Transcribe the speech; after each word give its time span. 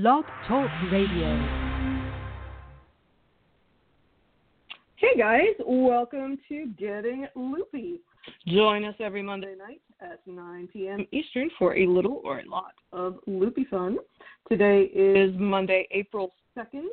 Blog 0.00 0.24
Talk 0.46 0.70
Radio. 0.92 1.36
Hey 4.94 5.18
guys, 5.18 5.56
welcome 5.66 6.38
to 6.48 6.66
Getting 6.78 7.26
Loopy. 7.34 7.98
Join 8.46 8.84
us 8.84 8.94
every 9.00 9.22
Monday 9.22 9.56
night 9.58 9.80
at 10.00 10.20
9 10.24 10.68
p.m. 10.72 11.04
Eastern 11.10 11.50
for 11.58 11.76
a 11.76 11.84
little 11.84 12.20
or 12.22 12.38
a 12.38 12.48
lot 12.48 12.74
of 12.92 13.16
loopy 13.26 13.66
fun. 13.68 13.98
Today 14.48 14.82
is 14.94 15.34
Monday, 15.36 15.88
April 15.90 16.32
2nd, 16.56 16.86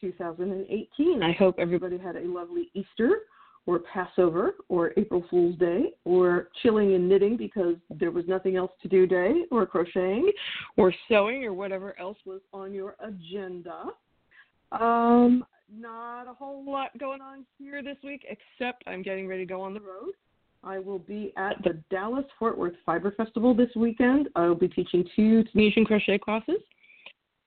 2018. 0.00 1.24
I 1.24 1.32
hope 1.32 1.56
everybody 1.58 1.98
had 1.98 2.14
a 2.14 2.20
lovely 2.20 2.70
Easter 2.74 3.22
or 3.66 3.80
Passover 3.80 4.54
or 4.68 4.92
April 4.96 5.24
Fool's 5.28 5.58
Day 5.58 5.90
or 6.04 6.48
chilling 6.62 6.94
and 6.94 7.08
knitting 7.08 7.36
because 7.36 7.74
there 7.90 8.12
was 8.12 8.24
nothing 8.28 8.56
else 8.56 8.70
to 8.82 8.88
do 8.88 9.06
day 9.06 9.42
or 9.50 9.66
crocheting 9.66 10.30
or 10.76 10.94
sewing 11.08 11.44
or 11.44 11.52
whatever 11.52 11.98
else 11.98 12.18
was 12.24 12.40
on 12.52 12.72
your 12.72 12.96
agenda. 13.00 13.86
Um, 14.72 15.44
not 15.72 16.28
a 16.28 16.32
whole 16.32 16.64
lot 16.64 16.96
going 16.98 17.20
on 17.20 17.44
here 17.58 17.82
this 17.82 17.96
week 18.04 18.24
except 18.28 18.84
I'm 18.86 19.02
getting 19.02 19.26
ready 19.26 19.44
to 19.44 19.52
go 19.52 19.60
on 19.60 19.74
the 19.74 19.80
road. 19.80 20.12
I 20.62 20.78
will 20.78 20.98
be 20.98 21.32
at 21.36 21.62
the 21.62 21.80
Dallas 21.90 22.24
Fort 22.38 22.56
Worth 22.56 22.74
Fiber 22.84 23.12
Festival 23.12 23.54
this 23.54 23.70
weekend. 23.76 24.28
I 24.34 24.46
will 24.46 24.56
be 24.56 24.68
teaching 24.68 25.04
two 25.14 25.44
Tunisian 25.44 25.84
crochet 25.84 26.18
classes 26.18 26.60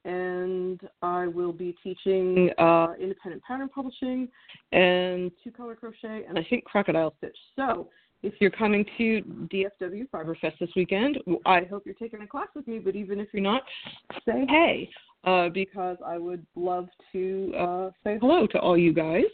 and 0.06 0.80
I 1.02 1.28
will 1.28 1.54
be 1.54 1.76
teaching 1.84 2.50
uh, 2.58 2.94
independent 3.00 3.44
pattern 3.44 3.70
publishing 3.70 4.28
and 4.72 5.32
two 5.44 5.52
color 5.52 5.76
crochet 5.76 6.26
and 6.28 6.38
I 6.38 6.46
think 6.50 6.64
crocodile 6.64 7.14
stitch. 7.18 7.38
So 7.56 7.90
if 8.24 8.34
you're 8.40 8.52
coming 8.52 8.86
to 8.98 9.22
DFW 9.54 10.10
Fiber 10.10 10.38
Fest 10.40 10.56
this 10.60 10.70
weekend, 10.76 11.20
I 11.46 11.62
hope 11.70 11.84
you're 11.86 11.96
taking 11.96 12.22
a 12.22 12.28
class 12.28 12.48
with 12.56 12.68
me. 12.68 12.80
But 12.80 12.96
even 12.96 13.20
if 13.20 13.30
you're 13.34 13.44
not, 13.44 13.64
say 14.26 14.46
hey 14.48 14.90
uh, 15.24 15.50
because 15.50 15.98
I 16.06 16.18
would 16.18 16.46
love 16.56 16.88
to 17.12 17.54
uh, 17.58 17.90
say 18.04 18.18
hello 18.20 18.48
to 18.48 18.60
all 18.60 18.78
you 18.78 18.94
guys. 18.94 19.26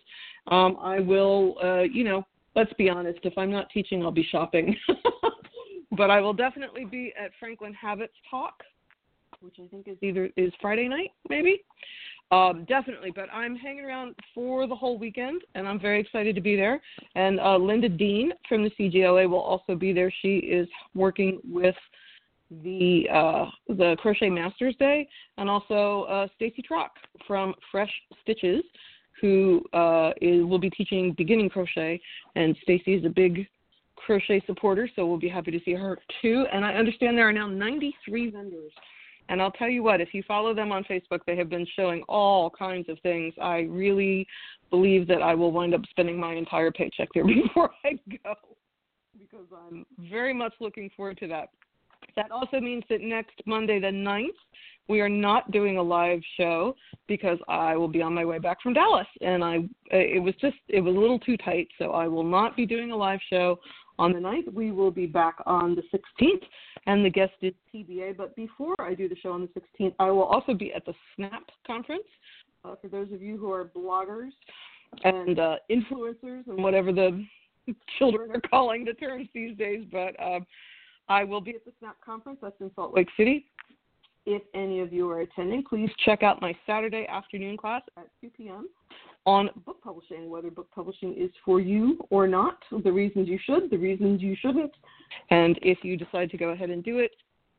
Um, 0.48 0.78
I 0.80 1.00
will, 1.00 1.56
uh, 1.64 1.82
you 1.82 2.04
know, 2.04 2.26
let's 2.56 2.74
be 2.74 2.90
honest. 2.90 3.20
If 3.24 3.38
I'm 3.38 3.52
not 3.52 3.70
teaching, 3.72 4.04
I'll 4.04 4.12
be 4.12 4.28
shopping. 4.32 4.76
but 5.92 6.10
I 6.10 6.22
will 6.22 6.34
definitely 6.34 6.86
be 6.86 7.14
at 7.20 7.32
Franklin 7.40 7.74
Habit's 7.74 8.14
Talk 8.30 8.64
which 9.42 9.56
I 9.64 9.68
think 9.68 9.88
is 9.88 9.98
either 10.02 10.30
is 10.38 10.52
Friday 10.62 10.88
night, 10.88 11.12
maybe. 11.30 11.64
Um, 12.32 12.66
definitely, 12.68 13.12
but 13.16 13.28
I'm 13.32 13.56
hanging 13.56 13.86
around 13.86 14.16
for 14.34 14.68
the 14.68 14.76
whole 14.76 14.98
weekend, 14.98 15.44
and 15.54 15.68
I'm 15.68 15.80
very 15.80 16.00
excited 16.02 16.34
to 16.36 16.42
be 16.42 16.56
there. 16.56 16.82
And 17.16 17.40
uh, 17.40 17.58
Linda 17.58 17.88
Dean 17.88 18.32
from 18.50 18.64
the 18.64 18.72
CGOA 18.72 19.30
will 19.30 19.42
also 19.42 19.76
be 19.76 19.94
there. 19.94 20.12
She 20.22 20.38
is 20.38 20.68
working 20.96 21.40
with 21.48 21.76
the 22.64 23.08
uh, 23.14 23.46
the 23.68 23.96
Crochet 24.00 24.30
Masters 24.30 24.76
Day, 24.80 25.08
and 25.38 25.50
also 25.50 26.04
uh, 26.04 26.28
Stacy 26.36 26.64
Trock 26.64 26.90
from 27.28 27.54
Fresh 27.72 27.92
Stitches, 28.24 28.64
who 29.22 29.64
uh, 29.74 30.12
will 30.22 30.60
be 30.60 30.70
teaching 30.72 31.14
beginning 31.18 31.50
crochet. 31.50 32.02
And 32.36 32.56
Stacy 32.64 32.96
is 32.96 33.06
a 33.06 33.10
big 33.10 33.48
crochet 33.96 34.42
supporter, 34.46 34.90
so 34.96 35.06
we'll 35.06 35.18
be 35.18 35.30
happy 35.30 35.52
to 35.52 35.60
see 35.64 35.74
her 35.74 36.00
too. 36.22 36.46
And 36.52 36.66
I 36.66 36.74
understand 36.74 37.18
there 37.18 37.28
are 37.28 37.34
now 37.34 37.48
93 37.48 38.32
vendors 38.32 38.72
and 39.30 39.42
I'll 39.42 39.52
tell 39.52 39.70
you 39.70 39.84
what, 39.84 40.02
if 40.02 40.14
you 40.14 40.24
follow 40.28 40.54
them 40.54 40.72
on 40.72 40.84
Facebook, 40.84 41.20
they 41.26 41.36
have 41.36 41.50
been 41.50 41.66
showing 41.76 42.04
all 42.08 42.50
kinds 42.50 42.90
of 42.90 43.00
things. 43.02 43.34
I 43.42 43.62
really 43.62 44.28
believe 44.70 45.08
that 45.08 45.22
I 45.22 45.34
will 45.34 45.52
wind 45.52 45.74
up 45.74 45.82
spending 45.90 46.20
my 46.20 46.34
entire 46.34 46.72
paycheck 46.72 47.10
there 47.14 47.26
before 47.26 47.72
I 47.84 48.00
go 48.24 48.36
because 49.18 49.46
I'm 49.68 49.86
very 50.10 50.34
much 50.34 50.54
looking 50.60 50.90
forward 50.96 51.18
to 51.20 51.28
that. 51.28 51.50
That 52.16 52.32
also 52.32 52.60
means 52.60 52.84
that 52.90 53.02
next 53.02 53.42
Monday, 53.46 53.80
the 53.80 53.88
9th, 53.88 54.28
we 54.88 55.02
are 55.02 55.10
not 55.10 55.50
doing 55.52 55.78
a 55.78 55.82
live 55.82 56.22
show 56.38 56.76
because 57.08 57.40
I 57.48 57.76
will 57.76 57.88
be 57.88 58.02
on 58.02 58.14
my 58.14 58.24
way 58.24 58.38
back 58.38 58.62
from 58.62 58.74
Dallas, 58.74 59.08
and 59.22 59.44
I 59.44 59.68
it 59.90 60.22
was 60.22 60.36
just 60.40 60.58
it 60.68 60.82
was 60.82 60.96
a 60.96 61.00
little 61.00 61.20
too 61.20 61.38
tight, 61.38 61.68
so 61.80 61.92
I 61.92 62.08
will 62.08 62.24
not 62.24 62.56
be 62.56 62.68
doing 62.68 62.92
a 62.92 62.96
live 62.96 63.20
show 63.30 63.60
on 64.00 64.14
the 64.14 64.20
9th. 64.20 64.54
We 64.54 64.72
will 64.72 64.92
be 64.92 65.06
back 65.06 65.36
on 65.46 65.76
the 65.76 65.84
16th, 65.94 66.44
and 66.86 67.06
the 67.06 67.10
guest 67.10 67.34
is 67.42 67.54
TBA. 67.74 68.18
But 68.18 68.36
before 68.36 68.76
I 68.80 68.94
do 68.94 69.08
the 69.08 69.16
show 69.18 69.32
on 69.32 69.42
the 69.42 69.62
16th, 69.84 69.94
I 70.00 70.10
will 70.12 70.24
also 70.24 70.54
be 70.54 70.74
at 70.74 70.86
the 70.86 70.94
SNAP 71.16 71.44
conference. 71.66 72.04
Uh, 72.64 72.76
for 72.82 72.88
those 72.88 73.12
of 73.12 73.22
you 73.22 73.38
who 73.38 73.52
are 73.52 73.66
bloggers 73.66 74.32
and 75.04 75.40
uh, 75.40 75.56
influencers 75.70 76.48
and 76.48 76.64
whatever 76.64 76.92
the 76.92 77.26
children 78.00 78.32
are 78.32 78.42
calling 78.42 78.86
the 78.86 78.94
terms 78.94 79.28
these 79.34 79.56
days, 79.58 79.86
but 79.92 80.20
um, 80.22 80.46
I 81.08 81.24
will 81.24 81.42
be 81.42 81.52
at 81.52 81.66
the 81.66 81.72
SNAP 81.80 81.96
conference. 82.04 82.40
That's 82.42 82.60
in 82.60 82.72
Salt 82.76 82.96
Lake 82.96 83.10
City. 83.18 83.46
If 84.26 84.42
any 84.54 84.80
of 84.80 84.92
you 84.92 85.10
are 85.10 85.22
attending, 85.22 85.64
please 85.64 85.90
check 86.04 86.24
out 86.24 86.42
my 86.42 86.56
Saturday 86.66 87.06
afternoon 87.08 87.58
class 87.58 87.82
at 87.98 88.08
2 88.22 88.30
p.m 88.36 88.68
on 89.26 89.50
book 89.66 89.82
publishing, 89.84 90.30
whether 90.30 90.52
book 90.52 90.70
publishing 90.74 91.16
is 91.18 91.32
for 91.44 91.60
you 91.60 92.00
or 92.10 92.28
not, 92.28 92.60
the 92.84 92.92
reasons 92.92 93.28
you 93.28 93.40
should, 93.44 93.70
the 93.72 93.78
reasons 93.78 94.22
you 94.22 94.36
shouldn't, 94.40 94.72
and 95.32 95.58
if 95.62 95.80
you 95.84 95.98
decide 95.98 96.30
to 96.30 96.38
go 96.38 96.50
ahead 96.50 96.70
and 96.70 96.84
do 96.84 97.00
it, 97.00 97.12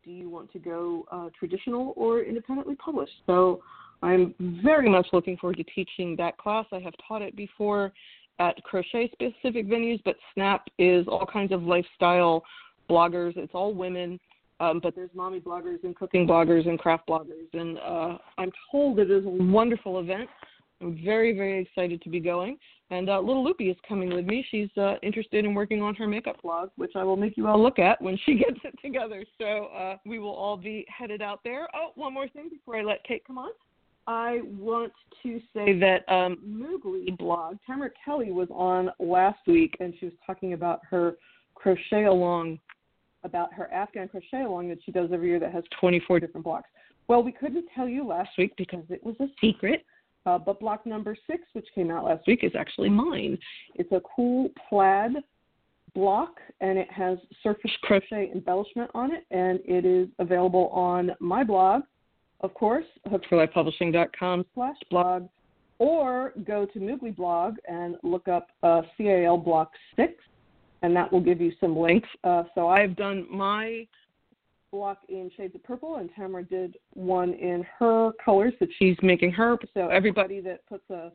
do 0.04 0.10
you 0.12 0.30
want 0.30 0.52
to 0.52 0.60
go 0.60 1.04
uh, 1.10 1.28
traditional 1.36 1.92
or 1.96 2.22
independently 2.22 2.76
published? 2.76 3.12
So 3.26 3.60
I'm 4.02 4.34
very 4.62 4.88
much 4.88 5.08
looking 5.12 5.36
forward 5.36 5.56
to 5.56 5.64
teaching 5.64 6.14
that 6.16 6.38
class. 6.38 6.66
I 6.70 6.78
have 6.78 6.94
taught 7.06 7.22
it 7.22 7.34
before 7.34 7.92
at 8.38 8.62
crochet 8.62 9.10
specific 9.10 9.66
venues, 9.66 10.00
but 10.04 10.14
Snap 10.34 10.68
is 10.78 11.08
all 11.08 11.26
kinds 11.26 11.50
of 11.50 11.64
lifestyle 11.64 12.44
bloggers. 12.88 13.36
It's 13.36 13.54
all 13.54 13.74
women. 13.74 14.20
Um, 14.58 14.80
but 14.82 14.94
there's 14.94 15.10
mommy 15.14 15.40
bloggers 15.40 15.84
and 15.84 15.94
cooking 15.94 16.26
bloggers 16.26 16.66
and 16.66 16.78
craft 16.78 17.08
bloggers, 17.08 17.52
and 17.52 17.78
uh, 17.78 18.16
I'm 18.38 18.50
told 18.70 18.98
it 18.98 19.10
is 19.10 19.26
a 19.26 19.28
wonderful 19.28 20.00
event. 20.00 20.30
I'm 20.80 20.98
very, 21.04 21.34
very 21.34 21.60
excited 21.60 22.00
to 22.02 22.08
be 22.08 22.20
going. 22.20 22.58
And 22.90 23.10
uh, 23.10 23.18
Little 23.18 23.42
Loopy 23.42 23.70
is 23.70 23.76
coming 23.88 24.14
with 24.14 24.26
me. 24.26 24.46
She's 24.50 24.68
uh, 24.76 24.94
interested 25.02 25.44
in 25.44 25.54
working 25.54 25.82
on 25.82 25.94
her 25.96 26.06
makeup 26.06 26.40
blog, 26.42 26.70
which 26.76 26.92
I 26.94 27.02
will 27.02 27.16
make 27.16 27.36
you 27.36 27.48
all 27.48 27.60
look 27.60 27.78
at 27.78 28.00
when 28.00 28.18
she 28.24 28.34
gets 28.38 28.60
it 28.62 28.74
together. 28.82 29.24
So 29.38 29.66
uh, 29.66 29.96
we 30.04 30.18
will 30.18 30.34
all 30.34 30.56
be 30.56 30.86
headed 30.88 31.20
out 31.20 31.40
there. 31.42 31.66
Oh, 31.74 31.90
one 31.96 32.14
more 32.14 32.28
thing 32.28 32.48
before 32.48 32.76
I 32.76 32.82
let 32.82 33.02
Kate 33.04 33.26
come 33.26 33.38
on. 33.38 33.50
I 34.06 34.42
want 34.44 34.92
to 35.24 35.40
say 35.52 35.76
that 35.80 36.08
um, 36.08 36.38
Moogly 36.46 37.16
blog, 37.18 37.56
Tamara 37.66 37.90
Kelly 38.04 38.30
was 38.30 38.46
on 38.52 38.90
last 39.00 39.40
week, 39.48 39.76
and 39.80 39.92
she 39.98 40.06
was 40.06 40.14
talking 40.24 40.52
about 40.52 40.80
her 40.88 41.16
crochet 41.56 42.04
along, 42.04 42.60
about 43.26 43.52
her 43.52 43.70
Afghan 43.72 44.08
crochet 44.08 44.44
along 44.44 44.70
that 44.70 44.78
she 44.86 44.92
does 44.92 45.10
every 45.12 45.28
year 45.28 45.40
that 45.40 45.52
has 45.52 45.64
24 45.78 46.20
different 46.20 46.44
blocks. 46.44 46.70
Well, 47.08 47.22
we 47.22 47.32
couldn't 47.32 47.66
tell 47.74 47.88
you 47.88 48.06
last 48.06 48.30
week 48.38 48.54
because 48.56 48.84
it 48.88 49.04
was 49.04 49.16
a 49.20 49.26
secret. 49.40 49.84
Uh, 50.24 50.38
but 50.38 50.58
block 50.58 50.84
number 50.86 51.16
six, 51.28 51.42
which 51.52 51.66
came 51.72 51.90
out 51.90 52.04
last 52.04 52.26
week, 52.26 52.40
is 52.42 52.52
actually 52.58 52.88
mine. 52.88 53.38
It's 53.76 53.92
a 53.92 54.00
cool 54.16 54.50
plaid 54.68 55.12
block, 55.94 56.40
and 56.60 56.78
it 56.78 56.90
has 56.90 57.18
surface 57.42 57.70
crochet 57.82 58.30
embellishment 58.34 58.90
on 58.92 59.12
it, 59.12 59.24
and 59.30 59.60
it 59.64 59.84
is 59.84 60.08
available 60.18 60.68
on 60.68 61.12
my 61.20 61.44
blog, 61.44 61.82
of 62.40 62.52
course, 62.54 62.84
hookedforlifepublishing.com 63.08 64.44
slash 64.54 64.76
blog, 64.90 65.28
or 65.78 66.32
go 66.44 66.66
to 66.66 66.80
Moogly 66.80 67.14
blog 67.14 67.54
and 67.68 67.96
look 68.02 68.26
up 68.26 68.48
uh, 68.64 68.82
CAL 68.98 69.38
block 69.38 69.70
six, 69.94 70.14
and 70.82 70.94
that 70.94 71.12
will 71.12 71.20
give 71.20 71.40
you 71.40 71.52
some 71.60 71.76
links. 71.76 72.08
Uh, 72.24 72.44
so 72.54 72.68
I've 72.68 72.96
done 72.96 73.26
my 73.30 73.86
block 74.70 74.98
in 75.08 75.30
shades 75.36 75.54
of 75.54 75.62
purple, 75.64 75.96
and 75.96 76.10
Tamara 76.14 76.44
did 76.44 76.76
one 76.92 77.32
in 77.34 77.64
her 77.78 78.12
colors 78.22 78.52
that 78.60 78.68
she's 78.78 78.96
making 79.02 79.32
her. 79.32 79.56
So 79.74 79.88
everybody 79.88 80.40
that 80.40 80.66
puts 80.66 80.88
a 80.90 81.12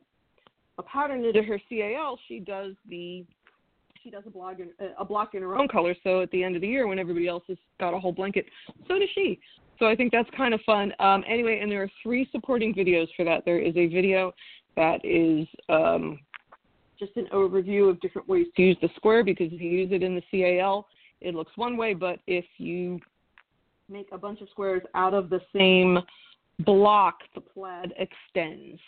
a 0.77 0.83
pattern 0.83 1.25
into 1.25 1.43
her 1.43 1.59
CAL, 1.69 2.17
she 2.27 2.39
does 2.39 2.73
the 2.89 3.25
she 4.03 4.09
does 4.09 4.23
a 4.25 4.31
blog 4.31 4.59
in, 4.59 4.69
a 4.97 5.05
block 5.05 5.35
in 5.35 5.43
her 5.43 5.55
own 5.55 5.67
color. 5.67 5.95
So 6.03 6.21
at 6.21 6.31
the 6.31 6.43
end 6.43 6.55
of 6.55 6.61
the 6.61 6.67
year, 6.67 6.87
when 6.87 6.97
everybody 6.97 7.27
else 7.27 7.43
has 7.47 7.57
got 7.79 7.93
a 7.93 7.99
whole 7.99 8.11
blanket, 8.11 8.45
so 8.87 8.97
does 8.97 9.09
she. 9.13 9.39
So 9.77 9.85
I 9.85 9.95
think 9.95 10.11
that's 10.11 10.29
kind 10.35 10.53
of 10.53 10.61
fun. 10.61 10.93
Um, 10.99 11.23
anyway, 11.27 11.59
and 11.61 11.71
there 11.71 11.83
are 11.83 11.89
three 12.01 12.27
supporting 12.31 12.73
videos 12.73 13.07
for 13.15 13.23
that. 13.25 13.45
There 13.45 13.59
is 13.59 13.75
a 13.77 13.87
video 13.87 14.33
that 14.75 15.05
is 15.05 15.47
um, 15.69 16.19
just 17.01 17.17
an 17.17 17.27
overview 17.33 17.89
of 17.89 17.99
different 17.99 18.29
ways 18.29 18.45
to 18.55 18.61
use 18.61 18.77
the 18.81 18.89
square 18.95 19.23
because 19.23 19.51
if 19.51 19.59
you 19.59 19.69
use 19.69 19.89
it 19.91 20.03
in 20.03 20.15
the 20.15 20.23
CAL, 20.31 20.87
it 21.19 21.33
looks 21.33 21.51
one 21.55 21.75
way, 21.75 21.95
but 21.95 22.19
if 22.27 22.45
you 22.57 22.99
make 23.89 24.07
a 24.11 24.17
bunch 24.17 24.39
of 24.41 24.49
squares 24.49 24.83
out 24.93 25.13
of 25.13 25.29
the 25.29 25.41
same 25.55 25.97
block 26.59 27.19
the 27.33 27.41
plaid 27.41 27.93
extends. 27.97 28.79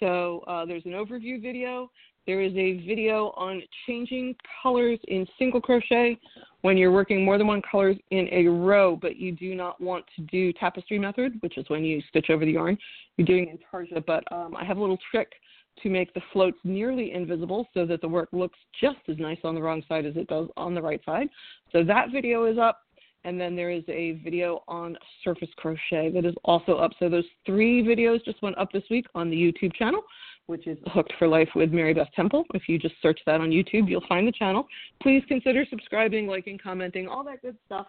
So 0.00 0.44
uh, 0.46 0.64
there's 0.64 0.84
an 0.86 0.92
overview 0.92 1.40
video. 1.40 1.90
There 2.26 2.40
is 2.40 2.52
a 2.54 2.84
video 2.86 3.32
on 3.36 3.62
changing 3.86 4.34
colors 4.62 4.98
in 5.06 5.26
single 5.38 5.60
crochet 5.60 6.18
when 6.62 6.76
you're 6.76 6.90
working 6.90 7.24
more 7.24 7.38
than 7.38 7.46
one 7.46 7.62
colors 7.70 7.96
in 8.10 8.28
a 8.32 8.46
row, 8.46 8.96
but 8.96 9.16
you 9.16 9.30
do 9.30 9.54
not 9.54 9.80
want 9.80 10.04
to 10.16 10.22
do 10.22 10.52
tapestry 10.54 10.98
method, 10.98 11.34
which 11.40 11.56
is 11.56 11.64
when 11.68 11.84
you 11.84 12.02
stitch 12.08 12.30
over 12.30 12.44
the 12.44 12.52
yarn. 12.52 12.76
You're 13.16 13.26
doing 13.26 13.56
intarsia, 13.56 14.04
but 14.04 14.24
um, 14.32 14.56
I 14.56 14.64
have 14.64 14.78
a 14.78 14.80
little 14.80 14.98
trick 15.10 15.32
to 15.82 15.90
make 15.90 16.12
the 16.14 16.22
floats 16.32 16.58
nearly 16.64 17.12
invisible 17.12 17.66
so 17.74 17.84
that 17.86 18.00
the 18.00 18.08
work 18.08 18.28
looks 18.32 18.58
just 18.80 18.98
as 19.08 19.18
nice 19.18 19.38
on 19.44 19.54
the 19.54 19.60
wrong 19.62 19.82
side 19.88 20.06
as 20.06 20.16
it 20.16 20.26
does 20.28 20.48
on 20.56 20.74
the 20.74 20.82
right 20.82 21.00
side. 21.04 21.28
So 21.72 21.84
that 21.84 22.10
video 22.12 22.44
is 22.46 22.58
up. 22.58 22.82
and 23.26 23.40
then 23.40 23.56
there 23.56 23.70
is 23.70 23.82
a 23.88 24.12
video 24.22 24.62
on 24.68 24.96
surface 25.24 25.48
crochet 25.56 26.10
that 26.10 26.24
is 26.24 26.34
also 26.44 26.76
up. 26.76 26.92
So 26.98 27.08
those 27.08 27.24
three 27.44 27.82
videos 27.82 28.24
just 28.24 28.40
went 28.40 28.56
up 28.56 28.70
this 28.72 28.84
week 28.88 29.06
on 29.16 29.28
the 29.28 29.36
YouTube 29.36 29.74
channel, 29.74 30.02
which 30.46 30.68
is 30.68 30.78
Hooked 30.86 31.12
for 31.18 31.26
Life 31.26 31.48
with 31.56 31.72
Mary 31.72 31.92
Beth 31.92 32.08
Temple. 32.14 32.44
If 32.54 32.68
you 32.68 32.78
just 32.78 32.94
search 33.02 33.18
that 33.26 33.40
on 33.40 33.50
YouTube, 33.50 33.90
you'll 33.90 34.06
find 34.08 34.28
the 34.28 34.32
channel. 34.32 34.68
Please 35.02 35.24
consider 35.26 35.66
subscribing, 35.68 36.28
liking, 36.28 36.56
commenting, 36.56 37.08
all 37.08 37.24
that 37.24 37.42
good 37.42 37.56
stuff, 37.66 37.88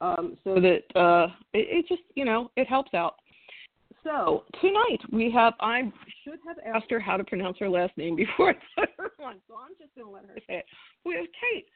um, 0.00 0.36
so 0.44 0.60
that 0.60 0.82
uh, 0.94 1.26
it, 1.52 1.66
it 1.78 1.88
just 1.88 2.02
you 2.14 2.24
know 2.24 2.50
it 2.56 2.68
helps 2.68 2.94
out. 2.94 3.16
So 4.04 4.44
tonight 4.60 5.00
we 5.12 5.30
have. 5.30 5.54
I 5.60 5.92
should 6.24 6.38
have 6.46 6.56
asked 6.74 6.90
her 6.90 7.00
how 7.00 7.16
to 7.16 7.24
pronounce 7.24 7.58
her 7.58 7.68
last 7.68 7.96
name 7.96 8.16
before 8.16 8.50
I 8.50 8.54
put 8.78 8.88
her 8.96 9.10
on, 9.24 9.36
so 9.48 9.54
I'm 9.56 9.74
just 9.78 9.94
going 9.94 10.06
to 10.06 10.12
let 10.12 10.24
her 10.24 10.36
say 10.46 10.58
it. 10.58 10.64
We 11.04 11.14
have 11.16 11.26
Kate 11.40 11.66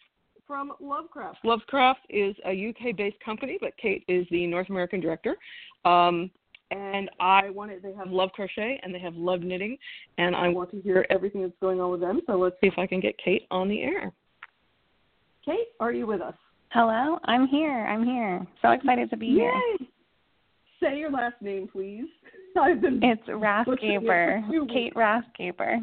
from 0.47 0.73
Lovecraft. 0.81 1.39
Lovecraft 1.45 2.01
is 2.09 2.35
a 2.47 2.69
UK-based 2.71 3.19
company, 3.25 3.59
but 3.61 3.77
Kate 3.77 4.05
is 4.09 4.27
the 4.31 4.47
North 4.47 4.69
American 4.71 5.01
director. 5.01 5.37
Um, 5.85 6.31
and 6.71 7.11
I 7.21 7.51
wanted 7.51 7.83
they 7.83 7.93
have 7.93 8.11
Love 8.11 8.31
Crochet 8.33 8.81
and 8.83 8.95
they 8.95 8.99
have 8.99 9.15
Love 9.15 9.43
Knitting, 9.43 9.77
and 10.19 10.35
I 10.35 10.49
want 10.49 10.71
to 10.71 10.81
hear 10.81 11.07
everything 11.11 11.43
that's 11.43 11.55
going 11.61 11.81
on 11.81 11.91
with 11.91 12.01
them. 12.01 12.21
So 12.27 12.37
let's 12.37 12.57
see 12.61 12.67
if 12.67 12.79
I 12.79 12.87
can 12.87 13.01
get 13.01 13.17
Kate 13.23 13.47
on 13.51 13.69
the 13.69 13.83
air. 13.83 14.13
Kate, 15.45 15.69
are 15.79 15.93
you 15.93 16.07
with 16.07 16.23
us? 16.23 16.35
Hello, 16.71 17.19
I'm 17.25 17.47
here. 17.47 17.87
I'm 17.87 18.05
here. 18.05 18.45
So 18.63 18.71
excited 18.71 19.11
to 19.11 19.17
be 19.17 19.27
Yay. 19.27 19.35
here. 19.79 19.89
Say 20.85 20.99
your 20.99 21.11
last 21.11 21.41
name, 21.41 21.69
please. 21.71 22.05
I've 22.61 22.81
been. 22.81 23.01
It's 23.03 23.23
Rathgaber. 23.29 24.69
Kate 24.69 24.95
Rathgaber. 24.95 25.79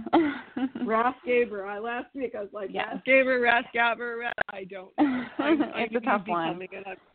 Rathgaber. 0.83 1.67
I 1.67 1.79
last 1.79 2.07
week 2.15 2.33
I 2.37 2.41
was 2.41 2.49
like 2.53 2.69
yeah. 2.71 2.93
Rathgaber, 3.07 3.41
Rathgaber. 3.41 4.29
I 4.49 4.63
don't. 4.65 4.91
I'm, 4.97 5.61
it's 5.75 5.95
a 5.95 5.99
tough 5.99 6.23
one. 6.27 6.47
I'm 6.47 6.61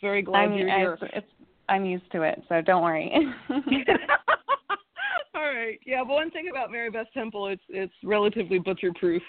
very 0.00 0.22
glad 0.22 0.50
I'm, 0.50 0.54
you're 0.54 0.70
I, 0.70 0.78
here. 0.78 0.98
It's, 1.00 1.12
it's, 1.16 1.26
I'm 1.68 1.84
used 1.84 2.10
to 2.12 2.22
it, 2.22 2.42
so 2.48 2.60
don't 2.60 2.82
worry. 2.82 3.12
All 5.34 5.42
right. 5.42 5.78
Yeah, 5.86 6.02
but 6.06 6.14
one 6.14 6.30
thing 6.30 6.48
about 6.50 6.70
Mary 6.70 6.90
Beth 6.90 7.06
Temple, 7.14 7.48
it's 7.48 7.62
it's 7.68 7.94
relatively 8.04 8.58
butcher 8.58 8.92
proof. 8.98 9.22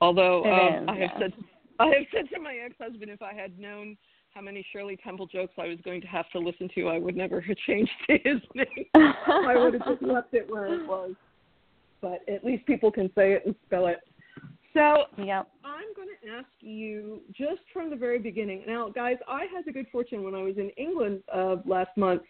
Although 0.00 0.44
um, 0.44 0.82
is, 0.82 0.88
I 0.88 0.92
have 0.92 1.00
yeah. 1.00 1.18
said 1.18 1.32
I 1.78 1.86
have 1.86 2.06
said 2.12 2.28
to 2.34 2.40
my 2.40 2.54
ex 2.64 2.74
husband 2.80 3.10
if 3.10 3.22
I 3.22 3.32
had 3.32 3.58
known 3.58 3.96
how 4.36 4.42
many 4.42 4.64
Shirley 4.70 4.98
Temple 5.02 5.26
jokes 5.26 5.54
I 5.58 5.66
was 5.66 5.78
going 5.82 6.02
to 6.02 6.06
have 6.08 6.28
to 6.32 6.38
listen 6.38 6.68
to, 6.74 6.88
I 6.88 6.98
would 6.98 7.16
never 7.16 7.40
have 7.48 7.56
changed 7.66 7.90
his 8.06 8.40
name. 8.54 8.86
I 8.94 9.56
would 9.56 9.72
have 9.72 9.86
just 9.86 10.02
left 10.02 10.34
it 10.34 10.48
where 10.48 10.66
it 10.66 10.86
was. 10.86 11.12
But 12.02 12.20
at 12.28 12.44
least 12.44 12.66
people 12.66 12.92
can 12.92 13.10
say 13.14 13.32
it 13.32 13.46
and 13.46 13.54
spell 13.66 13.86
it. 13.86 14.00
So 14.74 15.04
yep. 15.16 15.48
I'm 15.64 15.94
going 15.96 16.08
to 16.22 16.30
ask 16.36 16.48
you 16.60 17.22
just 17.32 17.62
from 17.72 17.88
the 17.88 17.96
very 17.96 18.18
beginning. 18.18 18.62
Now, 18.66 18.90
guys, 18.90 19.16
I 19.26 19.46
had 19.54 19.64
the 19.64 19.72
good 19.72 19.86
fortune 19.90 20.22
when 20.22 20.34
I 20.34 20.42
was 20.42 20.58
in 20.58 20.68
England 20.76 21.22
uh, 21.34 21.56
last 21.64 21.96
month. 21.96 22.20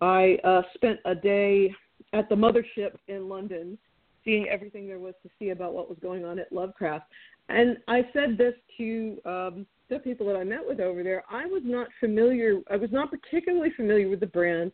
I 0.00 0.38
uh, 0.44 0.62
spent 0.74 1.00
a 1.04 1.14
day 1.16 1.74
at 2.12 2.28
the 2.28 2.36
mothership 2.36 2.94
in 3.08 3.28
London, 3.28 3.76
seeing 4.24 4.46
everything 4.48 4.86
there 4.86 5.00
was 5.00 5.14
to 5.24 5.30
see 5.40 5.48
about 5.48 5.74
what 5.74 5.88
was 5.88 5.98
going 6.00 6.24
on 6.24 6.38
at 6.38 6.52
Lovecraft. 6.52 7.06
And 7.48 7.78
I 7.88 8.02
said 8.12 8.38
this 8.38 8.54
to 8.78 9.18
um, 9.24 9.66
the 9.88 9.98
people 9.98 10.26
that 10.26 10.36
I 10.36 10.44
met 10.44 10.66
with 10.66 10.80
over 10.80 11.02
there. 11.02 11.24
I 11.30 11.46
was 11.46 11.62
not 11.64 11.88
familiar. 12.00 12.60
I 12.70 12.76
was 12.76 12.90
not 12.90 13.10
particularly 13.10 13.70
familiar 13.76 14.08
with 14.08 14.20
the 14.20 14.26
brand 14.26 14.72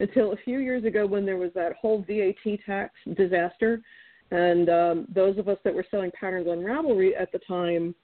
until 0.00 0.32
a 0.32 0.36
few 0.36 0.58
years 0.58 0.84
ago 0.84 1.06
when 1.06 1.24
there 1.24 1.36
was 1.36 1.50
that 1.54 1.74
whole 1.80 2.04
VAT 2.06 2.58
tax 2.66 2.92
disaster. 3.16 3.80
And 4.30 4.68
um, 4.68 5.06
those 5.14 5.38
of 5.38 5.48
us 5.48 5.58
that 5.64 5.74
were 5.74 5.86
selling 5.90 6.10
patterns 6.18 6.48
on 6.48 6.58
Ravelry 6.58 7.10
at 7.18 7.30
the 7.30 7.38
time, 7.40 7.94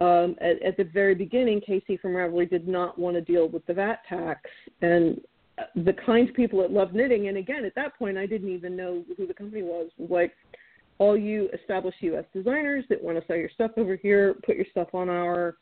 um, 0.00 0.36
at, 0.40 0.62
at 0.62 0.76
the 0.76 0.84
very 0.84 1.14
beginning, 1.14 1.60
Casey 1.60 1.96
from 1.96 2.12
Ravelry 2.12 2.48
did 2.48 2.66
not 2.66 2.98
want 2.98 3.16
to 3.16 3.20
deal 3.20 3.48
with 3.48 3.66
the 3.66 3.74
VAT 3.74 4.00
tax. 4.08 4.40
And 4.80 5.20
the 5.74 5.92
kind 6.06 6.32
people 6.34 6.60
that 6.60 6.70
love 6.70 6.94
knitting, 6.94 7.28
and 7.28 7.36
again, 7.36 7.64
at 7.64 7.74
that 7.74 7.98
point, 7.98 8.16
I 8.16 8.26
didn't 8.26 8.48
even 8.48 8.76
know 8.76 9.04
who 9.16 9.26
the 9.26 9.34
company 9.34 9.62
was. 9.62 9.90
Like 9.98 10.32
all 10.98 11.16
you 11.16 11.48
established 11.52 11.98
U.S. 12.02 12.24
designers 12.32 12.84
that 12.88 13.02
want 13.02 13.18
to 13.18 13.26
sell 13.26 13.36
your 13.36 13.50
stuff 13.50 13.72
over 13.76 13.96
here, 13.96 14.36
put 14.44 14.56
your 14.56 14.66
stuff 14.70 14.88
on 14.94 15.08
our, 15.08 15.56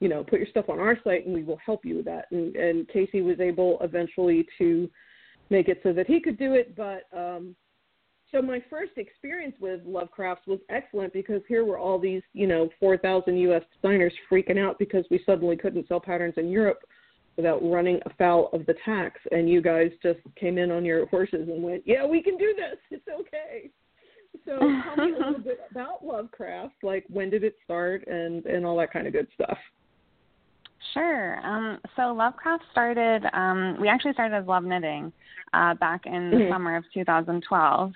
you 0.00 0.08
know, 0.08 0.22
put 0.22 0.38
your 0.38 0.48
stuff 0.48 0.68
on 0.68 0.78
our 0.78 0.96
site, 1.02 1.26
and 1.26 1.34
we 1.34 1.42
will 1.42 1.58
help 1.64 1.84
you 1.84 1.96
with 1.96 2.04
that. 2.04 2.26
And, 2.30 2.54
and 2.56 2.88
Casey 2.88 3.20
was 3.20 3.40
able 3.40 3.78
eventually 3.80 4.46
to 4.58 4.88
make 5.50 5.68
it 5.68 5.80
so 5.82 5.92
that 5.92 6.06
he 6.06 6.20
could 6.20 6.38
do 6.38 6.54
it, 6.54 6.76
but 6.76 7.04
um, 7.16 7.56
so 8.30 8.42
my 8.42 8.62
first 8.68 8.92
experience 8.96 9.54
with 9.58 9.80
Lovecrafts 9.86 10.46
was 10.46 10.58
excellent 10.68 11.12
because 11.12 11.40
here 11.48 11.64
were 11.64 11.78
all 11.78 11.98
these, 11.98 12.22
you 12.34 12.46
know, 12.46 12.68
4,000 12.78 13.36
U.S. 13.38 13.62
designers 13.80 14.12
freaking 14.30 14.58
out 14.58 14.78
because 14.78 15.04
we 15.10 15.22
suddenly 15.24 15.56
couldn't 15.56 15.88
sell 15.88 16.00
patterns 16.00 16.34
in 16.36 16.50
Europe 16.50 16.80
without 17.36 17.60
running 17.62 18.00
afoul 18.04 18.50
of 18.52 18.66
the 18.66 18.74
tax, 18.84 19.20
and 19.30 19.48
you 19.48 19.62
guys 19.62 19.90
just 20.02 20.18
came 20.38 20.58
in 20.58 20.70
on 20.70 20.84
your 20.84 21.06
horses 21.06 21.48
and 21.48 21.62
went, 21.62 21.82
"Yeah, 21.86 22.04
we 22.04 22.20
can 22.20 22.36
do 22.36 22.52
this. 22.54 22.78
It's 22.90 23.08
okay." 23.08 23.70
So 24.44 24.58
tell 24.58 25.06
me 25.06 25.12
a 25.14 25.18
little 25.18 25.38
bit 25.44 25.60
about 25.70 26.04
Lovecraft, 26.04 26.74
like 26.82 27.04
when 27.08 27.30
did 27.30 27.44
it 27.44 27.54
start, 27.64 28.06
and 28.08 28.44
and 28.44 28.66
all 28.66 28.76
that 28.78 28.92
kind 28.92 29.06
of 29.06 29.12
good 29.12 29.28
stuff. 29.34 29.56
Sure. 30.94 31.38
Um, 31.46 31.78
so 31.96 32.12
Lovecraft 32.12 32.64
started. 32.70 33.24
Um, 33.32 33.76
we 33.80 33.88
actually 33.88 34.12
started 34.12 34.36
as 34.36 34.46
Love 34.46 34.64
Knitting 34.64 35.12
uh, 35.52 35.74
back 35.74 36.06
in 36.06 36.30
the 36.30 36.36
Mhm. 36.36 36.50
summer 36.52 36.76
of 36.76 36.84
2012 36.92 37.92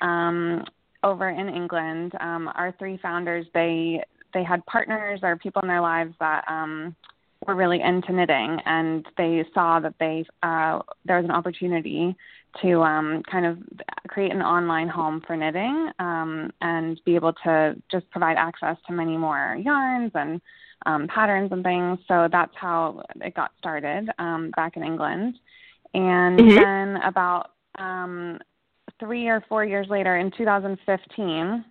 um, 0.00 0.64
over 1.02 1.28
in 1.28 1.48
England. 1.48 2.12
Um, 2.20 2.48
our 2.54 2.72
three 2.72 2.96
founders 2.98 3.46
they 3.54 4.02
they 4.32 4.42
had 4.42 4.64
partners 4.66 5.20
or 5.22 5.36
people 5.36 5.62
in 5.62 5.68
their 5.68 5.80
lives 5.80 6.12
that 6.18 6.44
um, 6.48 6.94
were 7.46 7.54
really 7.54 7.80
into 7.80 8.12
knitting, 8.12 8.58
and 8.66 9.06
they 9.16 9.44
saw 9.54 9.78
that 9.80 9.94
they 10.00 10.24
uh, 10.42 10.80
there 11.04 11.16
was 11.16 11.24
an 11.24 11.30
opportunity 11.30 12.16
to 12.62 12.82
um, 12.82 13.22
kind 13.30 13.46
of 13.46 13.58
create 14.08 14.32
an 14.32 14.42
online 14.42 14.88
home 14.88 15.20
for 15.26 15.36
knitting 15.36 15.90
um, 15.98 16.50
and 16.60 17.00
be 17.04 17.14
able 17.16 17.32
to 17.44 17.74
just 17.90 18.08
provide 18.10 18.36
access 18.36 18.76
to 18.86 18.92
many 18.92 19.16
more 19.16 19.56
yarns 19.60 20.12
and 20.14 20.40
um, 20.86 21.06
patterns 21.08 21.50
and 21.52 21.62
things. 21.62 21.98
So 22.08 22.28
that's 22.30 22.54
how 22.54 23.02
it 23.20 23.34
got 23.34 23.52
started 23.58 24.08
um, 24.18 24.50
back 24.56 24.76
in 24.76 24.82
England. 24.84 25.38
And 25.94 26.38
Mhm. 26.40 26.56
then 26.56 26.96
about 27.02 27.52
um, 27.76 28.38
three 28.98 29.28
or 29.28 29.40
four 29.48 29.64
years 29.64 29.88
later, 29.88 30.16
in 30.16 30.30
2015, 30.30 31.64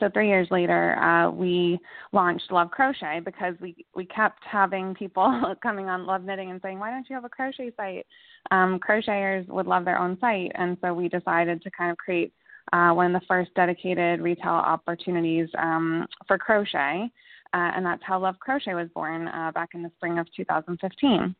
so 0.00 0.08
three 0.08 0.28
years 0.28 0.50
later, 0.50 0.98
uh, 0.98 1.30
we 1.30 1.78
launched 2.12 2.50
Love 2.50 2.70
Crochet 2.70 3.20
because 3.20 3.54
we 3.60 3.84
we 3.94 4.06
kept 4.06 4.42
having 4.44 4.94
people 4.94 5.54
coming 5.62 5.88
on 5.88 6.06
Love 6.06 6.24
Knitting 6.24 6.50
and 6.50 6.60
saying, 6.62 6.78
"Why 6.78 6.90
don't 6.90 7.08
you 7.10 7.14
have 7.14 7.24
a 7.26 7.28
crochet 7.28 7.72
site?" 7.76 8.06
Um, 8.50 8.78
crocheters 8.78 9.46
would 9.48 9.66
love 9.66 9.84
their 9.84 9.98
own 9.98 10.18
site, 10.18 10.52
and 10.54 10.78
so 10.80 10.94
we 10.94 11.08
decided 11.08 11.62
to 11.62 11.70
kind 11.70 11.90
of 11.90 11.98
create 11.98 12.32
uh, 12.72 12.92
one 12.92 13.14
of 13.14 13.20
the 13.20 13.26
first 13.26 13.54
dedicated 13.54 14.20
retail 14.20 14.52
opportunities 14.52 15.48
um, 15.58 16.06
for 16.26 16.38
crochet, 16.38 17.10
uh, 17.54 17.72
and 17.74 17.84
that's 17.84 18.02
how 18.04 18.18
Love 18.18 18.38
Crochet 18.40 18.74
was 18.74 18.88
born 18.94 19.28
uh, 19.28 19.52
back 19.52 19.70
in 19.74 19.82
the 19.82 19.90
spring 19.96 20.18
of 20.18 20.26
2015. 20.34 21.34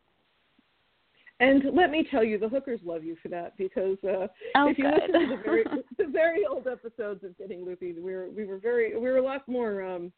And 1.41 1.65
let 1.75 1.91
me 1.91 2.07
tell 2.09 2.23
you, 2.23 2.39
the 2.39 2.49
hookers 2.49 2.79
love 2.85 3.03
you 3.03 3.17
for 3.21 3.29
that 3.29 3.57
because 3.57 3.97
uh, 4.05 4.29
Oh, 4.55 4.69
if 4.69 4.79
you 4.79 4.85
good. 4.85 4.95
listen 5.09 5.29
to 5.29 5.37
the 5.37 5.43
very 5.43 5.65
the 5.99 6.07
very 6.07 6.47
old 6.47 6.69
episodes 6.69 7.25
of 7.25 7.37
Getting 7.37 7.65
Loopy, 7.65 7.95
we 7.95 8.15
were 8.15 8.29
we 8.29 8.45
were 8.45 8.59
very 8.59 8.95
we 8.95 9.11
were 9.11 9.17
a 9.17 9.25
lot 9.25 9.47
more 9.49 9.83
um, 9.83 10.13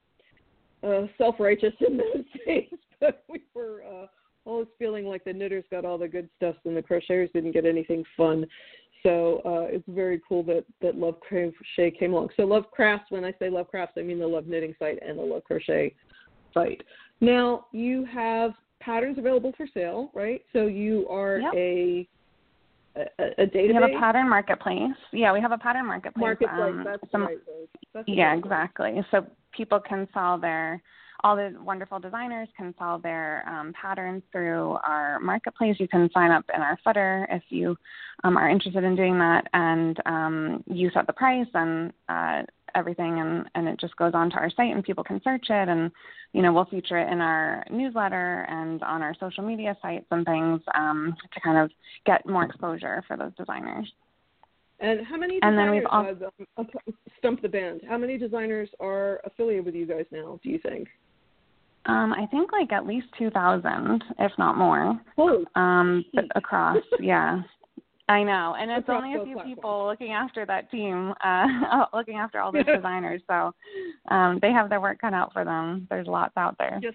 uh, 0.82 1.06
self 1.16 1.36
righteous 1.38 1.72
in 1.86 1.96
those 1.96 2.24
days, 2.46 2.68
but 3.00 3.24
we 3.28 3.42
were 3.54 3.82
uh, 3.84 4.06
always 4.44 4.68
feeling 4.78 5.06
like 5.06 5.24
the 5.24 5.32
knitters 5.32 5.64
got 5.70 5.84
all 5.84 5.96
the 5.96 6.08
good 6.08 6.28
stuff 6.36 6.56
and 6.66 6.76
the 6.76 6.82
crocheters 6.82 7.32
didn't 7.32 7.52
get 7.52 7.64
anything 7.64 8.04
fun. 8.16 8.44
So 9.04 9.42
uh, 9.44 9.66
it's 9.74 9.84
very 9.88 10.20
cool 10.26 10.42
that 10.44 10.64
that 10.80 10.96
Love 10.96 11.16
Crochet 11.20 11.90
came 11.98 12.12
along. 12.14 12.30
So 12.36 12.44
Love 12.44 12.70
Crafts, 12.70 13.10
when 13.10 13.24
I 13.24 13.32
say 13.38 13.50
Love 13.50 13.68
Crafts, 13.68 13.94
I 13.98 14.02
mean 14.02 14.18
the 14.18 14.26
Love 14.26 14.46
Knitting 14.46 14.74
site 14.78 14.98
and 15.06 15.18
the 15.18 15.22
Love 15.22 15.44
Crochet 15.44 15.94
site. 16.54 16.82
Now 17.20 17.66
you 17.72 18.04
have 18.06 18.52
patterns 18.80 19.18
available 19.18 19.52
for 19.56 19.66
sale, 19.72 20.10
right? 20.14 20.42
So 20.52 20.66
you 20.66 21.06
are 21.08 21.38
Yep. 21.38 21.52
a, 21.54 22.08
a 22.96 23.02
a 23.42 23.46
database 23.46 23.68
We 23.68 23.74
have 23.74 23.82
a 23.84 23.98
pattern 23.98 24.28
marketplace. 24.28 24.92
Yeah, 25.12 25.32
we 25.32 25.40
have 25.40 25.52
a 25.52 25.58
pattern 25.58 25.86
marketplace. 25.86 26.22
marketplace. 26.22 26.74
Um, 26.74 26.84
that's 26.84 27.10
some- 27.12 27.26
right. 27.26 27.38
That's 27.92 28.08
Yeah, 28.08 28.28
right. 28.30 28.38
exactly. 28.38 29.04
So 29.10 29.26
people 29.52 29.80
can 29.80 30.08
sell 30.14 30.38
their 30.38 30.82
all 31.24 31.36
the 31.36 31.54
wonderful 31.64 31.98
designers 31.98 32.48
can 32.54 32.74
sell 32.78 32.98
their 32.98 33.48
um, 33.48 33.72
patterns 33.72 34.22
through 34.30 34.76
our 34.86 35.18
marketplace. 35.20 35.76
You 35.80 35.88
can 35.88 36.10
sign 36.12 36.30
up 36.30 36.44
in 36.54 36.60
our 36.60 36.78
footer 36.84 37.26
if 37.30 37.42
you 37.48 37.76
um, 38.22 38.36
are 38.36 38.50
interested 38.50 38.84
in 38.84 38.94
doing 38.94 39.18
that, 39.18 39.46
and 39.54 39.98
um, 40.04 40.64
you 40.66 40.90
set 40.92 41.06
the 41.06 41.14
price 41.14 41.46
and 41.54 41.92
uh, 42.10 42.42
everything, 42.74 43.20
and, 43.20 43.46
and 43.54 43.66
it 43.66 43.80
just 43.80 43.96
goes 43.96 44.12
onto 44.14 44.36
our 44.36 44.50
site, 44.50 44.72
and 44.74 44.84
people 44.84 45.02
can 45.02 45.20
search 45.24 45.46
it, 45.48 45.68
and 45.68 45.90
you 46.34 46.42
know 46.42 46.52
we'll 46.52 46.66
feature 46.66 46.98
it 46.98 47.10
in 47.10 47.22
our 47.22 47.64
newsletter 47.70 48.46
and 48.50 48.82
on 48.82 49.00
our 49.00 49.14
social 49.18 49.42
media 49.42 49.74
sites 49.80 50.06
and 50.10 50.26
things 50.26 50.60
um, 50.74 51.16
to 51.32 51.40
kind 51.40 51.56
of 51.56 51.70
get 52.04 52.26
more 52.26 52.44
exposure 52.44 53.02
for 53.08 53.16
those 53.16 53.32
designers. 53.38 53.90
And 54.80 55.06
how 55.06 55.16
many 55.16 55.38
And 55.40 55.56
then 55.56 55.72
designers? 55.72 56.20
we've 56.38 56.58
uh, 56.58 56.62
uh, 56.62 56.90
stump 57.18 57.40
the 57.40 57.48
band. 57.48 57.80
How 57.88 57.96
many 57.96 58.18
designers 58.18 58.68
are 58.78 59.22
affiliated 59.24 59.64
with 59.64 59.74
you 59.74 59.86
guys 59.86 60.04
now? 60.10 60.38
Do 60.42 60.50
you 60.50 60.58
think? 60.58 60.88
Um, 61.86 62.12
I 62.14 62.26
think 62.30 62.50
like 62.52 62.72
at 62.72 62.86
least 62.86 63.06
two 63.18 63.30
thousand, 63.30 64.02
if 64.18 64.32
not 64.38 64.56
more. 64.56 64.98
Oh, 65.18 65.44
um, 65.54 66.04
across, 66.34 66.78
yeah. 67.00 67.42
I 68.06 68.22
know, 68.22 68.54
and 68.58 68.70
it's 68.70 68.80
Across 68.80 69.02
only 69.02 69.16
a 69.16 69.24
few 69.24 69.32
platforms. 69.34 69.54
people 69.56 69.86
looking 69.86 70.12
after 70.12 70.44
that 70.44 70.70
team, 70.70 71.14
uh, 71.24 71.46
looking 71.94 72.16
after 72.16 72.38
all 72.38 72.52
those 72.52 72.66
designers. 72.76 73.22
So 73.26 73.54
um, 74.10 74.38
they 74.42 74.50
have 74.52 74.68
their 74.68 74.80
work 74.80 74.98
cut 75.00 75.14
out 75.14 75.32
for 75.32 75.42
them. 75.44 75.86
There's 75.88 76.06
lots 76.06 76.34
out 76.36 76.56
there. 76.58 76.78
yes, 76.82 76.92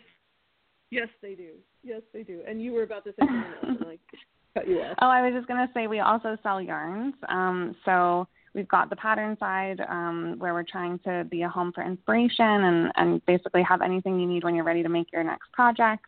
yes, 0.91 1.07
they 1.21 1.33
do. 1.33 1.49
Yes, 1.83 2.01
they 2.13 2.21
do. 2.23 2.41
And 2.47 2.61
you 2.61 2.73
were 2.73 2.83
about 2.83 3.05
to 3.05 3.11
say 3.11 3.25
something 3.25 3.69
else, 3.69 3.81
I 3.87 3.97
cut 4.59 4.67
you 4.67 4.81
off. 4.81 4.97
Oh, 5.01 5.07
I 5.07 5.23
was 5.27 5.33
just 5.33 5.47
going 5.47 5.65
to 5.65 5.73
say 5.73 5.87
we 5.87 5.99
also 5.99 6.37
sell 6.43 6.61
yarns. 6.61 7.15
Um, 7.27 7.75
so 7.85 8.27
we've 8.59 8.67
got 8.67 8.89
the 8.89 8.95
pattern 8.97 9.37
side 9.39 9.79
um, 9.87 10.35
where 10.37 10.53
we're 10.53 10.63
trying 10.63 10.99
to 10.99 11.25
be 11.31 11.43
a 11.43 11.49
home 11.49 11.71
for 11.73 11.81
inspiration 11.81 12.45
and, 12.45 12.91
and 12.97 13.25
basically 13.25 13.63
have 13.63 13.81
anything 13.81 14.19
you 14.19 14.27
need 14.27 14.43
when 14.43 14.53
you're 14.53 14.65
ready 14.65 14.83
to 14.83 14.89
make 14.89 15.13
your 15.13 15.23
next 15.23 15.49
project. 15.53 16.03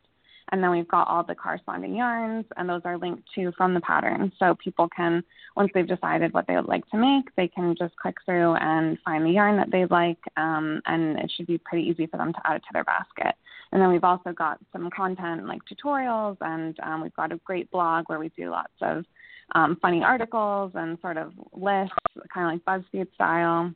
And 0.52 0.62
then 0.62 0.70
we've 0.70 0.88
got 0.90 1.08
all 1.08 1.24
the 1.24 1.34
corresponding 1.34 1.96
yarns, 1.96 2.46
and 2.58 2.68
those 2.68 2.82
are 2.84 2.98
linked 2.98 3.24
to 3.36 3.54
from 3.54 3.74
the 3.74 3.80
pattern. 3.80 4.34
So 4.38 4.54
people 4.62 4.90
can, 4.94 5.24
once 5.56 5.72
they've 5.74 5.88
decided 5.88 6.34
what 6.34 6.46
they 6.46 6.58
would 6.58 6.68
like 6.68 6.86
to 6.90 6.98
make, 6.98 7.34
they 7.38 7.48
can 7.48 7.74
just 7.80 7.96
click 7.96 8.18
through 8.26 8.56
and 8.56 8.98
find 9.06 9.26
the 9.26 9.30
yarn 9.30 9.56
that 9.56 9.72
they'd 9.72 9.90
like, 9.90 10.18
um, 10.36 10.82
and 10.88 11.18
it 11.20 11.32
should 11.34 11.48
be 11.48 11.58
pretty 11.58 11.88
easy 11.88 12.06
for 12.06 12.18
them 12.18 12.34
to 12.34 12.42
add 12.44 12.58
it 12.58 12.64
to 12.64 12.74
their 12.74 12.84
basket. 12.84 13.34
And 13.72 13.82
then 13.82 13.90
we've 13.90 14.04
also 14.04 14.34
got 14.34 14.60
some 14.74 14.90
content 14.90 15.48
like 15.48 15.62
tutorials, 15.72 16.36
and 16.42 16.78
um, 16.82 17.02
we've 17.02 17.16
got 17.16 17.32
a 17.32 17.40
great 17.46 17.72
blog 17.72 18.10
where 18.10 18.20
we 18.20 18.28
do 18.36 18.50
lots 18.50 18.74
of 18.82 19.06
um, 19.54 19.78
funny 19.82 20.04
articles 20.04 20.72
and 20.76 20.98
sort 21.02 21.18
of 21.18 21.34
lists, 21.54 21.96
kind 22.34 22.48
of 22.48 22.54
like 22.54 22.84
BuzzFeed 22.94 23.14
style. 23.14 23.74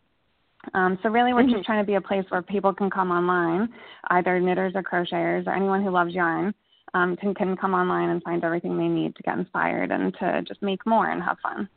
Um, 0.73 0.97
so 1.03 1.09
really, 1.09 1.33
we're 1.33 1.43
Mhm. 1.43 1.51
just 1.51 1.65
trying 1.65 1.83
to 1.83 1.87
be 1.87 1.95
a 1.95 2.01
place 2.01 2.25
where 2.29 2.41
people 2.41 2.73
can 2.73 2.89
come 2.89 3.11
online, 3.11 3.71
either 4.09 4.39
knitters 4.39 4.73
or 4.75 4.81
crocheters 4.83 5.45
or 5.45 5.53
anyone 5.53 5.83
who 5.83 5.91
loves 5.91 6.13
yarn 6.13 6.53
um, 6.95 7.15
can 7.17 7.33
can 7.33 7.55
come 7.55 7.73
online 7.73 8.09
and 8.09 8.23
find 8.23 8.43
everything 8.43 8.77
they 8.77 8.87
need 8.87 9.15
to 9.15 9.23
get 9.23 9.37
inspired 9.37 9.91
and 9.91 10.13
to 10.15 10.41
just 10.43 10.61
make 10.61 10.83
more 10.85 11.09
and 11.09 11.21
have 11.21 11.37
fun. 11.39 11.69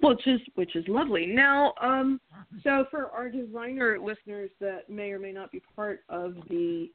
which 0.00 0.26
is 0.26 0.40
which 0.54 0.74
is 0.74 0.86
lovely. 0.88 1.26
Now, 1.26 1.74
um, 1.80 2.20
so 2.64 2.84
for 2.90 3.10
our 3.10 3.28
designer 3.28 3.98
listeners 4.00 4.50
that 4.60 4.88
may 4.90 5.12
or 5.12 5.18
may 5.18 5.32
not 5.32 5.52
be 5.52 5.62
part 5.76 6.00
of 6.08 6.34
the 6.48 6.90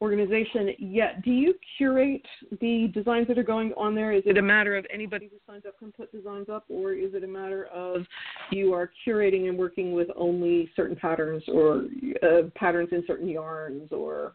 organization 0.00 0.70
yet, 0.78 1.22
do 1.22 1.30
you 1.30 1.54
curate 1.76 2.24
the 2.60 2.90
designs 2.94 3.28
that 3.28 3.38
are 3.38 3.42
going 3.42 3.72
on 3.76 3.94
there? 3.94 4.12
Is 4.12 4.22
it 4.26 4.38
a 4.38 4.42
matter 4.42 4.76
of 4.76 4.86
anybody 4.92 5.30
who 5.30 5.36
signs 5.46 5.64
up 5.66 5.78
can 5.78 5.92
put 5.92 6.12
designs 6.12 6.48
up, 6.48 6.64
or 6.68 6.92
is 6.92 7.14
it 7.14 7.24
a 7.24 7.28
matter 7.28 7.66
of 7.66 8.02
you 8.50 8.72
are 8.72 8.90
curating 9.06 9.48
and 9.48 9.58
working 9.58 9.92
with 9.92 10.08
only 10.16 10.70
certain 10.76 10.96
patterns 10.96 11.42
or 11.48 11.84
uh, 12.22 12.42
patterns 12.54 12.88
in 12.92 13.04
certain 13.06 13.28
yarns 13.28 13.90
or 13.92 14.34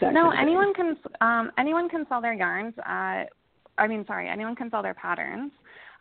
no, 0.00 0.30
anyone 0.30 0.72
can 0.72 0.96
um, 1.20 1.50
anyone 1.58 1.88
can 1.88 2.06
sell 2.08 2.22
their 2.22 2.32
yarns. 2.32 2.72
Uh, 2.78 3.24
I 3.78 3.86
mean, 3.86 4.04
sorry, 4.06 4.28
anyone 4.28 4.56
can 4.56 4.70
sell 4.70 4.82
their 4.82 4.94
patterns 4.94 5.52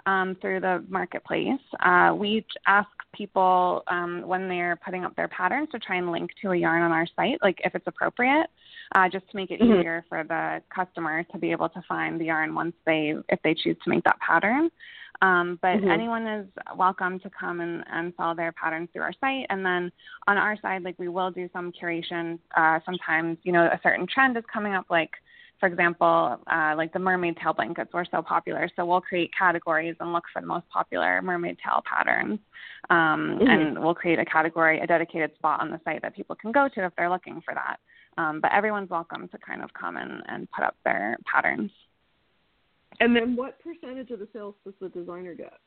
um, 0.06 0.36
through 0.42 0.60
the 0.60 0.84
marketplace. 0.90 1.60
Uh, 1.84 2.14
we 2.18 2.46
ask 2.68 2.90
people 3.14 3.84
um, 3.88 4.22
when 4.26 4.48
they're 4.48 4.80
putting 4.84 5.04
up 5.04 5.16
their 5.16 5.28
patterns 5.28 5.70
to 5.72 5.80
try 5.80 5.98
and 5.98 6.12
link 6.12 6.32
to 6.42 6.52
a 6.52 6.56
yarn 6.56 6.82
on 6.82 6.92
our 6.92 7.08
site, 7.16 7.38
like 7.42 7.60
if 7.64 7.76
it's 7.76 7.88
appropriate, 7.88 8.48
uh, 8.96 9.08
just 9.10 9.30
to 9.30 9.36
make 9.36 9.52
it 9.52 9.60
Mhm. 9.60 9.80
easier 9.80 10.06
for 10.10 10.24
the 10.24 10.62
customer 10.74 11.24
to 11.24 11.38
be 11.38 11.52
able 11.52 11.70
to 11.70 11.82
find 11.84 12.20
the 12.20 12.26
yarn 12.26 12.56
once 12.56 12.76
they 12.86 13.16
if 13.30 13.42
they 13.44 13.54
choose 13.54 13.78
to 13.84 13.90
make 13.90 14.04
that 14.04 14.20
pattern. 14.20 14.70
Um, 15.22 15.60
but 15.62 15.80
Mhm. 15.80 15.92
anyone 15.92 16.26
is 16.26 16.48
welcome 16.76 17.20
to 17.20 17.30
come 17.30 17.62
and, 17.62 17.84
and 17.92 18.12
sell 18.18 18.34
their 18.34 18.52
patterns 18.54 18.90
through 18.92 19.04
our 19.04 19.14
site. 19.14 19.46
And 19.52 19.64
then 19.64 19.92
on 20.28 20.38
our 20.38 20.58
side, 20.58 20.84
like 20.84 20.98
we 20.98 21.10
will 21.10 21.30
do 21.30 21.48
some 21.54 21.72
curation. 21.72 22.40
Uh, 22.56 22.80
sometimes, 22.86 23.38
you 23.44 23.52
know, 23.52 23.66
a 23.66 23.80
certain 23.84 24.08
trend 24.08 24.36
is 24.36 24.44
coming 24.52 24.74
up, 24.74 24.86
like 24.90 25.12
for 25.62 25.68
example, 25.68 26.40
uh, 26.52 26.74
like 26.76 26.92
the 26.92 27.00
mermaid 27.00 27.38
tail 27.38 27.54
blankets 27.54 27.94
were 27.94 28.06
so 28.10 28.22
popular. 28.22 28.68
So 28.76 28.84
we'll 28.84 29.00
create 29.00 29.32
categories 29.38 29.96
and 30.00 30.12
look 30.12 30.24
for 30.34 30.42
the 30.42 30.48
most 30.48 30.68
popular 30.70 31.22
mermaid 31.22 31.58
tail 31.64 31.84
patterns. 31.86 32.40
Um, 32.90 33.38
Mhm. 33.40 33.48
And 33.48 33.80
we'll 33.80 33.94
create 33.94 34.18
a 34.20 34.26
category, 34.26 34.80
a 34.80 34.88
dedicated 34.88 35.34
spot 35.36 35.62
on 35.62 35.70
the 35.70 35.80
site 35.86 36.02
that 36.02 36.16
people 36.16 36.36
can 36.36 36.52
go 36.52 36.68
to 36.68 36.86
if 36.86 36.96
they're 36.96 37.12
looking 37.12 37.42
for 37.42 37.54
that. 37.54 37.80
Um, 38.18 38.42
but 38.42 38.52
everyone's 38.52 38.90
welcome 38.90 39.28
to 39.30 39.38
kind 39.38 39.62
of 39.62 39.72
come 39.74 39.98
and, 39.98 40.24
and 40.28 40.50
put 40.52 40.66
up 40.66 40.76
their 40.84 41.18
patterns. 41.32 41.72
And 43.00 43.16
then, 43.16 43.36
what 43.36 43.60
percentage 43.60 44.10
of 44.12 44.20
the 44.20 44.28
sales 44.34 44.56
does 44.66 44.74
the 44.82 44.90
designer 44.90 45.34
get? 45.36 45.60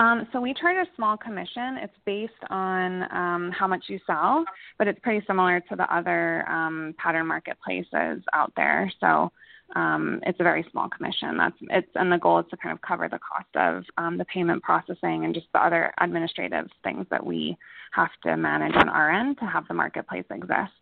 Um, 0.00 0.28
so 0.32 0.40
we 0.40 0.54
charge 0.54 0.76
a 0.76 0.94
small 0.94 1.16
commission. 1.16 1.78
It's 1.82 1.94
based 2.04 2.32
on 2.50 3.02
um, 3.12 3.50
how 3.50 3.66
much 3.66 3.84
you 3.88 3.98
sell, 4.06 4.44
but 4.78 4.86
it's 4.86 4.98
pretty 5.00 5.26
similar 5.26 5.60
to 5.60 5.76
the 5.76 5.92
other 5.92 6.48
um, 6.48 6.94
pattern 6.98 7.26
marketplaces 7.26 8.22
out 8.32 8.52
there. 8.56 8.92
So 9.00 9.32
um, 9.74 10.20
it's 10.24 10.38
a 10.40 10.44
very 10.44 10.64
small 10.70 10.88
commission. 10.88 11.36
That's 11.36 11.56
it's 11.70 11.88
and 11.96 12.12
the 12.12 12.18
goal 12.18 12.38
is 12.38 12.46
to 12.50 12.56
kind 12.56 12.72
of 12.72 12.80
cover 12.80 13.08
the 13.08 13.18
cost 13.18 13.54
of 13.56 13.84
um, 13.98 14.16
the 14.18 14.24
payment 14.26 14.62
processing 14.62 15.24
and 15.24 15.34
just 15.34 15.46
the 15.52 15.62
other 15.62 15.92
administrative 16.00 16.68
things 16.84 17.06
that 17.10 17.24
we 17.24 17.56
have 17.92 18.10
to 18.24 18.36
manage 18.36 18.76
on 18.76 18.88
our 18.88 19.10
end 19.10 19.38
to 19.38 19.46
have 19.46 19.66
the 19.68 19.74
marketplace 19.74 20.24
exist. 20.30 20.72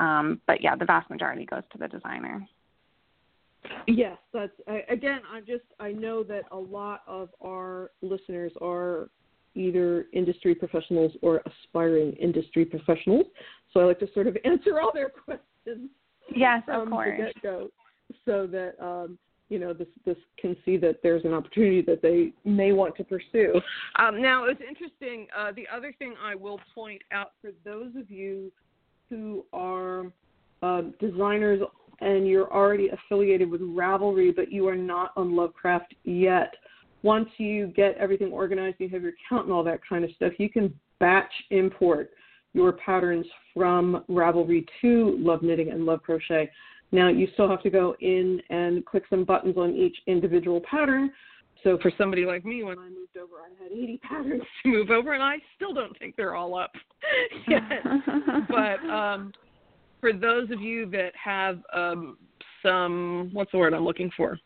Um, 0.00 0.40
but 0.46 0.62
yeah, 0.62 0.74
the 0.74 0.84
vast 0.84 1.10
majority 1.10 1.44
goes 1.44 1.62
to 1.72 1.78
the 1.78 1.88
designer. 1.88 2.46
Yes, 3.86 4.18
that's 4.32 4.52
I, 4.68 4.82
again. 4.88 5.20
I'm 5.32 5.44
just 5.46 5.64
I 5.80 5.92
know 5.92 6.22
that 6.24 6.42
a 6.52 6.56
lot 6.56 7.02
of 7.06 7.30
our 7.44 7.90
listeners 8.02 8.52
are 8.60 9.08
either 9.54 10.06
industry 10.12 10.54
professionals 10.54 11.12
or 11.22 11.40
aspiring 11.46 12.12
industry 12.14 12.64
professionals. 12.64 13.26
So 13.72 13.80
I 13.80 13.84
like 13.84 14.00
to 14.00 14.08
sort 14.12 14.26
of 14.26 14.36
answer 14.44 14.80
all 14.80 14.90
their 14.92 15.10
questions 15.10 15.90
Yes, 16.34 16.62
from 16.66 16.82
of 16.82 16.90
course. 16.90 17.20
the 17.42 17.70
so 18.24 18.46
that 18.46 18.74
um, 18.84 19.18
you 19.48 19.58
know 19.58 19.72
this 19.72 19.88
this 20.04 20.16
can 20.38 20.56
see 20.64 20.76
that 20.78 21.00
there's 21.02 21.24
an 21.24 21.32
opportunity 21.32 21.82
that 21.82 22.02
they 22.02 22.32
may 22.44 22.72
want 22.72 22.96
to 22.96 23.04
pursue. 23.04 23.60
Um, 23.98 24.20
now 24.20 24.44
it's 24.44 24.60
interesting. 24.66 25.26
Uh, 25.36 25.52
the 25.52 25.66
other 25.74 25.94
thing 25.98 26.14
I 26.22 26.34
will 26.34 26.60
point 26.74 27.02
out 27.12 27.32
for 27.40 27.50
those 27.64 27.94
of 27.96 28.10
you 28.10 28.50
who 29.08 29.44
are 29.52 30.06
um, 30.62 30.94
designers 31.00 31.60
and 32.00 32.26
you're 32.26 32.52
already 32.52 32.88
affiliated 32.88 33.50
with 33.50 33.60
Ravelry, 33.60 34.34
but 34.34 34.52
you 34.52 34.68
are 34.68 34.76
not 34.76 35.12
on 35.16 35.36
Lovecraft 35.36 35.94
yet. 36.04 36.54
Once 37.02 37.28
you 37.36 37.68
get 37.68 37.96
everything 37.96 38.32
organized, 38.32 38.76
you 38.78 38.88
have 38.88 39.02
your 39.02 39.12
account 39.12 39.46
and 39.46 39.52
all 39.52 39.64
that 39.64 39.80
kind 39.86 40.04
of 40.04 40.10
stuff, 40.16 40.32
you 40.38 40.48
can 40.48 40.72
batch 41.00 41.32
import 41.50 42.10
your 42.54 42.72
patterns 42.72 43.26
from 43.52 44.04
Ravelry 44.08 44.66
to 44.80 45.16
Love 45.18 45.42
Knitting 45.42 45.70
and 45.70 45.84
Love 45.84 46.02
Crochet. 46.02 46.50
Now, 46.92 47.08
you 47.08 47.26
still 47.34 47.48
have 47.48 47.62
to 47.62 47.70
go 47.70 47.96
in 48.00 48.40
and 48.50 48.86
click 48.86 49.02
some 49.10 49.24
buttons 49.24 49.56
on 49.56 49.74
each 49.74 49.96
individual 50.06 50.60
pattern. 50.60 51.10
So, 51.64 51.78
for 51.82 51.90
somebody 51.98 52.24
like 52.24 52.44
me, 52.44 52.62
when 52.62 52.78
I 52.78 52.88
moved 52.88 53.16
over, 53.16 53.36
I 53.42 53.62
had 53.62 53.72
80 53.72 53.98
patterns 53.98 54.42
to 54.62 54.68
move 54.68 54.90
over, 54.90 55.14
and 55.14 55.22
I 55.22 55.36
still 55.56 55.74
don't 55.74 55.98
think 55.98 56.14
they're 56.14 56.36
all 56.36 56.54
up 56.54 56.72
yet. 57.48 57.62
but 58.48 58.88
um, 58.88 59.32
for 60.04 60.12
those 60.12 60.50
of 60.50 60.60
you 60.60 60.84
that 60.90 61.12
have 61.16 61.60
um, 61.72 62.18
some, 62.62 63.30
what's 63.32 63.50
the 63.52 63.56
word 63.56 63.72
I'm 63.72 63.86
looking 63.86 64.10
for? 64.14 64.38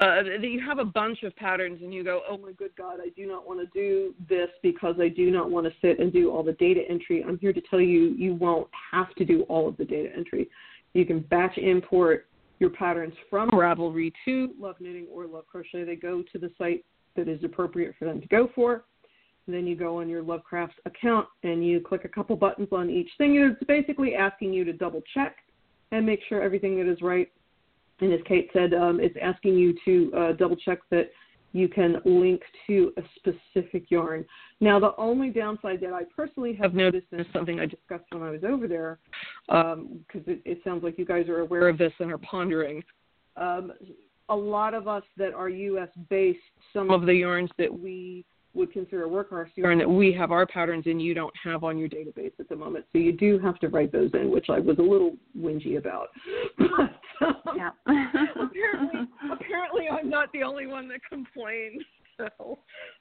Uh, 0.00 0.22
that 0.22 0.42
you 0.42 0.60
have 0.60 0.78
a 0.78 0.84
bunch 0.84 1.22
of 1.22 1.34
patterns 1.36 1.80
and 1.80 1.94
you 1.94 2.04
go, 2.04 2.20
oh 2.28 2.36
my 2.36 2.52
good 2.52 2.72
God, 2.76 2.98
I 3.00 3.08
do 3.16 3.26
not 3.26 3.48
want 3.48 3.58
to 3.60 3.66
do 3.72 4.14
this 4.28 4.50
because 4.62 4.96
I 5.00 5.08
do 5.08 5.30
not 5.30 5.50
want 5.50 5.66
to 5.66 5.72
sit 5.80 5.98
and 5.98 6.12
do 6.12 6.30
all 6.30 6.42
the 6.42 6.52
data 6.52 6.82
entry. 6.90 7.24
I'm 7.26 7.38
here 7.38 7.54
to 7.54 7.62
tell 7.70 7.80
you, 7.80 8.14
you 8.18 8.34
won't 8.34 8.68
have 8.90 9.14
to 9.14 9.24
do 9.24 9.44
all 9.44 9.66
of 9.66 9.78
the 9.78 9.86
data 9.86 10.10
entry. 10.14 10.50
You 10.92 11.06
can 11.06 11.20
batch 11.20 11.56
import 11.56 12.26
your 12.58 12.68
patterns 12.68 13.14
from 13.30 13.48
Ravelry 13.50 14.12
to 14.26 14.50
Love 14.60 14.76
Knitting 14.78 15.06
or 15.10 15.26
Love 15.26 15.46
Crochet. 15.46 15.84
They 15.84 15.96
go 15.96 16.22
to 16.32 16.38
the 16.38 16.50
site 16.58 16.84
that 17.16 17.28
is 17.28 17.42
appropriate 17.44 17.94
for 17.98 18.04
them 18.04 18.20
to 18.20 18.26
go 18.26 18.50
for. 18.54 18.84
And 19.46 19.56
then 19.56 19.66
you 19.66 19.74
go 19.74 20.00
on 20.00 20.08
your 20.08 20.22
Lovecrafts 20.22 20.70
account 20.86 21.26
and 21.42 21.66
you 21.66 21.80
click 21.80 22.04
a 22.04 22.08
couple 22.08 22.36
buttons 22.36 22.68
on 22.70 22.88
each 22.90 23.10
thing. 23.18 23.36
It's 23.36 23.64
basically 23.66 24.14
asking 24.14 24.52
you 24.52 24.64
to 24.64 24.72
double 24.72 25.02
check 25.14 25.36
and 25.90 26.06
make 26.06 26.20
sure 26.28 26.42
everything 26.42 26.76
that 26.78 26.90
is 26.90 27.02
right. 27.02 27.30
And 28.00 28.12
as 28.12 28.20
Kate 28.26 28.50
said, 28.52 28.72
um, 28.74 29.00
it's 29.00 29.16
asking 29.20 29.56
you 29.56 29.74
to 29.84 30.16
uh, 30.16 30.32
double 30.32 30.56
check 30.56 30.78
that 30.90 31.10
you 31.52 31.68
can 31.68 32.00
link 32.04 32.40
to 32.66 32.92
a 32.96 33.02
specific 33.16 33.90
yarn. 33.90 34.24
Now, 34.60 34.80
the 34.80 34.96
only 34.96 35.30
downside 35.30 35.80
that 35.82 35.92
I 35.92 36.02
personally 36.16 36.54
have 36.54 36.74
noticed, 36.74 37.06
and 37.12 37.20
it's 37.20 37.32
something 37.32 37.60
I 37.60 37.66
discussed 37.66 38.04
when 38.10 38.22
I 38.22 38.30
was 38.30 38.42
over 38.42 38.66
there, 38.66 38.98
because 39.46 39.74
um, 39.74 40.04
it, 40.14 40.40
it 40.44 40.58
sounds 40.64 40.82
like 40.82 40.98
you 40.98 41.04
guys 41.04 41.28
are 41.28 41.40
aware 41.40 41.68
of 41.68 41.78
this 41.78 41.92
and 41.98 42.10
are 42.10 42.18
pondering. 42.18 42.82
Um, 43.36 43.72
a 44.28 44.36
lot 44.36 44.72
of 44.72 44.88
us 44.88 45.02
that 45.18 45.34
are 45.34 45.48
U.S. 45.48 45.88
based, 46.08 46.38
some 46.72 46.90
of 46.90 47.04
the 47.04 47.14
yarns 47.14 47.50
that 47.58 47.72
we 47.72 48.24
would 48.54 48.72
consider 48.72 49.04
a 49.04 49.08
workhorse 49.08 49.48
yarn 49.56 49.78
that 49.78 49.88
we 49.88 50.12
have 50.12 50.30
our 50.30 50.46
patterns 50.46 50.84
in 50.86 51.00
you 51.00 51.14
don't 51.14 51.32
have 51.42 51.64
on 51.64 51.78
your 51.78 51.88
database 51.88 52.32
at 52.38 52.48
the 52.48 52.56
moment. 52.56 52.84
So 52.92 52.98
you 52.98 53.12
do 53.12 53.38
have 53.38 53.58
to 53.60 53.68
write 53.68 53.92
those 53.92 54.10
in, 54.14 54.30
which 54.30 54.46
I 54.50 54.58
was 54.58 54.78
a 54.78 54.82
little 54.82 55.16
whingy 55.38 55.78
about. 55.78 56.08
But, 57.20 57.28
um, 57.28 57.56
yeah. 57.56 57.70
apparently, 57.86 59.08
apparently 59.30 59.88
I'm 59.88 60.10
not 60.10 60.32
the 60.32 60.42
only 60.42 60.66
one 60.66 60.88
that 60.88 61.00
complains. 61.08 61.82
So, 62.16 62.58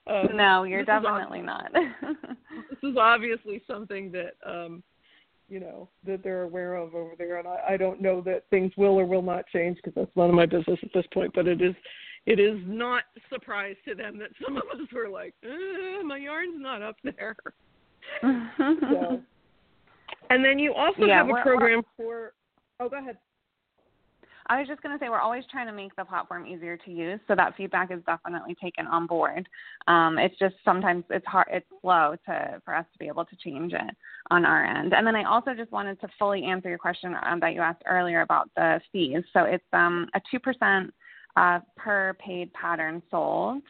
um, 0.07 0.35
no, 0.35 0.63
you're 0.63 0.85
definitely 0.85 1.41
not. 1.41 1.71
this 1.73 2.79
is 2.83 2.97
obviously 2.99 3.63
something 3.67 4.11
that 4.11 4.33
um, 4.47 4.83
you 5.49 5.59
know 5.59 5.89
that 6.05 6.23
they're 6.23 6.43
aware 6.43 6.75
of 6.75 6.95
over 6.95 7.13
there. 7.17 7.39
And 7.39 7.47
I, 7.47 7.57
I 7.69 7.77
don't 7.77 8.01
know 8.01 8.21
that 8.21 8.43
things 8.49 8.71
will 8.77 8.99
or 8.99 9.05
will 9.05 9.21
not 9.21 9.45
change 9.47 9.77
because 9.77 9.93
that's 9.95 10.15
none 10.15 10.29
of 10.29 10.35
my 10.35 10.45
business 10.45 10.79
at 10.83 10.93
this 10.93 11.05
point. 11.13 11.31
But 11.33 11.47
it 11.47 11.61
is 11.61 11.75
it 12.25 12.39
is 12.39 12.59
not 12.65 13.03
a 13.17 13.19
surprise 13.33 13.75
to 13.87 13.95
them 13.95 14.17
that 14.19 14.29
some 14.43 14.57
of 14.57 14.63
us 14.73 14.87
were 14.93 15.09
like, 15.09 15.33
eh, 15.43 16.03
my 16.03 16.17
yarn's 16.17 16.55
not 16.57 16.81
up 16.81 16.95
there. 17.03 17.35
so. 18.21 19.21
And 20.29 20.45
then 20.45 20.59
you 20.59 20.73
also 20.73 21.05
yeah, 21.05 21.17
have 21.17 21.29
a 21.29 21.41
program 21.41 21.81
for. 21.97 22.33
Oh, 22.79 22.89
go 22.89 22.99
ahead. 22.99 23.17
I 24.47 24.59
was 24.59 24.67
just 24.67 24.81
going 24.81 24.97
to 24.97 25.03
say 25.03 25.07
we're 25.07 25.19
always 25.19 25.43
trying 25.49 25.67
to 25.67 25.73
make 25.73 25.95
the 25.95 26.03
platform 26.03 26.45
easier 26.45 26.75
to 26.75 26.91
use, 26.91 27.19
so 27.27 27.35
that 27.35 27.55
feedback 27.55 27.91
is 27.91 27.99
definitely 28.05 28.55
taken 28.55 28.85
on 28.87 29.07
board. 29.07 29.47
Um, 29.87 30.17
it's 30.17 30.37
just 30.39 30.55
sometimes 30.65 31.05
it's 31.09 31.25
hard, 31.25 31.47
it's 31.51 31.65
slow 31.81 32.15
to 32.25 32.61
for 32.65 32.75
us 32.75 32.85
to 32.91 32.99
be 32.99 33.07
able 33.07 33.23
to 33.25 33.35
change 33.37 33.73
it 33.73 33.95
on 34.29 34.43
our 34.43 34.65
end. 34.65 34.93
And 34.93 35.05
then 35.05 35.15
I 35.15 35.23
also 35.23 35.53
just 35.53 35.71
wanted 35.71 36.01
to 36.01 36.07
fully 36.19 36.43
answer 36.43 36.69
your 36.69 36.77
question 36.77 37.15
um, 37.23 37.39
that 37.39 37.53
you 37.53 37.61
asked 37.61 37.83
earlier 37.87 38.21
about 38.21 38.49
the 38.55 38.81
fees. 38.91 39.23
So 39.31 39.43
it's 39.43 39.63
um, 39.73 40.07
a 40.15 40.21
two 40.29 40.39
percent 40.39 40.93
uh, 41.35 41.59
per 41.75 42.15
paid 42.23 42.51
pattern 42.53 43.01
sold 43.09 43.61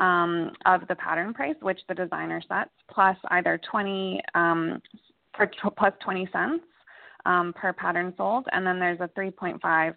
um, 0.00 0.50
of 0.66 0.86
the 0.88 0.94
pattern 0.96 1.32
price, 1.32 1.56
which 1.62 1.80
the 1.88 1.94
designer 1.94 2.42
sets, 2.48 2.70
plus 2.90 3.16
either 3.30 3.60
20 3.70 4.20
um, 4.34 4.82
for 5.36 5.46
t- 5.46 5.58
plus 5.76 5.92
20 6.02 6.28
cents 6.32 6.64
um, 7.26 7.52
per 7.56 7.72
pattern 7.72 8.12
sold, 8.16 8.46
and 8.52 8.66
then 8.66 8.78
there's 8.78 9.00
a 9.00 9.08
3.5% 9.18 9.94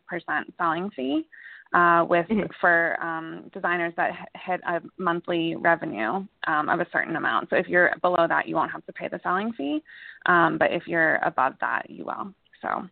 selling 0.57 0.89
fee 0.95 1.27
uh, 1.73 2.05
with 2.09 2.25
mm-hmm. 2.27 2.45
for 2.61 2.97
um, 3.03 3.49
designers 3.53 3.93
that 3.97 4.11
hit 4.45 4.61
a 4.67 4.81
monthly 4.97 5.55
revenue 5.55 6.25
um, 6.47 6.69
of 6.69 6.79
a 6.79 6.87
certain 6.91 7.15
amount. 7.15 7.49
So 7.49 7.55
if 7.55 7.67
you're 7.67 7.91
below 8.01 8.25
that, 8.27 8.47
you 8.47 8.55
won't 8.55 8.71
have 8.71 8.85
to 8.85 8.93
pay 8.93 9.07
the 9.07 9.19
selling 9.23 9.51
fee, 9.53 9.81
um, 10.27 10.57
but 10.57 10.71
if 10.71 10.83
you're 10.87 11.17
above 11.17 11.53
that, 11.61 11.89
you 11.89 12.05
will. 12.05 12.33
So. 12.61 12.87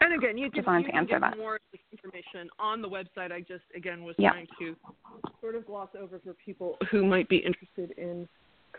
And 0.00 0.14
again, 0.14 0.36
you 0.36 0.50
can, 0.50 0.56
just 0.56 0.66
wanted 0.66 0.86
you 0.86 0.92
to 0.92 0.96
answer 0.98 1.14
get 1.14 1.20
that. 1.22 1.38
more 1.38 1.58
information 1.92 2.48
on 2.58 2.82
the 2.82 2.88
website. 2.88 3.32
I 3.32 3.40
just 3.40 3.64
again 3.74 4.04
was 4.04 4.14
trying 4.16 4.46
to 4.58 4.76
sort 5.40 5.54
of 5.54 5.66
gloss 5.66 5.88
over 5.98 6.18
for 6.18 6.34
people 6.34 6.76
who 6.90 7.04
might 7.04 7.28
be 7.28 7.38
interested 7.38 7.92
in 7.98 8.28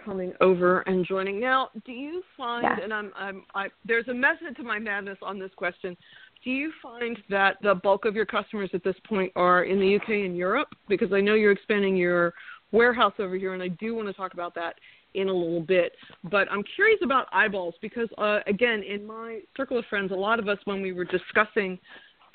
coming 0.06 0.34
over 0.42 0.82
and 0.82 1.06
joining. 1.06 1.40
Now, 1.40 1.70
do 1.86 1.92
you 1.92 2.22
find, 2.36 2.64
yes. 2.64 2.80
and 2.84 2.94
I'm, 2.94 3.12
I'm, 3.16 3.44
I, 3.56 3.68
there's 3.86 4.08
a 4.08 4.14
method 4.14 4.56
to 4.58 4.64
my 4.64 4.80
madness 4.80 5.18
on 5.22 5.40
this 5.40 5.52
question. 5.56 5.98
Do 6.44 6.52
you 6.52 6.72
find 6.82 7.18
that 7.30 7.58
the 7.62 7.76
bulk 7.76 8.06
of 8.06 8.16
your 8.16 8.26
customers 8.26 8.70
at 8.74 8.84
this 8.84 8.96
point 9.08 9.32
are 9.36 9.64
in 9.64 9.80
the 9.80 9.96
UK 9.96 10.10
and 10.26 10.38
Europe? 10.38 10.70
Because 10.88 11.12
I 11.14 11.20
know 11.20 11.34
you're 11.34 11.52
expanding 11.52 11.96
your 11.96 12.34
warehouse 12.72 13.14
over 13.20 13.36
here, 13.36 13.54
and 13.54 13.64
I 13.64 13.70
do 13.70 13.96
want 13.96 14.08
to 14.08 14.14
talk 14.14 14.34
about 14.34 14.54
that 14.56 14.76
in 15.18 15.30
a 15.30 15.34
little 15.34 15.62
bit. 15.62 15.94
But 16.32 16.50
I'm 16.52 16.64
curious 16.76 17.00
about 17.04 17.28
eyeballs 17.34 17.76
because, 17.82 18.08
uh, 18.18 18.40
again, 18.48 18.84
in 18.84 19.06
my 19.06 19.42
circle 19.56 19.78
of 19.78 19.86
friends, 19.86 20.12
a 20.12 20.16
lot 20.16 20.40
of 20.40 20.48
us, 20.48 20.58
when 20.66 20.82
we 20.82 20.94
were 20.94 21.06
discussing 21.06 21.78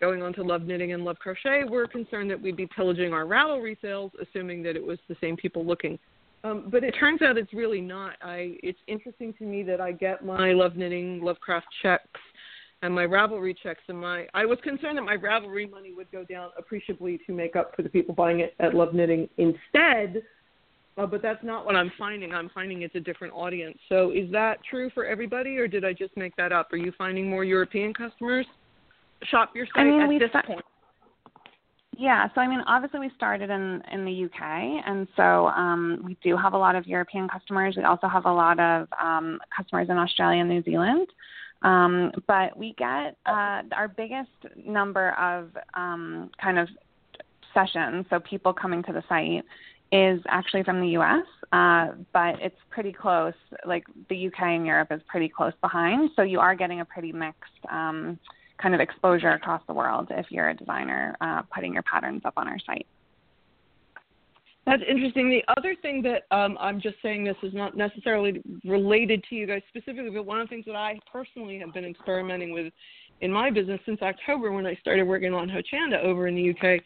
going 0.01 0.23
on 0.23 0.33
to 0.35 0.43
Love 0.43 0.63
Knitting 0.63 0.93
and 0.93 1.05
Love 1.05 1.19
Crochet, 1.19 1.65
were 1.65 1.87
concerned 1.87 2.31
that 2.31 2.41
we'd 2.41 2.57
be 2.57 2.67
pillaging 2.67 3.13
our 3.13 3.25
Ravelry 3.25 3.77
sales, 3.81 4.11
assuming 4.21 4.63
that 4.65 4.77
it 4.77 4.85
was 4.85 4.99
the 5.09 5.17
same 5.21 5.37
people 5.37 5.65
looking 5.65 5.99
um, 6.45 6.69
but 6.71 6.83
it 6.83 6.93
turns 6.99 7.23
out 7.23 7.39
it's 7.39 7.53
really 7.53 7.81
not. 7.81 8.15
I 8.21 8.57
it's 8.63 8.79
interesting 8.87 9.33
to 9.39 9.45
me 9.45 9.63
that 9.65 9.81
I 9.81 9.93
get 9.93 10.25
my 10.25 10.53
love 10.53 10.77
knitting, 10.77 11.21
love 11.23 11.39
craft 11.41 11.69
checks 11.83 12.21
and 12.83 12.93
my 12.93 13.07
Ravelry 13.07 13.55
checks 13.63 13.83
and 13.89 13.99
my 13.99 14.27
I 14.35 14.45
was 14.45 14.59
concerned 14.63 14.99
that 14.99 15.03
my 15.03 15.17
Ravelry 15.17 15.71
money 15.71 15.93
would 15.93 16.11
go 16.11 16.25
down 16.25 16.51
appreciably 16.59 17.21
to 17.27 17.33
make 17.33 17.55
up 17.55 17.75
for 17.77 17.83
the 17.83 17.89
people 17.89 18.15
buying 18.15 18.41
it 18.41 18.55
at 18.59 18.75
Love 18.75 18.93
Knitting 18.93 19.29
instead. 19.39 20.23
Uh, 20.99 21.07
but 21.07 21.23
that's 21.23 21.43
not 21.43 21.65
what 21.65 21.75
I'm 21.75 21.91
finding. 21.99 22.35
I'm 22.35 22.51
finding 22.51 22.83
it's 22.83 22.95
a 22.95 23.01
different 23.01 23.33
audience. 23.33 23.79
So 23.89 24.11
is 24.11 24.31
that 24.33 24.59
true 24.69 24.91
for 24.93 25.07
everybody, 25.07 25.57
or 25.57 25.67
did 25.67 25.85
I 25.85 25.93
just 25.93 26.15
make 26.17 26.37
that 26.37 26.53
up? 26.53 26.73
Are 26.73 26.77
you 26.77 26.93
finding 26.99 27.31
more 27.31 27.45
European 27.45 27.95
customers 27.95 28.47
shop 29.25 29.53
your 29.55 29.67
site 29.67 29.79
I 29.79 29.85
mean, 29.85 30.03
at 30.03 30.19
this 30.19 30.31
st- 30.33 30.45
point? 30.45 30.65
Yeah, 31.97 32.29
so 32.35 32.41
I 32.41 32.47
mean, 32.47 32.61
obviously 32.67 33.01
we 33.01 33.11
started 33.17 33.49
in 33.49 33.83
in 33.91 34.05
the 34.05 34.25
UK, 34.25 34.43
and 34.87 35.07
so 35.17 35.47
um, 35.49 36.03
we 36.05 36.17
do 36.23 36.37
have 36.37 36.53
a 36.53 36.59
lot 36.59 36.75
of 36.75 36.87
European 36.87 37.29
customers. 37.29 37.75
We 37.77 37.85
also 37.85 38.09
have 38.09 38.27
a 38.27 38.33
lot 38.33 38.59
of 38.61 38.89
um, 39.01 39.39
customers 39.57 39.89
in 39.89 39.97
Australia 39.97 40.41
and 40.41 40.49
New 40.51 40.63
Zealand. 40.63 41.07
Um, 41.63 42.11
but 42.27 42.57
we 42.57 42.75
get 42.77 43.17
uh, 43.25 43.63
our 43.73 43.89
biggest 43.97 44.31
number 44.67 45.13
of 45.13 45.51
um, 45.75 46.31
kind 46.43 46.59
of 46.59 46.69
sessions, 47.55 48.07
so 48.11 48.19
people 48.21 48.53
coming 48.53 48.83
to 48.85 48.93
the 48.93 49.03
site, 49.09 49.45
is 49.93 50.21
actually 50.29 50.65
from 50.65 50.81
the 50.81 50.89
U.S. 50.89 51.25
Uh, 51.53 51.89
but 52.13 52.41
it's 52.41 52.57
pretty 52.71 52.93
close. 52.93 53.35
Like 53.67 53.85
the 54.09 54.27
UK 54.27 54.43
and 54.43 54.67
Europe 54.67 54.89
is 54.91 55.01
pretty 55.07 55.29
close 55.29 55.53
behind, 55.61 56.11
so 56.17 56.23
you 56.23 56.41
are 56.41 56.55
getting 56.55 56.81
a 56.81 56.85
pretty 56.85 57.13
mixed. 57.13 57.53
Um, 57.71 58.19
kind 58.63 58.75
of 58.75 58.81
exposure 58.81 59.31
across 59.31 59.61
the 59.67 59.75
world 59.75 60.07
if 60.11 60.27
you're 60.31 60.51
a 60.51 60.55
designer 60.55 61.17
uh, 61.21 61.43
putting 61.53 61.73
your 61.73 61.83
patterns 61.83 62.23
up 62.25 62.35
on 62.37 62.47
our 62.47 62.59
site. 62.65 62.87
That's 64.65 64.83
interesting. 64.89 65.29
The 65.29 65.43
other 65.57 65.75
thing 65.83 66.03
that 66.03 66.35
um, 66.35 66.57
I'm 66.61 66.81
just 66.81 66.95
saying 67.03 67.25
this 67.25 67.37
is 67.43 67.53
not 67.53 67.77
necessarily 67.77 68.41
related 68.65 69.25
to 69.29 69.35
you 69.35 69.47
guys 69.49 69.63
specifically, 69.69 70.11
but 70.11 70.25
one 70.25 70.41
of 70.41 70.49
the 70.49 70.51
things 70.51 70.67
that 70.67 70.77
I 70.77 71.01
personally 71.11 71.59
have 71.59 71.75
been 71.75 71.85
experimenting 71.85 72.53
with 72.53 72.73
in 73.21 73.33
my 73.33 73.51
business 73.51 73.81
since 73.85 74.01
October 74.03 74.53
when 74.53 74.65
I 74.65 74.77
started 74.77 75.03
working 75.03 75.35
on 75.35 75.49
Hochanda 75.49 76.01
over 76.05 76.29
in 76.29 76.37
the 76.37 76.51
UK 76.51 76.81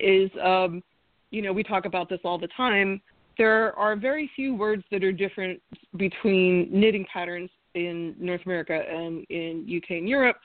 is, 0.00 0.30
um, 0.42 0.82
you 1.30 1.42
know, 1.42 1.52
we 1.52 1.62
talk 1.62 1.84
about 1.84 2.08
this 2.08 2.20
all 2.24 2.38
the 2.38 2.48
time. 2.48 3.00
There 3.36 3.76
are 3.78 3.96
very 3.96 4.30
few 4.36 4.54
words 4.54 4.84
that 4.90 5.02
are 5.02 5.12
different 5.12 5.60
between 5.96 6.68
knitting 6.70 7.04
patterns 7.12 7.50
in 7.74 8.14
North 8.18 8.42
America 8.46 8.82
and 8.88 9.24
in 9.30 9.66
UK 9.68 9.98
and 9.98 10.08
Europe 10.08 10.36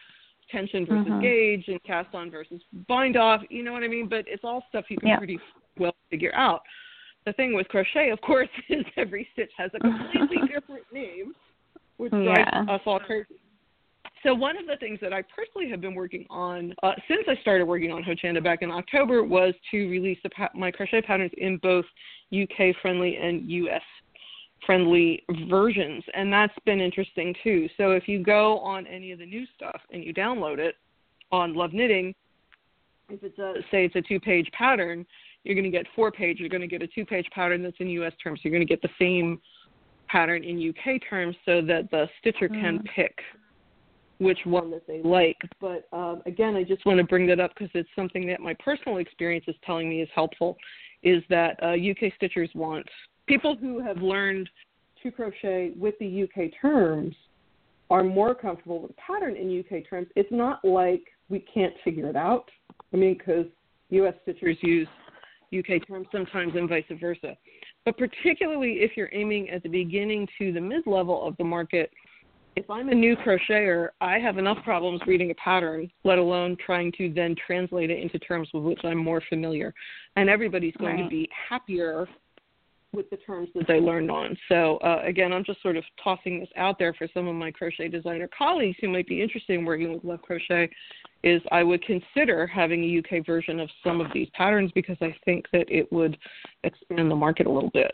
tension 0.52 0.86
versus 0.86 1.06
mm-hmm. 1.06 1.22
gauge 1.22 1.66
and 1.68 1.82
cast 1.84 2.14
on 2.16 2.32
versus 2.32 2.62
bind 2.88 3.16
off. 3.16 3.42
You 3.50 3.64
know 3.64 3.74
what 3.74 3.84
I 3.84 3.88
mean? 3.88 4.08
But 4.10 4.26
it's 4.28 4.44
all 4.44 4.64
stuff 4.70 4.86
you 4.90 4.98
can 4.98 5.10
yeah. 5.10 5.18
pretty 5.18 5.40
well 5.78 5.96
figure 6.10 6.34
out. 6.36 6.62
The 7.26 7.34
thing 7.34 7.54
with 7.54 7.68
crochet, 7.68 8.10
of 8.10 8.20
course, 8.22 8.50
is 8.70 8.86
every 8.98 9.28
stitch 9.34 9.52
has 9.58 9.72
a 9.76 9.80
completely 9.80 10.38
different 10.54 10.86
name, 10.92 11.34
which 11.98 12.12
drives 12.12 12.70
us 12.70 12.82
all 12.86 13.00
crazy. 13.00 13.39
So 14.24 14.34
one 14.34 14.58
of 14.58 14.66
the 14.68 14.76
things 14.78 15.00
that 15.02 15.14
I 15.14 15.22
personally 15.22 15.70
have 15.70 15.82
been 15.82 15.96
working 15.96 16.26
on 16.30 16.74
uh, 16.84 16.94
since 17.08 17.24
I 17.28 17.40
started 17.42 17.66
working 17.66 17.92
on 17.92 18.04
Hochanda 18.04 18.44
back 18.44 18.62
in 18.62 18.72
October 18.72 19.24
was 19.24 19.54
to 19.72 19.90
release 19.90 20.20
pa- 20.36 20.50
my 20.54 20.72
crochet 20.72 21.02
patterns 21.02 21.32
in 21.38 21.58
both 21.58 21.86
UK 22.34 22.76
friendly 22.82 23.16
and 23.16 23.50
US 23.50 23.82
friendly 24.66 25.24
versions. 25.50 26.04
And 26.14 26.32
that's 26.32 26.54
been 26.66 26.82
interesting 26.82 27.34
too. 27.44 27.70
So 27.78 27.92
if 27.92 28.08
you 28.08 28.24
go 28.24 28.60
on 28.60 28.86
any 28.88 29.12
of 29.12 29.20
the 29.20 29.26
new 29.26 29.46
stuff 29.56 29.80
and 29.92 30.04
you 30.04 30.14
download 30.14 30.60
it 30.60 30.76
on 31.32 31.54
love 31.54 31.74
knitting 31.74 32.14
if 33.10 33.24
it's 33.24 33.40
a 33.40 33.54
say 33.72 33.86
it's 33.86 33.96
a 33.96 34.02
two 34.02 34.20
page 34.20 34.50
pattern 34.52 35.06
you're 35.44 35.56
going 35.56 35.64
to 35.64 35.72
get 35.72 35.86
four 35.96 36.12
page 36.12 36.40
you're 36.40 36.50
going 36.50 36.62
to 36.62 36.68
get 36.68 36.82
a 36.82 36.88
two 36.88 37.06
page 37.06 37.28
pattern 37.34 37.64
that's 37.64 37.78
in 37.80 37.88
us 37.88 38.14
terms. 38.22 38.40
You're 38.44 38.52
going 38.52 38.66
to 38.66 38.72
get 38.72 38.82
the 38.82 38.90
same 39.00 39.40
pattern 40.08 40.44
in 40.44 40.70
uk 40.70 41.02
terms 41.08 41.36
so 41.46 41.62
that 41.62 41.90
the 41.92 42.08
stitcher 42.20 42.50
mm. 42.50 42.62
can 42.62 42.84
pick 42.96 43.16
which 44.20 44.40
one 44.46 44.70
that 44.70 44.86
they 44.88 45.02
like 45.02 45.38
but 45.60 45.88
um, 45.94 46.22
again 46.26 46.56
i 46.56 46.64
just 46.64 46.86
want 46.86 46.98
to 46.98 47.04
bring 47.04 47.26
that 47.26 47.40
up 47.40 47.52
because 47.54 47.72
it's 47.74 47.90
something 47.96 48.28
that 48.28 48.40
my 48.40 48.54
personal 48.64 48.98
experience 48.98 49.46
is 49.48 49.56
telling 49.66 49.90
me 49.90 50.02
is 50.02 50.10
helpful 50.14 50.58
is 51.04 51.24
that 51.30 51.58
uh, 51.64 51.68
uk 51.70 52.12
stitchers 52.22 52.54
want 52.56 52.86
people 53.28 53.56
who 53.56 53.80
have 53.80 53.98
learned 54.02 54.50
to 55.02 55.12
crochet 55.12 55.72
with 55.78 55.96
the 56.00 56.24
UK 56.24 56.52
terms 56.62 57.16
are 57.90 58.04
more 58.04 58.36
comfortable 58.36 58.82
with 58.82 58.96
pattern 58.98 59.36
in 59.36 59.60
UK 59.60 59.88
terms. 59.90 60.08
It's 60.16 60.32
not 60.32 60.64
like 60.64 61.02
we 61.30 61.40
can't 61.40 61.74
figure 61.84 62.08
it 62.08 62.16
out. 62.16 62.50
I 62.94 62.98
mean, 62.98 63.18
because 63.18 63.46
US 63.92 64.14
stitchers 64.28 64.58
use 64.62 64.88
UK 65.58 65.88
terms 65.88 66.08
sometimes 66.12 66.54
and 66.56 66.70
vice 66.70 66.84
versa. 67.00 67.36
But 67.86 67.98
particularly 67.98 68.80
if 68.82 68.92
you're 68.96 69.10
aiming 69.12 69.50
at 69.50 69.64
the 69.64 69.70
beginning 69.70 70.28
to 70.38 70.52
the 70.52 70.62
mid 70.62 70.86
level 70.86 71.26
of 71.26 71.36
the 71.38 71.44
market, 71.44 71.92
if 72.56 72.70
I'm 72.70 72.90
a 72.90 72.96
new 72.96 73.16
crocheter, 73.16 73.90
I 74.02 74.20
have 74.20 74.38
enough 74.38 74.58
problems 74.64 75.02
reading 75.08 75.32
a 75.32 75.36
pattern, 75.36 75.90
let 76.04 76.18
alone 76.18 76.58
trying 76.64 76.92
to 76.98 77.12
then 77.14 77.36
translate 77.46 77.90
it 77.90 78.00
into 78.00 78.20
terms 78.20 78.50
with 78.54 78.64
which 78.64 78.80
I'm 78.84 78.98
more 78.98 79.22
familiar. 79.30 79.74
And 80.16 80.30
everybody's 80.30 80.76
going 80.78 80.98
right. 80.98 81.04
to 81.04 81.10
be 81.10 81.30
happier 81.50 82.08
with 82.92 83.10
the 83.12 83.18
terms 83.18 83.50
that 83.54 83.68
they 83.68 83.80
learned 83.80 84.10
on. 84.10 84.36
So 84.50 84.78
uh, 84.78 85.02
again, 85.06 85.32
I'm 85.32 85.44
just 85.44 85.62
sort 85.62 85.78
of 85.78 85.84
tossing 86.04 86.40
this 86.40 86.50
out 86.58 86.80
there 86.80 86.94
for 86.94 87.08
some 87.14 87.28
of 87.28 87.36
my 87.36 87.52
crochet 87.52 87.88
designer 87.88 88.28
colleagues 88.36 88.78
who 88.82 88.90
might 88.90 89.08
be 89.08 89.22
interested 89.22 89.60
in 89.60 89.66
working 89.66 89.94
with 89.94 90.04
Love 90.04 90.22
Crochet. 90.22 90.70
Is 91.22 91.42
I 91.52 91.64
would 91.64 91.84
consider 91.84 92.48
having 92.48 92.84
a 92.84 93.00
UK 93.00 93.26
version 93.26 93.60
of 93.60 93.70
some 93.84 94.00
of 94.00 94.08
these 94.14 94.30
patterns 94.34 94.72
because 94.74 94.98
I 95.02 95.14
think 95.26 95.46
that 95.52 95.70
it 95.70 95.92
would 95.92 96.18
expand 96.64 97.12
the 97.12 97.16
market 97.16 97.46
a 97.46 97.52
little 97.52 97.72
bit. 97.72 97.92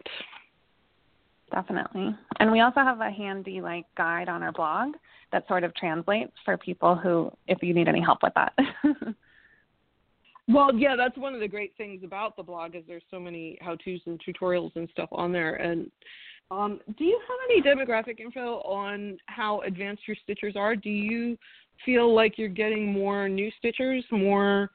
Definitely. 1.56 2.15
And 2.39 2.52
we 2.52 2.60
also 2.60 2.82
have 2.82 3.00
a 3.02 3.10
handy 3.10 3.62
like 3.62 3.86
guide 3.98 4.30
on 4.30 4.44
our 4.44 4.52
blog 4.52 4.94
that 5.32 5.48
sort 5.48 5.63
of 5.63 5.74
translates 5.74 6.34
for 6.46 6.58
people 6.58 6.96
who 6.96 7.32
if 7.48 7.63
you 7.63 7.74
need 7.74 7.88
any 7.88 8.02
help 8.02 8.20
with 8.22 8.34
that. 8.36 8.54
Well, 10.48 10.78
yeah, 10.78 10.96
that's 10.96 11.18
one 11.18 11.34
of 11.34 11.39
the 11.39 11.48
great 11.48 11.74
things 11.76 12.04
about 12.04 12.38
the 12.38 12.44
blog 12.44 12.76
is 12.76 12.84
there's 12.88 13.02
so 13.10 13.20
many 13.20 13.58
how-tos 13.62 14.02
and 14.06 14.22
tutorials 14.22 14.76
and 14.76 14.88
stuff 14.91 15.10
on 15.12 15.32
there, 15.32 15.56
and 15.56 15.89
Um, 16.52 16.80
do 17.00 17.04
you 17.04 17.20
have 17.28 17.38
any 17.50 17.62
demographic 17.63 18.20
info 18.20 18.60
on 18.62 19.18
how 19.26 19.62
advanced 19.62 20.04
your 20.08 20.15
stitchers 20.18 20.56
are? 20.56 20.76
Do 20.76 20.91
you 20.91 21.36
feel 21.84 22.13
like 22.13 22.38
you're 22.38 22.48
getting 22.48 22.94
more 22.94 23.28
new 23.28 23.52
stitchers, 23.63 24.04
more 24.12 24.70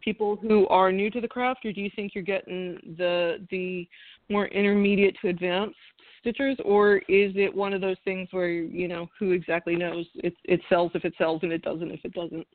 people 0.00 0.36
who 0.36 0.66
are 0.68 0.90
new 0.90 1.10
to 1.10 1.20
the 1.20 1.28
craft, 1.28 1.66
or 1.66 1.72
do 1.72 1.82
you 1.82 1.90
think 1.94 2.14
you're 2.14 2.24
getting 2.24 2.78
the 2.96 3.46
the 3.50 3.86
more 4.30 4.46
intermediate 4.46 5.16
to 5.20 5.28
advanced 5.28 5.76
stitchers, 6.24 6.56
or 6.64 6.98
is 7.08 7.32
it 7.36 7.54
one 7.54 7.72
of 7.72 7.80
those 7.80 7.96
things 8.04 8.28
where 8.30 8.50
you 8.50 8.88
know 8.88 9.08
who 9.18 9.32
exactly 9.32 9.76
knows? 9.76 10.06
It 10.16 10.34
it 10.44 10.60
sells 10.68 10.92
if 10.94 11.04
it 11.04 11.14
sells, 11.18 11.42
and 11.42 11.52
it 11.52 11.62
doesn't 11.62 11.90
if 11.90 12.00
it 12.04 12.12
doesn't. 12.12 12.46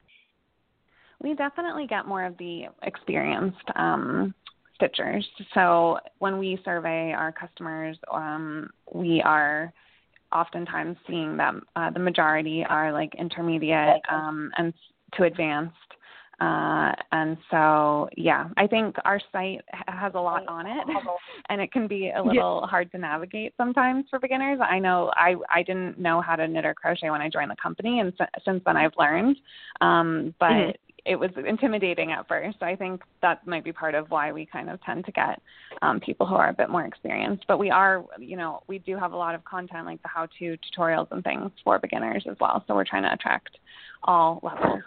We 1.22 1.34
definitely 1.34 1.88
get 1.88 2.08
more 2.08 2.26
of 2.26 2.38
the 2.38 2.66
experienced 2.84 3.58
um, 3.76 4.34
stitchers. 4.80 5.24
So 5.54 6.00
when 6.20 6.38
we 6.38 6.60
survey 6.66 7.14
our 7.14 7.32
customers, 7.32 7.98
um, 8.12 8.70
we 8.94 9.22
are 9.22 9.74
oftentimes 10.34 10.98
seeing 11.08 11.38
that 11.38 11.54
uh, 11.76 11.90
the 11.92 12.00
majority 12.00 12.66
are 12.68 12.92
like 12.92 13.14
intermediate 13.16 14.02
um, 14.12 14.52
and 14.58 14.74
to 15.14 15.24
advanced. 15.24 15.76
Uh, 16.40 16.92
and 17.12 17.38
so, 17.50 18.10
yeah, 18.18 18.50
I 18.58 18.68
think 18.68 18.96
our 19.06 19.22
site 19.32 19.62
has 19.88 20.14
a 20.16 20.20
lot 20.20 20.48
on 20.48 20.66
it, 20.66 20.88
and 21.50 21.62
it 21.62 21.72
can 21.72 21.88
be 21.88 22.12
a 22.16 22.22
little 22.22 22.62
yeah. 22.64 22.70
hard 22.70 22.92
to 22.92 22.98
navigate 22.98 23.54
sometimes 23.58 24.06
for 24.10 24.20
beginners. 24.20 24.60
I 24.62 24.80
know 24.80 25.12
I 25.16 25.36
I 25.54 25.64
didn't 25.64 26.00
know 26.00 26.22
how 26.22 26.36
to 26.36 26.48
knit 26.48 26.66
or 26.66 26.74
crochet 26.74 27.10
when 27.10 27.22
I 27.22 27.30
joined 27.30 27.52
the 27.52 27.56
company, 27.62 28.00
and 28.00 28.12
since 28.44 28.62
then 28.66 28.78
I've 28.78 28.94
learned. 28.98 29.38
Um, 29.82 30.34
but 30.40 30.52
mm-hmm 30.52 30.72
it 31.06 31.16
was 31.16 31.30
intimidating 31.48 32.12
at 32.12 32.28
first. 32.28 32.62
I 32.62 32.76
think 32.76 33.04
that 33.22 33.46
might 33.46 33.64
be 33.64 33.72
part 33.72 33.94
of 33.94 34.10
why 34.10 34.32
we 34.32 34.46
kind 34.46 34.70
of 34.70 34.82
tend 34.82 35.06
to 35.06 35.12
get 35.12 35.40
um, 35.84 36.00
people 36.00 36.26
who 36.26 36.36
are 36.36 36.50
a 36.50 36.54
bit 36.54 36.70
more 36.70 36.86
experienced. 36.86 37.46
But 37.48 37.60
we 37.60 37.70
are, 37.70 38.04
you 38.20 38.36
know, 38.36 38.64
we 38.68 38.80
do 38.80 38.98
have 38.98 39.14
a 39.14 39.16
lot 39.16 39.36
of 39.36 39.46
content 39.46 39.86
like 39.86 40.02
the 40.02 40.08
how-to 40.08 40.58
tutorials 40.58 41.08
and 41.12 41.24
things 41.24 41.52
for 41.64 41.78
beginners 41.78 42.26
as 42.30 42.36
well. 42.42 42.64
So 42.68 42.74
we're 42.74 42.86
trying 42.86 43.04
to 43.04 43.14
attract 43.14 43.58
all 44.04 44.40
levels. 44.42 44.82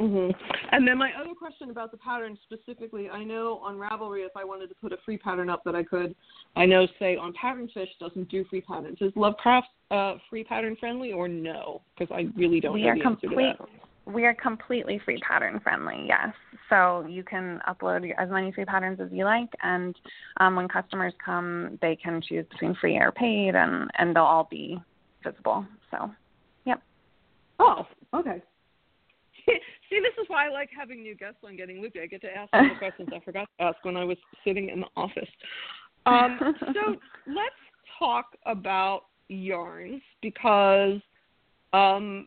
Mm-hmm. 0.00 0.30
And 0.72 0.88
then 0.88 0.96
my 0.96 1.10
other 1.20 1.34
question 1.38 1.68
about 1.68 1.90
the 1.90 1.98
pattern 1.98 2.38
specifically, 2.44 3.10
I 3.10 3.22
know 3.22 3.60
on 3.62 3.76
Ravelry, 3.76 4.24
if 4.24 4.32
I 4.34 4.44
wanted 4.44 4.68
to 4.68 4.74
put 4.76 4.92
a 4.92 4.96
free 5.04 5.18
pattern 5.18 5.50
up 5.50 5.62
that 5.64 5.74
I 5.74 5.82
could, 5.82 6.14
I 6.56 6.64
know 6.64 6.86
say 6.98 7.16
on 7.16 7.34
Patternfish 7.34 7.88
doesn't 8.00 8.30
do 8.30 8.44
free 8.48 8.62
patterns. 8.62 8.96
Is 9.02 9.12
Lovecraft 9.14 9.66
uh, 9.90 10.14
free 10.30 10.42
pattern 10.42 10.76
friendly 10.80 11.12
or 11.12 11.28
no? 11.28 11.82
Because 11.98 12.14
I 12.14 12.28
really 12.38 12.60
don't 12.60 12.72
we 12.72 12.82
know 12.82 12.88
are 12.88 12.94
the 12.94 13.02
complete, 13.02 13.44
answer 13.44 13.58
to 13.58 13.64
that. 13.66 14.12
We 14.14 14.24
are 14.24 14.34
completely 14.34 15.00
free 15.04 15.18
pattern 15.18 15.60
friendly, 15.62 16.06
yes. 16.06 16.30
So 16.70 17.04
you 17.06 17.22
can 17.22 17.60
upload 17.68 18.10
as 18.18 18.30
many 18.30 18.52
free 18.52 18.64
patterns 18.64 19.00
as 19.00 19.08
you 19.12 19.24
like, 19.24 19.50
and 19.62 19.94
um, 20.38 20.56
when 20.56 20.66
customers 20.66 21.12
come, 21.22 21.78
they 21.82 21.94
can 21.96 22.22
choose 22.26 22.46
between 22.50 22.74
free 22.80 22.96
or 22.96 23.12
paid, 23.12 23.54
and 23.54 23.90
and 23.98 24.16
they'll 24.16 24.22
all 24.22 24.48
be 24.50 24.80
visible. 25.22 25.66
So, 25.90 26.10
yep. 26.64 26.80
Oh, 27.58 27.86
okay. 28.14 28.42
See, 29.90 30.00
this 30.00 30.12
is 30.22 30.28
why 30.28 30.46
I 30.46 30.50
like 30.50 30.70
having 30.76 31.02
new 31.02 31.14
guests 31.14 31.38
on 31.44 31.56
Getting 31.56 31.80
Loopy. 31.80 32.00
I 32.00 32.06
get 32.06 32.20
to 32.22 32.34
ask 32.34 32.50
all 32.52 32.62
the 32.62 32.74
questions 32.78 33.08
I 33.14 33.20
forgot 33.20 33.48
to 33.58 33.64
ask 33.64 33.84
when 33.84 33.96
I 33.96 34.04
was 34.04 34.16
sitting 34.44 34.68
in 34.68 34.80
the 34.80 34.86
office. 34.96 35.28
Um, 36.06 36.38
so 36.60 36.96
let's 37.26 37.54
talk 37.98 38.36
about 38.46 39.02
yarns 39.28 40.02
because 40.22 41.00
um, 41.72 42.26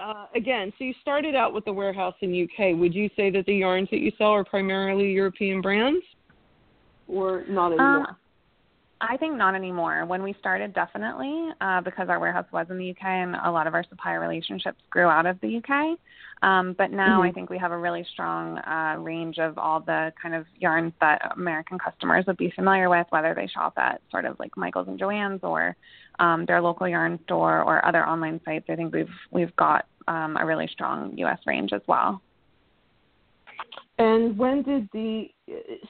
uh, 0.00 0.26
again, 0.34 0.72
so 0.78 0.84
you 0.84 0.94
started 1.00 1.34
out 1.34 1.52
with 1.52 1.64
the 1.64 1.72
warehouse 1.72 2.14
in 2.20 2.44
UK. 2.44 2.78
Would 2.78 2.94
you 2.94 3.10
say 3.16 3.30
that 3.30 3.46
the 3.46 3.54
yarns 3.54 3.88
that 3.90 3.98
you 3.98 4.12
sell 4.16 4.28
are 4.28 4.44
primarily 4.44 5.10
European 5.10 5.60
brands, 5.60 6.04
or 7.08 7.44
not 7.48 7.72
anymore? 7.72 8.10
Um, 8.10 8.16
I 9.00 9.16
think 9.16 9.36
not 9.36 9.54
anymore. 9.54 10.04
When 10.06 10.22
we 10.22 10.34
started, 10.40 10.74
definitely, 10.74 11.50
uh, 11.60 11.80
because 11.82 12.08
our 12.08 12.18
warehouse 12.18 12.46
was 12.52 12.66
in 12.70 12.78
the 12.78 12.90
UK 12.90 13.04
and 13.04 13.36
a 13.36 13.50
lot 13.50 13.66
of 13.66 13.74
our 13.74 13.84
supplier 13.88 14.20
relationships 14.20 14.78
grew 14.90 15.06
out 15.06 15.26
of 15.26 15.40
the 15.40 15.58
UK. 15.58 15.98
Um, 16.42 16.74
but 16.76 16.90
now 16.90 17.18
mm-hmm. 17.18 17.28
I 17.28 17.32
think 17.32 17.50
we 17.50 17.58
have 17.58 17.72
a 17.72 17.78
really 17.78 18.06
strong 18.12 18.58
uh, 18.58 18.96
range 18.98 19.38
of 19.38 19.58
all 19.58 19.80
the 19.80 20.12
kind 20.20 20.34
of 20.34 20.46
yarns 20.58 20.92
that 21.00 21.32
American 21.36 21.78
customers 21.78 22.24
would 22.26 22.36
be 22.36 22.52
familiar 22.54 22.88
with, 22.88 23.06
whether 23.10 23.34
they 23.34 23.46
shop 23.46 23.74
at 23.76 24.00
sort 24.10 24.24
of 24.24 24.38
like 24.38 24.56
Michaels 24.56 24.88
and 24.88 24.98
Joann's 24.98 25.40
or 25.42 25.76
um, 26.18 26.44
their 26.46 26.60
local 26.60 26.88
yarn 26.88 27.18
store 27.24 27.62
or 27.62 27.84
other 27.84 28.06
online 28.06 28.40
sites. 28.44 28.66
I 28.68 28.76
think 28.76 28.92
we've 28.92 29.08
we've 29.30 29.54
got 29.56 29.86
um, 30.06 30.36
a 30.36 30.46
really 30.46 30.68
strong 30.72 31.16
U.S. 31.18 31.38
range 31.46 31.72
as 31.72 31.82
well. 31.86 32.20
And 33.98 34.38
when 34.38 34.62
did 34.62 34.88
the 34.92 35.26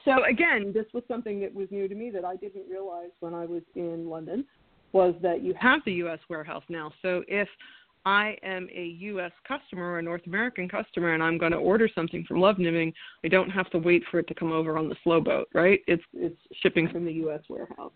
so 0.05 0.25
again, 0.25 0.73
this 0.73 0.87
was 0.95 1.03
something 1.09 1.41
that 1.41 1.55
was 1.55 1.69
new 1.71 1.89
to 1.89 1.95
me 1.95 2.11
that 2.11 2.25
I 2.25 2.37
didn't 2.37 2.69
realize 2.69 3.11
when 3.21 3.35
I 3.35 3.45
was 3.45 3.63
in 3.75 4.09
London 4.09 4.45
was 4.93 5.15
that 5.23 5.43
you 5.43 5.55
have 5.61 5.81
the 5.85 5.93
U.S. 5.95 6.19
warehouse 6.31 6.65
now. 6.71 6.91
So 7.03 7.23
if 7.29 7.49
I 8.07 8.37
am 8.43 8.69
a 8.75 8.85
U.S. 9.01 9.33
customer 9.47 9.99
a 9.99 10.03
North 10.03 10.27
American 10.27 10.69
customer 10.69 11.13
and 11.13 11.23
I'm 11.23 11.37
going 11.37 11.53
to 11.53 11.59
order 11.59 11.89
something 11.95 12.25
from 12.27 12.41
Love 12.41 12.59
Knitting, 12.59 12.93
I 13.23 13.29
don't 13.29 13.51
have 13.51 13.69
to 13.71 13.79
wait 13.79 14.03
for 14.11 14.19
it 14.19 14.27
to 14.29 14.35
come 14.35 14.53
over 14.53 14.79
on 14.79 14.89
the 14.89 14.97
slow 15.05 15.21
boat, 15.21 15.49
right? 15.53 15.81
It's 15.87 16.03
it's 16.15 16.41
shipping 16.63 16.89
from 16.89 17.05
the 17.05 17.13
U.S. 17.15 17.41
warehouse. 17.51 17.93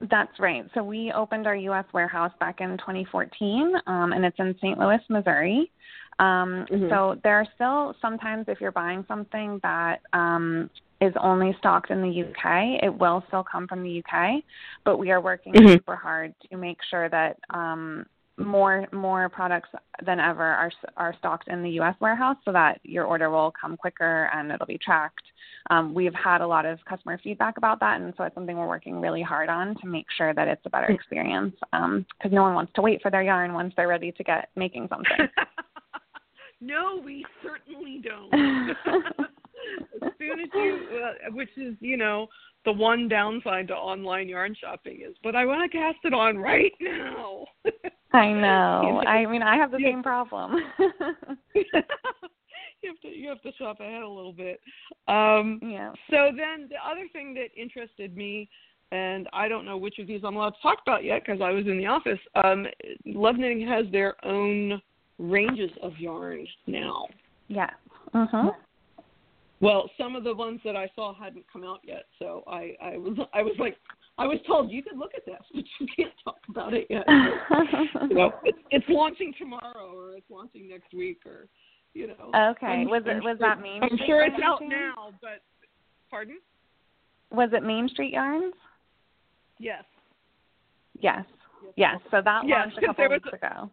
That's 0.00 0.38
right. 0.38 0.64
So 0.74 0.82
we 0.82 1.12
opened 1.12 1.46
our 1.46 1.56
U.S. 1.56 1.84
warehouse 1.92 2.32
back 2.38 2.60
in 2.60 2.76
2014, 2.78 3.74
um, 3.86 4.12
and 4.12 4.24
it's 4.24 4.38
in 4.38 4.54
St. 4.60 4.78
Louis, 4.78 5.00
Missouri. 5.08 5.70
Um, 6.18 6.66
mm-hmm. 6.70 6.88
So 6.88 7.20
there 7.22 7.36
are 7.36 7.46
still 7.54 7.94
sometimes 8.00 8.46
if 8.48 8.60
you're 8.60 8.72
buying 8.72 9.04
something 9.08 9.60
that 9.62 10.00
um, 10.12 10.70
is 11.00 11.12
only 11.20 11.54
stocked 11.58 11.90
in 11.90 12.00
the 12.00 12.22
UK, 12.22 12.82
it 12.82 12.94
will 12.94 13.22
still 13.28 13.44
come 13.44 13.66
from 13.66 13.82
the 13.82 14.02
UK. 14.02 14.42
But 14.84 14.98
we 14.98 15.10
are 15.10 15.20
working 15.20 15.52
mm-hmm. 15.52 15.72
super 15.72 15.96
hard 15.96 16.34
to 16.50 16.56
make 16.56 16.78
sure 16.90 17.08
that 17.08 17.38
um, 17.50 18.06
more 18.38 18.86
more 18.92 19.28
products 19.28 19.68
than 20.04 20.20
ever 20.20 20.42
are 20.42 20.70
are 20.96 21.14
stocked 21.18 21.48
in 21.48 21.62
the 21.62 21.70
U.S. 21.70 21.94
warehouse, 22.00 22.36
so 22.44 22.52
that 22.52 22.80
your 22.82 23.04
order 23.04 23.30
will 23.30 23.52
come 23.58 23.76
quicker 23.76 24.30
and 24.34 24.50
it'll 24.52 24.66
be 24.66 24.78
tracked. 24.78 25.22
Um, 25.70 25.94
we've 25.94 26.14
had 26.14 26.40
a 26.42 26.46
lot 26.46 26.64
of 26.64 26.78
customer 26.88 27.18
feedback 27.22 27.56
about 27.56 27.80
that, 27.80 28.00
and 28.00 28.12
so 28.16 28.24
it's 28.24 28.34
something 28.34 28.56
we're 28.56 28.68
working 28.68 29.00
really 29.00 29.22
hard 29.22 29.48
on 29.48 29.74
to 29.80 29.86
make 29.86 30.06
sure 30.16 30.32
that 30.34 30.48
it's 30.48 30.62
a 30.64 30.70
better 30.70 30.86
experience. 30.86 31.54
Because 31.60 31.82
um, 31.82 32.06
no 32.30 32.42
one 32.42 32.54
wants 32.54 32.72
to 32.74 32.82
wait 32.82 33.02
for 33.02 33.10
their 33.10 33.22
yarn 33.22 33.52
once 33.52 33.72
they're 33.76 33.88
ready 33.88 34.12
to 34.12 34.24
get 34.24 34.50
making 34.54 34.88
something. 34.88 35.28
no, 36.60 37.00
we 37.04 37.24
certainly 37.42 38.02
don't. 38.02 38.76
as 40.02 40.12
soon 40.18 40.40
as 40.40 40.48
you, 40.54 40.78
uh, 41.02 41.32
which 41.32 41.50
is 41.56 41.74
you 41.80 41.96
know 41.96 42.26
the 42.64 42.72
one 42.72 43.08
downside 43.08 43.68
to 43.68 43.74
online 43.74 44.28
yarn 44.28 44.54
shopping 44.60 45.00
is, 45.06 45.14
but 45.22 45.36
I 45.36 45.46
want 45.46 45.70
to 45.70 45.78
cast 45.78 45.98
it 46.04 46.12
on 46.12 46.36
right 46.36 46.72
now. 46.80 47.46
I 48.12 48.32
know. 48.32 49.02
I 49.06 49.24
mean, 49.26 49.42
I 49.42 49.56
have 49.56 49.70
the 49.70 49.78
same 49.82 50.02
problem. 50.02 50.56
you 51.54 51.64
have 52.92 53.00
to 53.02 53.08
you 53.08 53.28
have 53.28 53.42
to 53.42 53.52
shop 53.52 53.80
ahead 53.80 54.02
a 54.02 54.08
little 54.08 54.32
bit. 54.32 54.60
Um, 55.08 55.60
yeah. 55.62 55.92
So 56.10 56.30
then 56.36 56.68
the 56.68 56.76
other 56.84 57.06
thing 57.12 57.34
that 57.34 57.48
interested 57.60 58.16
me, 58.16 58.48
and 58.92 59.28
I 59.32 59.48
don't 59.48 59.64
know 59.64 59.76
which 59.76 59.98
of 59.98 60.06
these 60.06 60.22
I'm 60.24 60.36
allowed 60.36 60.50
to 60.50 60.62
talk 60.62 60.78
about 60.84 61.04
yet 61.04 61.22
because 61.24 61.40
I 61.40 61.50
was 61.50 61.66
in 61.66 61.78
the 61.78 61.86
office. 61.86 62.18
Um, 62.44 62.66
Love 63.04 63.36
Knitting 63.36 63.66
has 63.66 63.86
their 63.92 64.14
own 64.24 64.80
ranges 65.18 65.70
of 65.82 65.96
yarns 65.98 66.48
now. 66.66 67.06
Yeah. 67.48 67.70
Uh 68.14 68.26
huh. 68.30 68.50
Well, 69.60 69.90
some 69.96 70.16
of 70.16 70.24
the 70.24 70.34
ones 70.34 70.60
that 70.64 70.76
I 70.76 70.90
saw 70.94 71.14
hadn't 71.14 71.44
come 71.50 71.64
out 71.64 71.80
yet, 71.82 72.04
so 72.18 72.44
I 72.46 72.74
I 72.82 72.96
was 72.98 73.16
I 73.32 73.42
was 73.42 73.54
like 73.58 73.76
I 74.18 74.26
was 74.26 74.38
told 74.46 74.70
you 74.70 74.82
could 74.82 74.98
look 74.98 75.12
at 75.16 75.24
this, 75.24 75.40
but 75.54 75.64
you 75.80 75.86
can't 75.96 76.12
talk 76.24 76.38
about 76.48 76.74
it 76.74 76.86
yet. 76.90 77.04
you 78.08 78.14
know, 78.14 78.32
it's, 78.44 78.58
it's 78.70 78.86
launching 78.88 79.32
tomorrow 79.38 79.92
or 79.94 80.16
it's 80.16 80.28
launching 80.30 80.68
next 80.68 80.92
week 80.92 81.20
or 81.24 81.48
you 81.94 82.08
know. 82.08 82.50
Okay. 82.50 82.66
I'm, 82.66 82.88
was 82.88 83.02
it 83.06 83.22
was 83.22 83.38
that 83.40 83.60
Main 83.60 83.82
I'm 83.82 83.98
sure 84.06 84.24
it's 84.24 84.36
out 84.44 84.60
now, 84.62 85.12
but 85.22 85.42
pardon? 86.10 86.36
Was 87.30 87.50
it 87.52 87.62
Main 87.62 87.88
Street 87.88 88.12
Yarns? 88.12 88.54
Yes. 89.58 89.84
Yes. 91.00 91.24
Yes. 91.76 91.96
So 92.10 92.20
that 92.22 92.42
yes, 92.46 92.58
launched 92.58 92.78
a 92.78 92.86
couple 92.86 93.08
weeks 93.08 93.28
a, 93.32 93.36
ago 93.36 93.70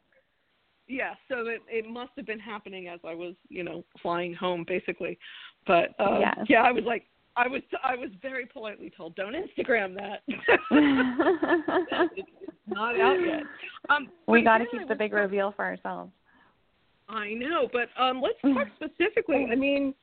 yeah, 0.87 1.13
so 1.29 1.47
it 1.47 1.61
it 1.67 1.89
must 1.89 2.11
have 2.17 2.25
been 2.25 2.39
happening 2.39 2.87
as 2.87 2.99
I 3.05 3.13
was, 3.13 3.35
you 3.49 3.63
know, 3.63 3.83
flying 4.01 4.33
home 4.33 4.65
basically. 4.67 5.17
But 5.65 5.89
um 5.99 6.21
yes. 6.21 6.37
yeah, 6.49 6.63
I 6.63 6.71
was 6.71 6.83
like 6.85 7.05
I 7.35 7.47
was 7.47 7.61
I 7.83 7.95
was 7.95 8.09
very 8.21 8.45
politely 8.45 8.91
told, 8.95 9.15
"Don't 9.15 9.33
Instagram 9.33 9.95
that." 9.95 10.21
it's, 10.27 12.27
not 12.67 12.99
out 12.99 13.17
yet. 13.25 13.43
Um, 13.89 14.09
we 14.27 14.43
got 14.43 14.59
to 14.59 14.65
keep 14.71 14.87
the 14.87 14.95
big 14.95 15.13
reveal 15.13 15.51
for 15.55 15.65
ourselves. 15.65 16.11
I 17.09 17.33
know, 17.33 17.67
but 17.71 17.89
um, 18.01 18.21
let's 18.21 18.39
talk 18.41 18.67
specifically. 18.75 19.47
I 19.51 19.55
mean, 19.55 19.93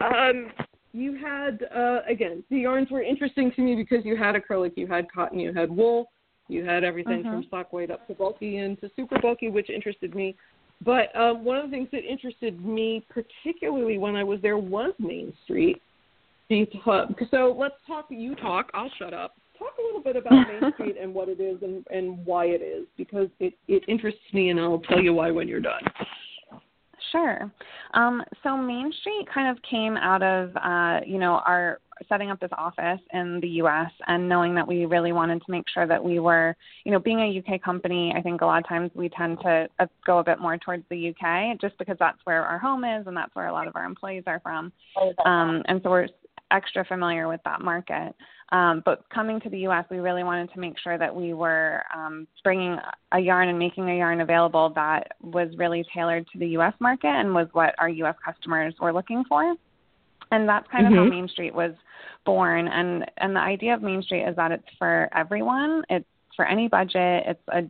um, 0.00 0.50
you 0.92 1.18
had 1.18 1.64
uh, 1.74 2.00
again 2.08 2.44
the 2.50 2.58
yarns 2.58 2.90
were 2.90 3.02
interesting 3.02 3.52
to 3.56 3.62
me 3.62 3.74
because 3.74 4.04
you 4.04 4.16
had 4.16 4.34
acrylic, 4.34 4.72
you 4.76 4.86
had 4.86 5.10
cotton, 5.12 5.40
you 5.40 5.52
had 5.52 5.70
wool, 5.70 6.08
you 6.48 6.64
had 6.64 6.84
everything 6.84 7.22
from 7.22 7.40
mm-hmm. 7.40 7.48
stock 7.48 7.72
weight 7.72 7.90
up 7.90 8.06
to 8.06 8.14
bulky 8.14 8.58
and 8.58 8.80
to 8.80 8.90
super 8.96 9.18
bulky, 9.20 9.48
which 9.48 9.70
interested 9.70 10.14
me. 10.14 10.36
But 10.84 11.14
um, 11.16 11.44
one 11.44 11.56
of 11.56 11.64
the 11.64 11.70
things 11.70 11.88
that 11.92 12.04
interested 12.04 12.64
me, 12.64 13.04
particularly 13.08 13.98
when 13.98 14.14
I 14.14 14.24
was 14.24 14.40
there, 14.42 14.58
was 14.58 14.92
Main 14.98 15.32
Street. 15.44 15.80
So 16.48 17.56
let's 17.58 17.74
talk. 17.86 18.06
You 18.10 18.34
talk. 18.36 18.70
I'll 18.74 18.90
shut 18.98 19.14
up. 19.14 19.34
Talk 19.58 19.72
a 19.80 19.82
little 19.82 20.02
bit 20.02 20.16
about 20.16 20.32
Main 20.32 20.72
Street 20.74 20.96
and 21.00 21.12
what 21.14 21.28
it 21.28 21.40
is 21.40 21.62
and, 21.62 21.84
and 21.90 22.24
why 22.24 22.46
it 22.46 22.62
is, 22.62 22.86
because 22.96 23.28
it, 23.40 23.54
it 23.68 23.82
interests 23.88 24.20
me, 24.32 24.50
and 24.50 24.60
I'll 24.60 24.80
tell 24.80 25.00
you 25.00 25.14
why 25.14 25.30
when 25.30 25.48
you're 25.48 25.60
done. 25.60 25.82
Sure. 27.10 27.50
Um, 27.94 28.22
so 28.42 28.56
Main 28.56 28.92
Street 29.00 29.26
kind 29.32 29.48
of 29.48 29.62
came 29.68 29.96
out 29.96 30.22
of, 30.22 30.50
uh, 30.56 31.00
you 31.06 31.18
know, 31.18 31.40
our 31.46 31.80
setting 32.08 32.30
up 32.30 32.40
this 32.40 32.50
office 32.56 33.00
in 33.12 33.40
the 33.40 33.48
U.S. 33.48 33.90
and 34.06 34.28
knowing 34.28 34.54
that 34.54 34.66
we 34.66 34.86
really 34.86 35.12
wanted 35.12 35.42
to 35.44 35.50
make 35.50 35.64
sure 35.72 35.86
that 35.86 36.02
we 36.02 36.18
were, 36.18 36.56
you 36.84 36.92
know, 36.92 36.98
being 36.98 37.20
a 37.20 37.38
UK 37.38 37.62
company. 37.62 38.12
I 38.16 38.22
think 38.22 38.40
a 38.40 38.46
lot 38.46 38.58
of 38.58 38.68
times 38.68 38.90
we 38.94 39.08
tend 39.08 39.38
to 39.42 39.68
uh, 39.78 39.86
go 40.04 40.18
a 40.18 40.24
bit 40.24 40.40
more 40.40 40.58
towards 40.58 40.84
the 40.90 41.10
UK 41.10 41.60
just 41.60 41.76
because 41.78 41.96
that's 41.98 42.18
where 42.24 42.44
our 42.44 42.58
home 42.58 42.84
is 42.84 43.06
and 43.06 43.16
that's 43.16 43.34
where 43.34 43.48
a 43.48 43.52
lot 43.52 43.66
of 43.66 43.76
our 43.76 43.84
employees 43.84 44.24
are 44.26 44.40
from. 44.40 44.72
Um, 45.24 45.62
and 45.66 45.80
so 45.82 45.90
we're 45.90 46.08
extra 46.50 46.84
familiar 46.84 47.28
with 47.28 47.40
that 47.44 47.60
market. 47.60 48.14
Um, 48.52 48.82
but 48.84 49.04
coming 49.12 49.40
to 49.40 49.50
the 49.50 49.58
U.S., 49.60 49.84
we 49.90 49.98
really 49.98 50.22
wanted 50.22 50.52
to 50.52 50.60
make 50.60 50.74
sure 50.78 50.96
that 50.98 51.14
we 51.14 51.34
were 51.34 51.82
um, 51.94 52.28
bringing 52.44 52.76
a 53.12 53.18
yarn 53.18 53.48
and 53.48 53.58
making 53.58 53.90
a 53.90 53.96
yarn 53.96 54.20
available 54.20 54.70
that 54.76 55.12
was 55.20 55.48
really 55.56 55.84
tailored 55.92 56.26
to 56.32 56.38
the 56.38 56.48
U.S. 56.48 56.74
market 56.78 57.08
and 57.08 57.34
was 57.34 57.48
what 57.52 57.74
our 57.78 57.88
U.S. 57.88 58.14
customers 58.24 58.74
were 58.80 58.92
looking 58.92 59.24
for. 59.28 59.56
And 60.30 60.48
that's 60.48 60.66
kind 60.70 60.84
mm-hmm. 60.86 60.94
of 60.94 60.98
how 60.98 61.04
mm-hmm. 61.04 61.20
Main 61.20 61.28
Street 61.28 61.54
was 61.54 61.72
born. 62.24 62.68
And 62.68 63.04
and 63.18 63.34
the 63.34 63.40
idea 63.40 63.74
of 63.74 63.82
Main 63.82 64.02
Street 64.02 64.24
is 64.24 64.36
that 64.36 64.50
it's 64.52 64.68
for 64.78 65.08
everyone. 65.14 65.82
It's 65.88 66.06
for 66.34 66.46
any 66.46 66.68
budget. 66.68 67.24
It's 67.26 67.48
a 67.48 67.62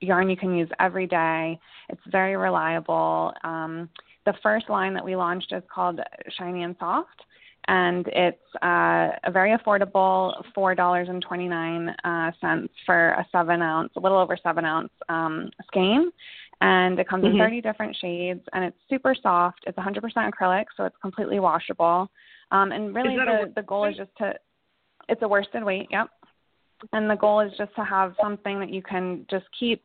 yarn 0.00 0.28
you 0.28 0.36
can 0.36 0.54
use 0.54 0.68
every 0.78 1.06
day. 1.06 1.58
It's 1.88 2.00
very 2.10 2.36
reliable. 2.36 3.32
Um, 3.44 3.88
the 4.26 4.34
first 4.42 4.68
line 4.68 4.92
that 4.94 5.04
we 5.04 5.16
launched 5.16 5.52
is 5.52 5.62
called 5.72 6.00
Shiny 6.36 6.62
and 6.64 6.76
Soft 6.78 7.22
and 7.68 8.06
it's 8.08 8.38
uh, 8.62 9.10
a 9.24 9.30
very 9.32 9.56
affordable 9.56 10.32
four 10.54 10.74
dollars 10.74 11.08
and 11.08 11.22
twenty 11.22 11.48
nine 11.48 11.94
uh, 12.04 12.32
cents 12.40 12.72
for 12.86 13.10
a 13.10 13.26
seven 13.30 13.62
ounce, 13.62 13.92
a 13.96 14.00
little 14.00 14.18
over 14.18 14.36
seven 14.42 14.64
ounce 14.64 14.90
um, 15.08 15.50
skein, 15.66 16.10
and 16.60 16.98
it 16.98 17.08
comes 17.08 17.24
mm-hmm. 17.24 17.36
in 17.36 17.38
thirty 17.38 17.60
different 17.60 17.96
shades, 18.00 18.42
and 18.52 18.64
it's 18.64 18.76
super 18.88 19.14
soft. 19.20 19.60
It's 19.66 19.78
100% 19.78 20.00
acrylic, 20.30 20.64
so 20.76 20.84
it's 20.84 20.96
completely 21.00 21.40
washable. 21.40 22.10
Um, 22.52 22.72
and 22.72 22.94
really, 22.94 23.16
the 23.16 23.52
the 23.54 23.62
goal 23.62 23.86
is 23.86 23.96
just 23.96 24.10
to 24.18 24.34
it's 25.08 25.22
a 25.22 25.28
worsted 25.28 25.64
weight, 25.64 25.88
yep. 25.90 26.08
And 26.92 27.10
the 27.10 27.16
goal 27.16 27.40
is 27.40 27.52
just 27.58 27.74
to 27.76 27.84
have 27.84 28.14
something 28.20 28.58
that 28.60 28.70
you 28.70 28.82
can 28.82 29.26
just 29.30 29.44
keep 29.58 29.84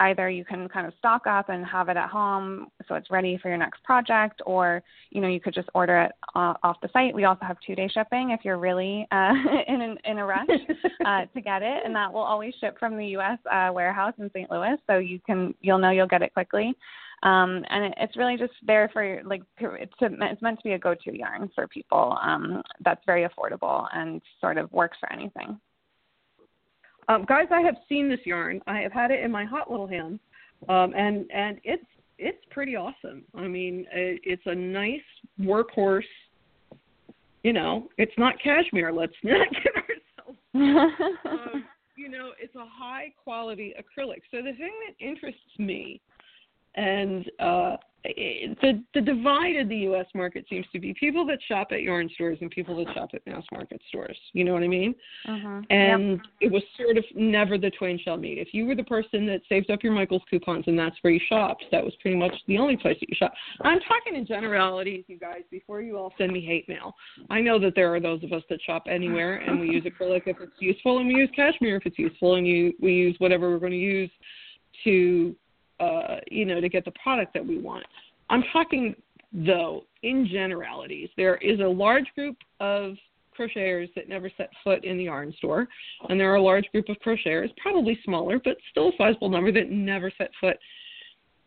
either 0.00 0.28
you 0.28 0.44
can 0.44 0.68
kind 0.68 0.86
of 0.86 0.92
stock 0.98 1.26
up 1.26 1.48
and 1.48 1.64
have 1.64 1.88
it 1.88 1.96
at 1.96 2.08
home 2.08 2.68
so 2.88 2.94
it's 2.94 3.10
ready 3.10 3.38
for 3.40 3.48
your 3.48 3.58
next 3.58 3.82
project 3.82 4.40
or 4.46 4.82
you 5.10 5.20
know 5.20 5.28
you 5.28 5.40
could 5.40 5.54
just 5.54 5.68
order 5.74 6.02
it 6.02 6.12
uh, 6.34 6.54
off 6.62 6.80
the 6.82 6.88
site. 6.92 7.14
We 7.14 7.24
also 7.24 7.44
have 7.44 7.56
two 7.66 7.74
day 7.74 7.88
shipping 7.88 8.30
if 8.30 8.40
you're 8.44 8.58
really 8.58 9.06
uh, 9.12 9.32
in, 9.68 9.80
an, 9.80 9.98
in 10.04 10.18
a 10.18 10.26
rush 10.26 10.48
uh, 11.04 11.22
to 11.34 11.40
get 11.40 11.62
it 11.62 11.82
and 11.84 11.94
that 11.94 12.12
will 12.12 12.20
always 12.20 12.54
ship 12.60 12.76
from 12.78 12.96
the 12.96 13.06
us 13.16 13.38
uh, 13.50 13.70
warehouse 13.72 14.14
in 14.18 14.30
st 14.32 14.50
louis 14.50 14.76
so 14.88 14.98
you 14.98 15.20
can 15.26 15.54
you'll 15.60 15.78
know 15.78 15.90
you'll 15.90 16.06
get 16.06 16.22
it 16.22 16.32
quickly. 16.34 16.74
Um, 17.22 17.64
and 17.70 17.86
it, 17.86 17.94
it's 17.96 18.16
really 18.16 18.36
just 18.36 18.52
there 18.66 18.90
for 18.92 19.22
like 19.24 19.42
it's, 19.58 19.92
a, 20.02 20.08
it's 20.20 20.42
meant 20.42 20.58
to 20.58 20.64
be 20.64 20.72
a 20.72 20.78
go-to 20.78 21.16
yarn 21.16 21.50
for 21.54 21.66
people 21.66 22.18
um, 22.22 22.62
that's 22.84 23.00
very 23.06 23.26
affordable 23.26 23.86
and 23.94 24.20
sort 24.40 24.58
of 24.58 24.70
works 24.72 24.98
for 25.00 25.10
anything 25.10 25.58
um, 27.08 27.24
guys, 27.24 27.46
I 27.50 27.60
have 27.60 27.76
seen 27.88 28.08
this 28.08 28.20
yarn. 28.24 28.60
I 28.66 28.80
have 28.80 28.92
had 28.92 29.10
it 29.10 29.22
in 29.22 29.30
my 29.30 29.44
hot 29.44 29.70
little 29.70 29.86
hands, 29.86 30.20
um, 30.68 30.92
and 30.96 31.30
and 31.32 31.60
it's 31.64 31.84
it's 32.18 32.44
pretty 32.50 32.76
awesome. 32.76 33.24
I 33.34 33.46
mean, 33.46 33.86
it, 33.92 34.20
it's 34.24 34.42
a 34.46 34.54
nice 34.54 35.00
workhorse. 35.40 36.02
You 37.42 37.52
know, 37.52 37.88
it's 37.98 38.12
not 38.16 38.34
cashmere. 38.42 38.92
Let's 38.92 39.12
not 39.22 39.48
get 39.50 39.74
ourselves. 39.76 40.38
um, 41.24 41.64
you 41.96 42.08
know, 42.08 42.30
it's 42.40 42.54
a 42.54 42.66
high 42.66 43.12
quality 43.22 43.74
acrylic. 43.78 44.20
So 44.30 44.38
the 44.38 44.52
thing 44.56 44.72
that 44.86 45.04
interests 45.04 45.40
me, 45.58 46.00
and 46.74 47.30
uh, 47.40 47.76
the 48.04 48.82
the 48.92 49.00
divide 49.00 49.56
in 49.56 49.68
the 49.68 49.76
U.S. 49.78 50.06
market 50.14 50.44
seems 50.50 50.66
to 50.72 50.78
be 50.78 50.94
people 50.98 51.24
that 51.26 51.38
shop 51.48 51.68
at 51.70 51.82
yarn 51.82 52.10
stores 52.14 52.38
and 52.42 52.50
people 52.50 52.76
that 52.76 52.92
shop 52.94 53.10
at 53.14 53.26
mass 53.26 53.44
market 53.50 53.80
stores. 53.88 54.16
You 54.34 54.44
know 54.44 54.52
what 54.52 54.62
I 54.62 54.68
mean? 54.68 54.94
Uh-huh. 55.26 55.62
And 55.70 56.10
yep. 56.10 56.20
it 56.40 56.52
was 56.52 56.62
sort 56.78 56.98
of 56.98 57.04
never 57.14 57.56
the 57.56 57.70
twain 57.70 57.98
shall 58.02 58.18
meet. 58.18 58.38
If 58.38 58.48
you 58.52 58.66
were 58.66 58.74
the 58.74 58.84
person 58.84 59.26
that 59.26 59.40
saved 59.48 59.70
up 59.70 59.82
your 59.82 59.92
Michaels 59.92 60.22
coupons 60.28 60.64
and 60.66 60.78
that's 60.78 60.96
where 61.00 61.12
you 61.12 61.20
shopped, 61.28 61.64
that 61.72 61.82
was 61.82 61.94
pretty 62.02 62.16
much 62.16 62.34
the 62.46 62.58
only 62.58 62.76
place 62.76 62.98
that 63.00 63.08
you 63.08 63.16
shopped. 63.16 63.36
I'm 63.62 63.80
talking 63.80 64.16
in 64.16 64.26
generalities, 64.26 65.04
you 65.06 65.18
guys. 65.18 65.42
Before 65.50 65.80
you 65.80 65.96
all 65.96 66.12
send 66.18 66.32
me 66.32 66.44
hate 66.44 66.68
mail, 66.68 66.94
I 67.30 67.40
know 67.40 67.58
that 67.60 67.74
there 67.74 67.94
are 67.94 68.00
those 68.00 68.22
of 68.22 68.32
us 68.32 68.42
that 68.50 68.60
shop 68.62 68.84
anywhere 68.88 69.36
and 69.36 69.58
we 69.58 69.70
use 69.70 69.84
acrylic 69.84 70.22
if 70.26 70.36
it's 70.40 70.52
useful, 70.58 70.98
and 70.98 71.08
we 71.08 71.14
use 71.14 71.30
cashmere 71.34 71.76
if 71.76 71.86
it's 71.86 71.98
useful, 71.98 72.34
and 72.34 72.46
you 72.46 72.74
we 72.80 72.92
use 72.92 73.16
whatever 73.18 73.50
we're 73.50 73.58
going 73.58 73.72
to 73.72 73.78
use 73.78 74.10
to 74.84 75.34
uh, 75.80 76.16
you 76.30 76.44
know, 76.44 76.60
to 76.60 76.68
get 76.68 76.84
the 76.84 76.92
product 77.02 77.34
that 77.34 77.46
we 77.46 77.58
want. 77.58 77.84
I'm 78.30 78.44
talking 78.52 78.94
though 79.32 79.84
in 80.02 80.28
generalities. 80.30 81.08
There 81.16 81.36
is 81.36 81.60
a 81.60 81.64
large 81.64 82.06
group 82.14 82.36
of 82.60 82.94
crocheters 83.38 83.92
that 83.94 84.08
never 84.08 84.30
set 84.36 84.48
foot 84.62 84.84
in 84.84 84.96
the 84.96 85.04
yarn 85.04 85.34
store, 85.38 85.66
and 86.08 86.20
there 86.20 86.32
are 86.32 86.36
a 86.36 86.42
large 86.42 86.66
group 86.70 86.88
of 86.88 86.96
crocheters, 87.04 87.48
probably 87.56 87.98
smaller, 88.04 88.40
but 88.42 88.56
still 88.70 88.88
a 88.88 88.92
sizable 88.96 89.28
number 89.28 89.50
that 89.50 89.70
never 89.70 90.12
set 90.16 90.30
foot 90.40 90.56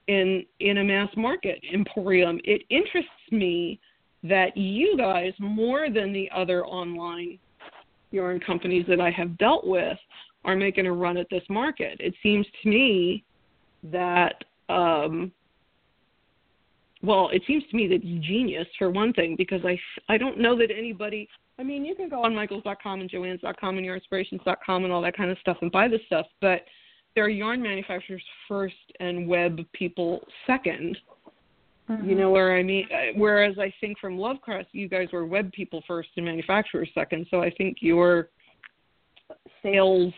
in 0.08 0.46
in 0.60 0.80
a 0.80 0.84
mass 0.84 1.10
market 1.16 1.64
emporium. 1.74 2.40
It 2.44 2.64
interests 2.70 3.12
me 3.32 3.80
that 4.24 4.58
you 4.58 4.98
guys, 4.98 5.34
more 5.40 5.90
than 5.90 6.12
the 6.12 6.30
other 6.36 6.66
online 6.66 7.40
yarn 8.12 8.40
companies 8.40 8.86
that 8.90 9.00
I 9.00 9.12
have 9.12 9.38
dealt 9.38 9.66
with, 9.66 9.98
are 10.44 10.56
making 10.56 10.88
a 10.88 10.92
run 10.92 11.18
at 11.18 11.30
this 11.30 11.44
market. 11.50 11.98
It 12.00 12.14
seems 12.24 12.46
to 12.64 12.70
me 12.70 13.24
that 13.84 14.44
um, 14.70 15.32
well, 17.04 17.30
it 17.32 17.44
seems 17.46 17.64
to 17.70 17.78
me 17.78 17.88
that 17.88 18.02
it's 18.04 18.26
genius 18.26 18.68
for 18.78 18.90
one 18.90 19.14
thing 19.14 19.36
because 19.38 19.62
I 19.64 19.80
I 20.10 20.18
don't 20.18 20.40
know 20.40 20.58
that 20.58 20.70
anybody. 20.76 21.28
I 21.60 21.64
mean, 21.64 21.86
you 21.86 21.96
can 21.96 22.10
go 22.10 22.24
on 22.24 22.36
Michaels.com 22.36 23.02
and 23.02 23.10
Joann's.com 23.10 23.78
and 23.78 23.88
YarnSpirations.com 23.88 24.84
and 24.84 24.94
all 24.94 25.02
that 25.02 25.18
kind 25.18 25.32
of 25.32 25.38
stuff 25.40 25.58
and 25.62 25.72
buy 25.72 25.88
this 25.88 26.02
stuff, 26.06 26.28
but 26.40 26.62
there 27.16 27.26
are 27.26 27.30
yarn 27.30 27.64
manufacturers 27.64 28.22
first 28.48 28.76
and 29.00 29.28
web 29.28 29.62
people 29.74 30.20
2nd 30.48 30.96
mm-hmm. 31.90 32.08
You 32.08 32.16
know 32.16 32.30
where 32.30 32.56
I 32.56 32.62
mean? 32.62 32.88
Uh, 32.94 33.14
whereas 33.16 33.58
I 33.58 33.74
think 33.82 33.98
from 33.98 34.18
Lovecrafts, 34.18 34.68
you 34.72 34.88
guys 34.88 35.08
were 35.12 35.26
web 35.26 35.52
people 35.52 35.84
first 35.88 36.10
and 36.16 36.26
manufacturers 36.26 36.90
second. 36.94 37.26
So 37.32 37.42
I 37.42 37.50
think 37.50 37.78
your 37.82 38.30
sales 39.64 40.14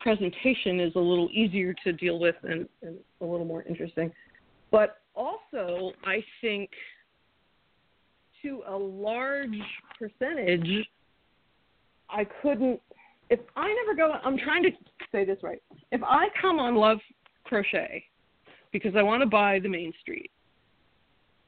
presentation 0.00 0.80
is 0.80 0.92
a 0.96 0.98
little 0.98 1.28
easier 1.32 1.74
to 1.84 1.92
deal 1.92 2.18
with 2.18 2.36
and, 2.42 2.68
and 2.82 2.96
a 3.20 3.24
little 3.24 3.46
more 3.46 3.62
interesting. 3.62 4.12
But 4.70 4.98
also, 5.14 5.92
I 6.04 6.24
think 6.40 6.70
to 8.42 8.62
a 8.66 8.76
large 8.76 9.58
percentage, 9.98 10.88
I 12.08 12.26
couldn't. 12.42 12.80
If 13.28 13.40
I 13.56 13.72
never 13.84 13.96
go, 13.96 14.14
I'm 14.24 14.38
trying 14.38 14.62
to 14.64 14.70
say 15.12 15.24
this 15.24 15.38
right. 15.42 15.62
If 15.92 16.02
I 16.02 16.28
come 16.40 16.58
on 16.58 16.74
Love 16.74 16.98
Crochet 17.44 18.04
because 18.72 18.94
I 18.96 19.02
want 19.02 19.22
to 19.22 19.26
buy 19.26 19.58
the 19.60 19.68
Main 19.68 19.92
Street, 20.00 20.30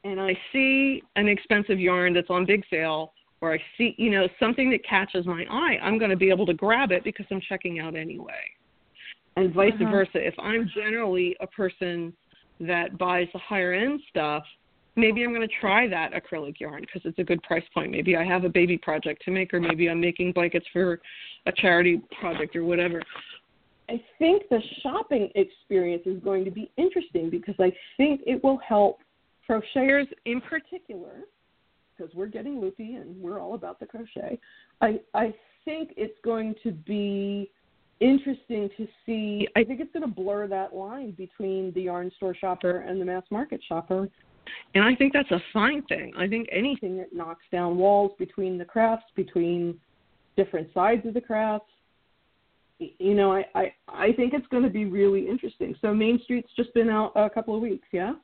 and 0.04 0.20
I 0.20 0.36
see 0.52 1.02
an 1.16 1.28
expensive 1.28 1.78
yarn 1.78 2.12
that's 2.12 2.30
on 2.30 2.44
big 2.44 2.64
sale, 2.68 3.12
or 3.42 3.52
I 3.52 3.58
see, 3.76 3.94
you 3.98 4.10
know, 4.10 4.28
something 4.38 4.70
that 4.70 4.84
catches 4.88 5.26
my 5.26 5.44
eye, 5.50 5.76
I'm 5.82 5.98
going 5.98 6.12
to 6.12 6.16
be 6.16 6.30
able 6.30 6.46
to 6.46 6.54
grab 6.54 6.92
it 6.92 7.02
because 7.02 7.26
I'm 7.30 7.40
checking 7.48 7.80
out 7.80 7.96
anyway. 7.96 8.40
And 9.36 9.52
vice 9.52 9.72
uh-huh. 9.74 9.90
versa. 9.90 10.10
If 10.14 10.34
I'm 10.38 10.70
generally 10.74 11.36
a 11.40 11.46
person 11.48 12.12
that 12.60 12.96
buys 12.96 13.26
the 13.32 13.40
higher 13.40 13.72
end 13.72 14.00
stuff, 14.08 14.44
maybe 14.94 15.24
I'm 15.24 15.34
going 15.34 15.46
to 15.46 15.54
try 15.60 15.88
that 15.88 16.12
acrylic 16.12 16.60
yarn 16.60 16.82
because 16.82 17.02
it's 17.04 17.18
a 17.18 17.24
good 17.24 17.42
price 17.42 17.64
point. 17.74 17.90
Maybe 17.90 18.16
I 18.16 18.24
have 18.24 18.44
a 18.44 18.48
baby 18.48 18.78
project 18.78 19.22
to 19.24 19.32
make, 19.32 19.52
or 19.52 19.58
maybe 19.58 19.90
I'm 19.90 20.00
making 20.00 20.32
blankets 20.32 20.66
for 20.72 21.00
a 21.46 21.52
charity 21.52 22.00
project 22.20 22.54
or 22.54 22.64
whatever. 22.64 23.02
I 23.88 24.00
think 24.20 24.44
the 24.50 24.60
shopping 24.82 25.30
experience 25.34 26.04
is 26.06 26.22
going 26.22 26.44
to 26.44 26.52
be 26.52 26.70
interesting 26.76 27.28
because 27.28 27.56
I 27.58 27.72
think 27.96 28.20
it 28.24 28.42
will 28.44 28.58
help 28.58 29.00
crocheters 29.48 30.06
in 30.26 30.40
particular, 30.42 31.22
because 32.02 32.14
we're 32.14 32.26
getting 32.26 32.60
loopy 32.60 32.94
and 32.94 33.20
we're 33.20 33.40
all 33.40 33.54
about 33.54 33.80
the 33.80 33.86
crochet. 33.86 34.38
I 34.80 35.00
I 35.14 35.34
think 35.64 35.92
it's 35.96 36.18
going 36.24 36.54
to 36.62 36.72
be 36.72 37.50
interesting 38.00 38.68
to 38.76 38.86
see. 39.06 39.46
I 39.56 39.64
think 39.64 39.80
it's 39.80 39.92
going 39.92 40.06
to 40.06 40.12
blur 40.12 40.48
that 40.48 40.74
line 40.74 41.12
between 41.12 41.72
the 41.74 41.82
yarn 41.82 42.10
store 42.16 42.34
shopper 42.34 42.80
and 42.80 43.00
the 43.00 43.04
mass 43.04 43.22
market 43.30 43.60
shopper. 43.68 44.08
And 44.74 44.82
I 44.84 44.94
think 44.96 45.12
that's 45.12 45.30
a 45.30 45.40
fine 45.52 45.82
thing. 45.84 46.12
I 46.18 46.26
think 46.26 46.48
anything 46.50 46.96
that 46.98 47.14
knocks 47.14 47.44
down 47.52 47.78
walls 47.78 48.12
between 48.18 48.58
the 48.58 48.64
crafts, 48.64 49.06
between 49.14 49.78
different 50.36 50.68
sides 50.74 51.06
of 51.06 51.14
the 51.14 51.20
crafts, 51.20 51.70
you 52.80 53.14
know, 53.14 53.32
I, 53.32 53.44
I, 53.54 53.72
I 53.86 54.12
think 54.12 54.34
it's 54.34 54.46
going 54.48 54.64
to 54.64 54.70
be 54.70 54.86
really 54.86 55.28
interesting. 55.28 55.76
So 55.80 55.94
Main 55.94 56.18
Street's 56.24 56.50
just 56.56 56.74
been 56.74 56.88
out 56.88 57.12
a 57.14 57.30
couple 57.30 57.54
of 57.54 57.62
weeks, 57.62 57.86
yeah? 57.92 58.14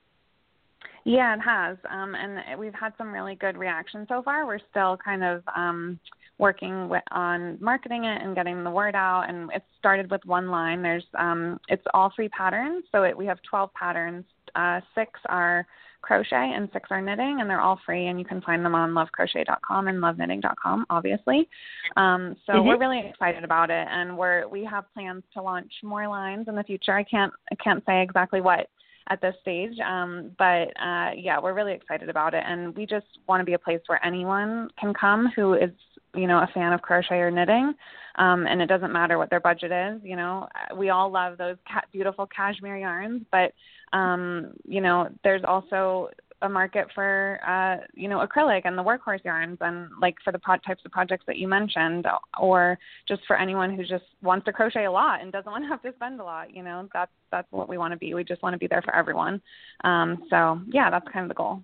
Yeah, 1.09 1.35
it 1.35 1.41
has. 1.41 1.79
Um, 1.91 2.15
and 2.15 2.61
we've 2.61 2.75
had 2.75 2.93
some 2.99 3.11
really 3.11 3.35
good 3.35 3.57
reaction 3.57 4.05
so 4.11 4.21
far. 4.23 4.47
We're 4.47 4.59
still 4.71 4.99
kind 5.03 5.25
of 5.25 5.43
um, 5.57 5.99
working 6.37 6.91
with, 6.91 7.03
on 7.13 7.57
marketing 7.63 8.05
it 8.05 8.21
and 8.21 8.35
getting 8.35 8.63
the 8.63 8.71
word 8.71 8.95
out. 8.95 9.25
And 9.27 9.51
it 9.53 9.63
started 9.79 10.11
with 10.11 10.21
one 10.27 10.51
line. 10.51 10.83
There's 10.83 11.07
um, 11.19 11.59
it's 11.69 11.83
all 11.95 12.13
free 12.15 12.29
patterns, 12.29 12.85
so 12.93 13.05
it, 13.05 13.17
we 13.17 13.25
have 13.25 13.39
12 13.49 13.73
patterns. 13.73 14.27
Uh, 14.55 14.83
six 14.95 15.19
are 15.31 15.67
crochet 16.03 16.53
and 16.55 16.69
six 16.75 16.91
are 16.91 17.01
knitting, 17.01 17.39
and 17.41 17.49
they're 17.49 17.63
all 17.63 17.81
free. 17.87 18.09
And 18.09 18.19
you 18.19 18.27
can 18.27 18.43
find 18.43 18.63
them 18.63 18.75
on 18.75 18.91
lovecrochet.com 18.91 19.89
and 19.89 20.03
loveknitting.com, 20.03 20.85
obviously. 20.91 21.49
Um, 21.97 22.37
so 22.45 22.53
mm-hmm. 22.53 22.69
we're 22.69 22.79
really 22.79 23.09
excited 23.09 23.45
about 23.45 23.71
it, 23.71 23.89
and 23.91 24.15
we're 24.15 24.47
we 24.47 24.63
have 24.67 24.85
plans 24.93 25.23
to 25.33 25.41
launch 25.41 25.73
more 25.83 26.07
lines 26.07 26.49
in 26.49 26.55
the 26.55 26.65
future. 26.65 26.95
I 26.95 27.05
can't 27.05 27.33
I 27.51 27.55
can't 27.55 27.83
say 27.87 28.03
exactly 28.03 28.43
what 28.43 28.69
at 29.09 29.21
this 29.21 29.35
stage. 29.41 29.79
Um, 29.81 30.33
but 30.39 30.69
uh, 30.81 31.11
yeah, 31.17 31.39
we're 31.41 31.55
really 31.55 31.73
excited 31.73 32.09
about 32.09 32.35
it, 32.35 32.45
and 32.47 32.75
we 32.77 32.87
just 32.87 33.07
want 33.29 33.41
to 33.41 33.45
be 33.45 33.55
a 33.55 33.59
place 33.59 33.81
where 33.87 34.05
anyone 34.05 34.69
can 34.79 34.95
come 34.95 35.29
who 35.35 35.55
is 35.55 35.71
you 36.15 36.27
know 36.27 36.39
a 36.39 36.49
fan 36.55 36.73
of 36.73 36.83
crochet 36.83 37.17
or 37.19 37.31
knitting 37.31 37.75
um 38.17 38.47
and 38.47 38.63
it 38.63 38.67
doesn't 38.67 38.93
matter 38.93 39.19
what 39.19 39.29
their 39.31 39.41
budget 39.41 39.71
is 39.71 40.01
you 40.03 40.17
know 40.17 40.49
we 40.77 40.91
all 40.91 41.11
love 41.11 41.37
those 41.37 41.57
ca- 41.71 41.85
beautiful 41.93 42.27
cashmere 42.27 42.79
yarns 42.79 43.23
but 43.31 43.53
um 43.97 44.53
you 44.65 44.81
know 44.81 45.09
there's 45.23 45.43
also 45.47 46.09
a 46.43 46.49
market 46.49 46.87
for 46.95 47.41
uh, 47.47 47.85
you 47.95 48.09
know 48.09 48.25
acrylic 48.25 48.63
and 48.65 48.79
the 48.79 48.83
workhorse 48.83 49.25
yarns 49.25 49.59
and 49.61 49.89
like 50.01 50.15
for 50.25 50.33
the 50.33 50.39
pro- 50.39 50.57
types 50.59 50.83
of 50.85 50.93
projects 50.93 51.25
that 51.27 51.37
you 51.37 51.49
mentioned 51.49 52.07
or 52.41 52.79
just 53.07 53.23
for 53.27 53.37
anyone 53.37 53.75
who 53.75 53.83
just 53.83 54.05
wants 54.23 54.45
to 54.45 54.53
crochet 54.53 54.85
a 54.85 54.91
lot 54.91 55.21
and 55.21 55.33
doesn't 55.33 55.51
want 55.51 55.65
to 55.65 55.69
have 55.69 55.83
to 55.83 55.93
spend 55.97 56.21
a 56.21 56.25
lot 56.25 56.55
you 56.55 56.63
know 56.63 56.89
that's 56.93 57.11
that's 57.31 57.51
what 57.51 57.69
we 57.69 57.77
want 57.77 57.93
to 57.93 57.99
be. 57.99 58.15
We 58.15 58.25
just 58.25 58.43
want 58.43 58.55
to 58.55 58.59
be 58.59 58.67
there 58.67 58.83
for 58.83 58.95
everyone. 58.95 59.41
Um, 59.85 60.25
so 60.31 60.61
yeah 60.69 60.91
that's 60.91 61.07
kind 61.13 61.25
of 61.25 61.29
the 61.29 61.35
goal. 61.35 61.63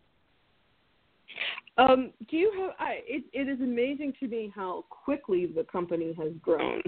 Um, 1.79 2.13
do 2.31 2.37
you 2.37 2.53
have 2.59 2.71
I, 2.79 3.01
it, 3.07 3.25
it 3.33 3.49
is 3.49 3.61
amazing 3.61 4.15
to 4.21 4.29
me 4.29 4.53
how 4.55 4.85
quickly 4.91 5.47
the 5.47 5.65
company 5.65 6.15
has 6.19 6.33
grown. 6.43 6.83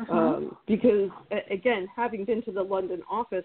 Uh-huh. 0.00 0.16
um, 0.16 0.56
because 0.68 1.10
again 1.50 1.88
having 1.96 2.24
been 2.24 2.40
to 2.42 2.52
the 2.52 2.62
london 2.62 3.02
office 3.10 3.44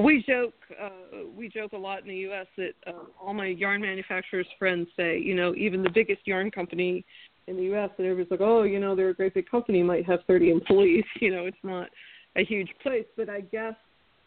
we 0.00 0.24
joke 0.26 0.54
uh, 0.80 0.90
we 1.36 1.48
joke 1.48 1.72
a 1.72 1.76
lot 1.76 2.02
in 2.02 2.08
the 2.08 2.16
U.S. 2.16 2.46
that 2.56 2.72
uh, 2.86 3.04
all 3.20 3.34
my 3.34 3.46
yarn 3.46 3.80
manufacturers 3.80 4.46
friends 4.58 4.88
say, 4.96 5.18
you 5.18 5.34
know, 5.34 5.54
even 5.54 5.82
the 5.82 5.90
biggest 5.90 6.26
yarn 6.26 6.50
company 6.50 7.04
in 7.46 7.56
the 7.56 7.64
U.S. 7.64 7.90
and 7.98 8.06
everybody's 8.06 8.30
like, 8.30 8.40
oh, 8.40 8.62
you 8.62 8.78
know, 8.78 8.94
they're 8.94 9.10
a 9.10 9.14
great 9.14 9.34
big 9.34 9.50
company, 9.50 9.82
might 9.82 10.06
have 10.06 10.20
30 10.26 10.50
employees. 10.50 11.04
You 11.20 11.34
know, 11.34 11.46
it's 11.46 11.56
not 11.62 11.88
a 12.36 12.44
huge 12.44 12.70
place, 12.82 13.06
but 13.16 13.28
I 13.28 13.40
guess, 13.40 13.74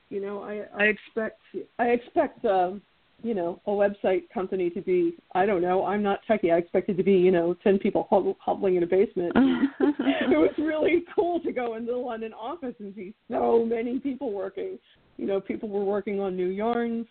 you 0.10 0.22
know, 0.22 0.44
I 0.44 0.66
I 0.78 0.86
expect 0.86 1.42
I 1.80 1.86
expect 1.88 2.46
um, 2.46 2.82
you 3.24 3.34
know 3.34 3.60
a 3.66 3.72
website 3.72 4.30
company 4.34 4.70
to 4.70 4.82
be 4.82 5.16
I 5.34 5.46
don't 5.46 5.62
know 5.62 5.86
I'm 5.86 6.04
not 6.04 6.20
techie 6.30 6.54
I 6.54 6.58
expected 6.58 6.98
to 6.98 7.04
be 7.04 7.14
you 7.14 7.32
know 7.32 7.56
ten 7.64 7.80
people 7.80 8.08
hobbling 8.40 8.76
in 8.76 8.84
a 8.84 8.88
basement. 8.88 9.34
it 9.80 10.38
was 10.38 10.54
really 10.58 11.04
cool 11.16 11.40
to 11.42 11.52
go 11.52 11.76
into 11.76 11.92
the 11.92 11.98
London 11.98 12.34
office 12.34 12.76
and 12.80 12.94
see 12.96 13.14
so 13.30 13.66
many 13.66 14.00
people 14.00 14.32
working 14.32 14.78
you 15.18 15.28
know, 15.28 15.40
people 15.40 15.70
were 15.70 15.84
working 15.84 16.20
on 16.20 16.36
new 16.36 16.48
yarns, 16.48 17.06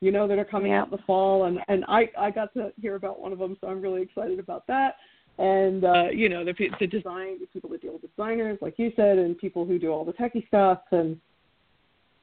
you 0.00 0.12
know, 0.12 0.28
that 0.28 0.38
are 0.38 0.44
coming 0.44 0.72
yeah. 0.72 0.80
out 0.80 0.86
in 0.86 0.92
the 0.92 1.02
fall, 1.06 1.44
and 1.44 1.58
and 1.68 1.84
I 1.88 2.08
I 2.18 2.30
got 2.30 2.52
to 2.54 2.72
hear 2.80 2.94
about 2.94 3.20
one 3.20 3.32
of 3.32 3.38
them, 3.38 3.56
so 3.60 3.68
I'm 3.68 3.80
really 3.80 4.02
excited 4.02 4.38
about 4.38 4.66
that. 4.68 4.96
And 5.38 5.84
uh, 5.84 6.04
you 6.12 6.28
know, 6.28 6.44
the 6.44 6.54
the 6.78 6.86
design, 6.86 7.38
the 7.40 7.46
people 7.52 7.70
that 7.70 7.82
deal 7.82 7.92
with 7.92 8.02
designers, 8.02 8.58
like 8.60 8.74
you 8.78 8.92
said, 8.96 9.18
and 9.18 9.36
people 9.36 9.64
who 9.66 9.78
do 9.78 9.88
all 9.88 10.04
the 10.04 10.12
techie 10.12 10.46
stuff, 10.48 10.80
and 10.92 11.20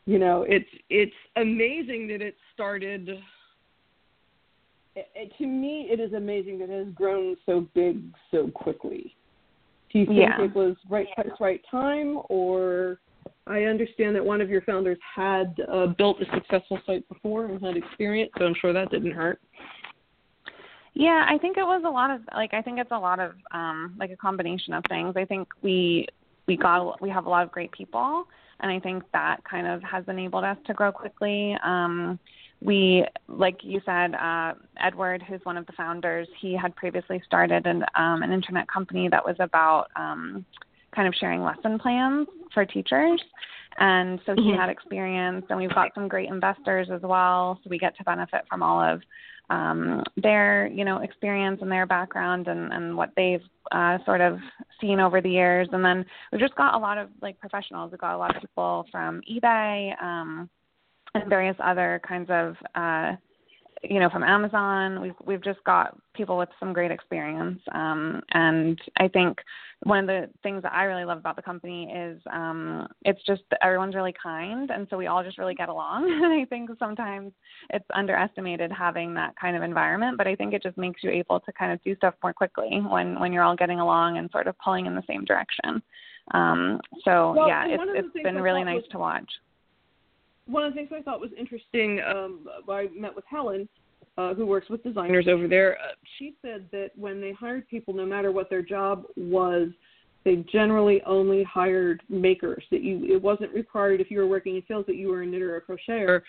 you 0.07 0.19
know, 0.19 0.45
it's 0.47 0.69
it's 0.89 1.13
amazing 1.35 2.07
that 2.07 2.21
it 2.21 2.35
started. 2.53 3.09
It, 4.95 5.07
it, 5.13 5.31
to 5.37 5.45
me, 5.45 5.89
it 5.91 5.99
is 5.99 6.13
amazing 6.13 6.59
that 6.59 6.69
it 6.69 6.85
has 6.85 6.93
grown 6.95 7.35
so 7.45 7.67
big 7.75 8.01
so 8.31 8.47
quickly. 8.47 9.13
Do 9.91 9.99
you 9.99 10.05
think 10.05 10.19
yeah. 10.19 10.41
it 10.41 10.55
was 10.55 10.77
right 10.89 11.07
place, 11.13 11.27
right 11.41 11.61
time, 11.69 12.19
or 12.29 12.99
I 13.45 13.63
understand 13.63 14.15
that 14.15 14.23
one 14.23 14.39
of 14.39 14.49
your 14.49 14.61
founders 14.61 14.97
had 15.13 15.53
uh, 15.71 15.87
built 15.87 16.21
a 16.21 16.25
successful 16.33 16.79
site 16.85 17.07
before 17.09 17.45
and 17.45 17.61
had 17.61 17.75
experience, 17.75 18.31
so 18.37 18.45
I'm 18.45 18.55
sure 18.61 18.71
that 18.71 18.89
didn't 18.89 19.11
hurt. 19.11 19.41
Yeah, 20.93 21.25
I 21.29 21.37
think 21.37 21.57
it 21.57 21.63
was 21.63 21.83
a 21.85 21.89
lot 21.89 22.11
of 22.11 22.21
like 22.33 22.53
I 22.53 22.61
think 22.61 22.79
it's 22.79 22.91
a 22.91 22.97
lot 22.97 23.19
of 23.19 23.33
um 23.51 23.95
like 23.99 24.11
a 24.11 24.17
combination 24.17 24.73
of 24.73 24.85
things. 24.87 25.15
I 25.17 25.25
think 25.25 25.49
we 25.61 26.07
we 26.47 26.55
got 26.55 27.01
we 27.01 27.09
have 27.09 27.25
a 27.25 27.29
lot 27.29 27.43
of 27.43 27.51
great 27.51 27.73
people 27.73 28.25
and 28.59 28.71
I 28.71 28.79
think 28.79 29.03
that 29.13 29.37
kind 29.49 29.67
of 29.67 29.81
has 29.83 30.03
enabled 30.07 30.43
us 30.43 30.57
to 30.67 30.73
grow 30.73 30.91
quickly. 30.91 31.55
Um 31.63 32.19
we 32.61 33.05
like 33.27 33.57
you 33.63 33.81
said 33.85 34.15
uh 34.15 34.53
Edward 34.79 35.23
who's 35.23 35.41
one 35.43 35.57
of 35.57 35.65
the 35.65 35.73
founders, 35.73 36.27
he 36.39 36.55
had 36.55 36.75
previously 36.75 37.21
started 37.25 37.65
an 37.67 37.83
um 37.95 38.23
an 38.23 38.31
internet 38.31 38.67
company 38.67 39.09
that 39.09 39.25
was 39.25 39.35
about 39.39 39.87
um 39.95 40.45
kind 40.95 41.07
of 41.07 41.13
sharing 41.15 41.43
lesson 41.43 41.77
plans 41.79 42.27
for 42.53 42.65
teachers. 42.65 43.21
And 43.79 44.19
so 44.25 44.33
he 44.33 44.41
mm-hmm. 44.41 44.59
had 44.59 44.69
experience, 44.69 45.45
and 45.49 45.59
we've 45.59 45.73
got 45.73 45.93
some 45.93 46.07
great 46.07 46.29
investors 46.29 46.87
as 46.91 47.01
well. 47.01 47.59
So 47.63 47.69
we 47.69 47.77
get 47.77 47.95
to 47.97 48.03
benefit 48.03 48.41
from 48.49 48.63
all 48.63 48.81
of 48.81 49.01
um, 49.49 50.03
their, 50.17 50.67
you 50.67 50.83
know, 50.83 50.99
experience 50.99 51.59
and 51.61 51.71
their 51.71 51.85
background 51.85 52.47
and, 52.47 52.73
and 52.73 52.95
what 52.95 53.11
they've 53.15 53.43
uh, 53.71 53.97
sort 54.05 54.21
of 54.21 54.39
seen 54.81 54.99
over 54.99 55.21
the 55.21 55.29
years. 55.29 55.67
And 55.71 55.83
then 55.83 56.05
we've 56.31 56.41
just 56.41 56.55
got 56.55 56.75
a 56.75 56.77
lot 56.77 56.97
of 56.97 57.09
like 57.21 57.39
professionals. 57.39 57.91
We've 57.91 57.99
got 57.99 58.15
a 58.15 58.17
lot 58.17 58.35
of 58.35 58.41
people 58.41 58.85
from 58.91 59.21
eBay 59.29 60.01
um, 60.01 60.49
and 61.13 61.29
various 61.29 61.55
other 61.63 62.01
kinds 62.07 62.29
of 62.29 62.55
uh, 62.75 63.15
you 63.83 63.99
know 63.99 64.09
from 64.09 64.23
Amazon. 64.23 65.01
We've 65.01 65.15
we've 65.25 65.43
just 65.43 65.63
got 65.63 65.97
people 66.13 66.37
with 66.37 66.49
some 66.59 66.73
great 66.73 66.91
experience, 66.91 67.59
um, 67.73 68.21
and 68.31 68.79
I 68.97 69.07
think 69.07 69.37
one 69.83 69.99
of 69.99 70.07
the 70.07 70.29
things 70.43 70.63
that 70.63 70.73
I 70.73 70.83
really 70.83 71.05
love 71.05 71.17
about 71.19 71.35
the 71.35 71.41
company 71.41 71.91
is 71.91 72.21
um, 72.31 72.87
it's 73.03 73.21
just 73.25 73.43
everyone's 73.61 73.95
really 73.95 74.13
kind, 74.21 74.69
and 74.71 74.87
so 74.89 74.97
we 74.97 75.07
all 75.07 75.23
just 75.23 75.37
really 75.37 75.55
get 75.55 75.69
along. 75.69 76.05
and 76.23 76.33
I 76.33 76.45
think 76.45 76.69
sometimes 76.79 77.31
it's 77.69 77.85
underestimated 77.93 78.71
having 78.71 79.13
that 79.15 79.35
kind 79.39 79.55
of 79.55 79.63
environment, 79.63 80.17
but 80.17 80.27
I 80.27 80.35
think 80.35 80.53
it 80.53 80.63
just 80.63 80.77
makes 80.77 81.03
you 81.03 81.11
able 81.11 81.39
to 81.41 81.51
kind 81.53 81.71
of 81.71 81.83
do 81.83 81.95
stuff 81.95 82.15
more 82.23 82.33
quickly 82.33 82.79
when 82.89 83.19
when 83.19 83.31
you're 83.33 83.43
all 83.43 83.55
getting 83.55 83.79
along 83.79 84.17
and 84.17 84.29
sort 84.31 84.47
of 84.47 84.57
pulling 84.59 84.85
in 84.85 84.95
the 84.95 85.03
same 85.07 85.25
direction. 85.25 85.81
Um, 86.31 86.81
so 87.05 87.33
well, 87.37 87.47
yeah, 87.47 87.65
it's 87.67 87.83
it's 88.13 88.23
been 88.23 88.41
really 88.41 88.63
nice 88.63 88.81
was- 88.81 88.91
to 88.91 88.99
watch 88.99 89.29
one 90.47 90.63
of 90.63 90.73
the 90.73 90.77
things 90.77 90.89
I 90.95 91.01
thought 91.01 91.19
was 91.19 91.31
interesting, 91.37 92.01
um, 92.01 92.47
I 92.69 92.87
met 92.95 93.15
with 93.15 93.25
Helen, 93.29 93.67
uh, 94.17 94.33
who 94.33 94.45
works 94.45 94.69
with 94.69 94.83
designers 94.83 95.27
over 95.27 95.47
there. 95.47 95.77
Uh, 95.77 95.93
she 96.17 96.33
said 96.41 96.65
that 96.71 96.89
when 96.95 97.21
they 97.21 97.33
hired 97.33 97.67
people, 97.67 97.93
no 97.93 98.05
matter 98.05 98.31
what 98.31 98.49
their 98.49 98.61
job 98.61 99.03
was, 99.15 99.69
they 100.23 100.37
generally 100.51 101.01
only 101.05 101.43
hired 101.43 102.01
makers. 102.09 102.63
That 102.71 102.81
you, 102.81 103.05
it 103.13 103.21
wasn't 103.21 103.53
required 103.53 104.01
if 104.01 104.09
you 104.09 104.19
were 104.19 104.27
working 104.27 104.55
in 104.55 104.63
sales 104.67 104.85
that 104.87 104.95
you 104.95 105.09
were 105.09 105.21
a 105.21 105.25
knitter 105.25 105.53
or 105.53 105.57
a 105.57 105.61
crocheter, 105.61 106.21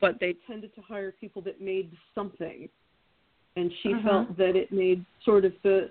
but 0.00 0.18
they 0.20 0.36
tended 0.46 0.74
to 0.74 0.80
hire 0.82 1.12
people 1.20 1.42
that 1.42 1.60
made 1.60 1.90
something. 2.14 2.68
And 3.56 3.70
she 3.82 3.92
uh-huh. 3.92 4.08
felt 4.08 4.38
that 4.38 4.56
it 4.56 4.72
made 4.72 5.04
sort 5.24 5.44
of 5.44 5.52
the 5.62 5.90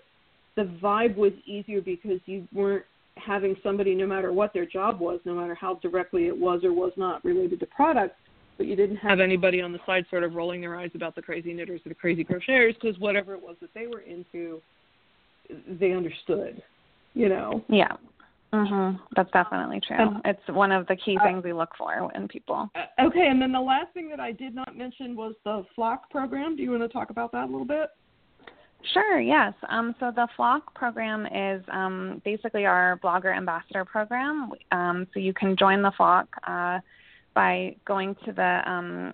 the 0.58 0.63
vibe 0.84 1.15
was 1.15 1.32
easier 1.46 1.82
because 1.82 2.20
you 2.26 2.46
weren't 2.54 2.84
having 3.17 3.56
somebody, 3.62 3.95
no 3.95 4.08
matter 4.08 4.32
what 4.32 4.54
their 4.54 4.65
job 4.65 5.00
was, 5.00 5.19
no 5.26 5.34
matter 5.34 5.56
how 5.56 5.76
directly 5.76 6.28
it 6.28 6.38
was 6.38 6.63
or 6.63 6.74
was 6.74 6.91
not 6.97 7.24
related 7.24 7.60
to 7.60 7.65
product, 7.67 8.15
but 8.58 8.67
you 8.67 8.76
didn't 8.76 8.97
have 8.97 9.19
anybody 9.19 9.62
on 9.62 9.71
the 9.71 9.80
side 9.86 10.06
sort 10.10 10.24
of 10.24 10.34
rolling 10.34 10.62
their 10.62 10.76
eyes 10.76 10.91
about 10.93 11.15
the 11.15 11.21
crazy 11.21 11.54
knitters 11.54 11.82
or 11.86 11.89
the 11.89 11.95
crazy 11.95 12.24
crocheters 12.24 12.74
because 12.80 12.97
whatever 13.00 13.34
it 13.34 13.41
was 13.41 13.56
that 13.62 13.74
they 13.74 13.88
were 13.88 14.02
into, 14.02 14.62
they 15.80 15.93
understood, 15.93 16.62
you 17.13 17.30
know. 17.30 17.63
Yeah. 17.69 17.93
Mhm. 18.54 19.00
That's 19.15 19.32
definitely 19.32 19.80
true. 19.80 19.97
Um, 19.97 20.21
it's 20.26 20.45
one 20.50 20.74
of 20.74 20.86
the 20.88 20.95
key 20.97 21.17
uh, 21.17 21.24
things 21.24 21.43
we 21.43 21.54
look 21.54 21.74
for 21.78 22.12
in 22.13 22.28
people. 22.28 22.69
Uh, 22.76 23.06
okay, 23.06 23.28
and 23.30 23.41
then 23.41 23.54
the 23.54 23.62
last 23.62 23.93
thing 23.93 24.10
that 24.10 24.19
I 24.19 24.34
did 24.34 24.54
not 24.54 24.76
mention 24.76 25.15
was 25.15 25.34
the 25.45 25.65
flock 25.74 26.10
program. 26.10 26.58
Do 26.58 26.63
you 26.63 26.71
want 26.71 26.84
to 26.84 26.89
talk 26.89 27.12
about 27.12 27.32
that 27.32 27.45
a 27.45 27.52
little 27.52 27.65
bit? 27.65 27.89
Sure, 28.94 29.20
yes. 29.20 29.54
Um, 29.70 29.96
so 30.00 30.12
the 30.13 30.28
Flock 30.36 30.74
program 30.74 31.26
is 31.28 31.63
um, 31.72 32.22
basically 32.26 32.65
our 32.65 33.00
blogger 33.04 33.36
ambassador 33.36 33.86
program. 33.86 34.52
Um, 34.72 35.08
so 35.13 35.20
you 35.20 35.34
can 35.34 35.56
join 35.56 35.82
the 35.82 35.91
Flock 35.96 36.28
uh, 36.48 36.80
by 37.34 37.75
going 37.86 38.15
to 38.25 38.32
the 38.32 38.62
um, 38.65 39.13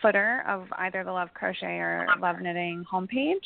footer 0.00 0.42
of 0.48 0.66
either 0.78 1.04
the 1.04 1.12
Love 1.12 1.28
Crochet 1.34 1.78
or 1.78 2.06
Love 2.18 2.40
Knitting 2.40 2.84
homepage. 2.90 3.44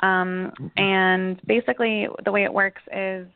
Um, 0.00 0.52
and 0.76 1.40
basically, 1.46 2.08
the 2.24 2.32
way 2.32 2.44
it 2.44 2.52
works 2.52 2.82
is 2.92 3.26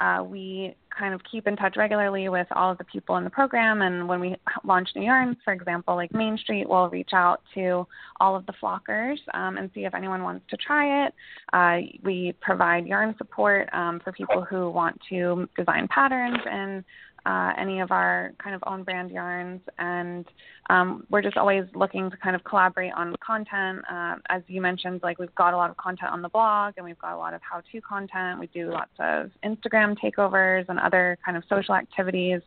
uh, 0.00 0.22
we 0.22 0.74
kind 0.98 1.14
of 1.14 1.20
keep 1.30 1.46
in 1.46 1.56
touch 1.56 1.76
regularly 1.76 2.28
with 2.28 2.46
all 2.52 2.72
of 2.72 2.78
the 2.78 2.84
people 2.84 3.16
in 3.16 3.24
the 3.24 3.30
program. 3.30 3.82
And 3.82 4.08
when 4.08 4.20
we 4.20 4.36
launch 4.64 4.88
new 4.96 5.02
yarns, 5.02 5.36
for 5.44 5.52
example, 5.52 5.94
like 5.94 6.12
Main 6.14 6.38
Street, 6.38 6.68
we'll 6.68 6.88
reach 6.88 7.10
out 7.12 7.42
to 7.54 7.86
all 8.18 8.34
of 8.34 8.46
the 8.46 8.54
flockers 8.62 9.18
um, 9.34 9.56
and 9.58 9.70
see 9.74 9.84
if 9.84 9.94
anyone 9.94 10.22
wants 10.22 10.44
to 10.50 10.56
try 10.56 11.06
it. 11.06 11.14
Uh, 11.52 11.86
we 12.02 12.34
provide 12.40 12.86
yarn 12.86 13.14
support 13.18 13.68
um, 13.72 14.00
for 14.02 14.12
people 14.12 14.42
who 14.42 14.70
want 14.70 14.98
to 15.08 15.48
design 15.56 15.86
patterns 15.88 16.38
and 16.50 16.84
uh, 17.26 17.52
any 17.58 17.80
of 17.80 17.90
our 17.90 18.32
kind 18.42 18.54
of 18.54 18.62
own 18.66 18.84
brand 18.84 19.10
yarns, 19.10 19.60
and 19.78 20.24
um, 20.70 21.04
we're 21.10 21.22
just 21.22 21.36
always 21.36 21.64
looking 21.74 22.08
to 22.10 22.16
kind 22.16 22.36
of 22.36 22.44
collaborate 22.44 22.92
on 22.92 23.16
content. 23.24 23.80
Uh, 23.90 24.14
as 24.28 24.42
you 24.46 24.60
mentioned, 24.60 25.00
like 25.02 25.18
we've 25.18 25.34
got 25.34 25.52
a 25.52 25.56
lot 25.56 25.68
of 25.68 25.76
content 25.76 26.12
on 26.12 26.22
the 26.22 26.28
blog, 26.28 26.74
and 26.76 26.86
we've 26.86 26.98
got 26.98 27.14
a 27.14 27.18
lot 27.18 27.34
of 27.34 27.40
how-to 27.42 27.80
content. 27.80 28.38
We 28.38 28.46
do 28.48 28.70
lots 28.70 28.92
of 29.00 29.30
Instagram 29.44 29.96
takeovers 29.98 30.66
and 30.68 30.78
other 30.78 31.18
kind 31.24 31.36
of 31.36 31.42
social 31.48 31.74
activities 31.74 32.42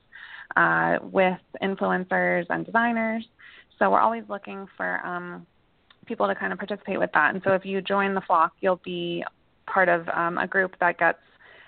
uh, 0.55 0.99
with 1.01 1.39
influencers 1.61 2.45
and 2.49 2.65
designers. 2.65 3.25
So 3.77 3.91
we're 3.91 3.99
always 3.99 4.23
looking 4.29 4.65
for 4.77 5.05
um, 5.05 5.45
people 6.05 6.27
to 6.27 6.35
kind 6.35 6.53
of 6.53 6.57
participate 6.57 6.99
with 6.99 7.11
that. 7.13 7.33
And 7.33 7.43
so 7.43 7.51
if 7.53 7.65
you 7.65 7.81
join 7.81 8.13
the 8.13 8.21
flock, 8.21 8.53
you'll 8.61 8.81
be 8.83 9.23
part 9.67 9.89
of 9.89 10.07
um, 10.09 10.37
a 10.37 10.47
group 10.47 10.75
that 10.79 10.97
gets 10.97 11.19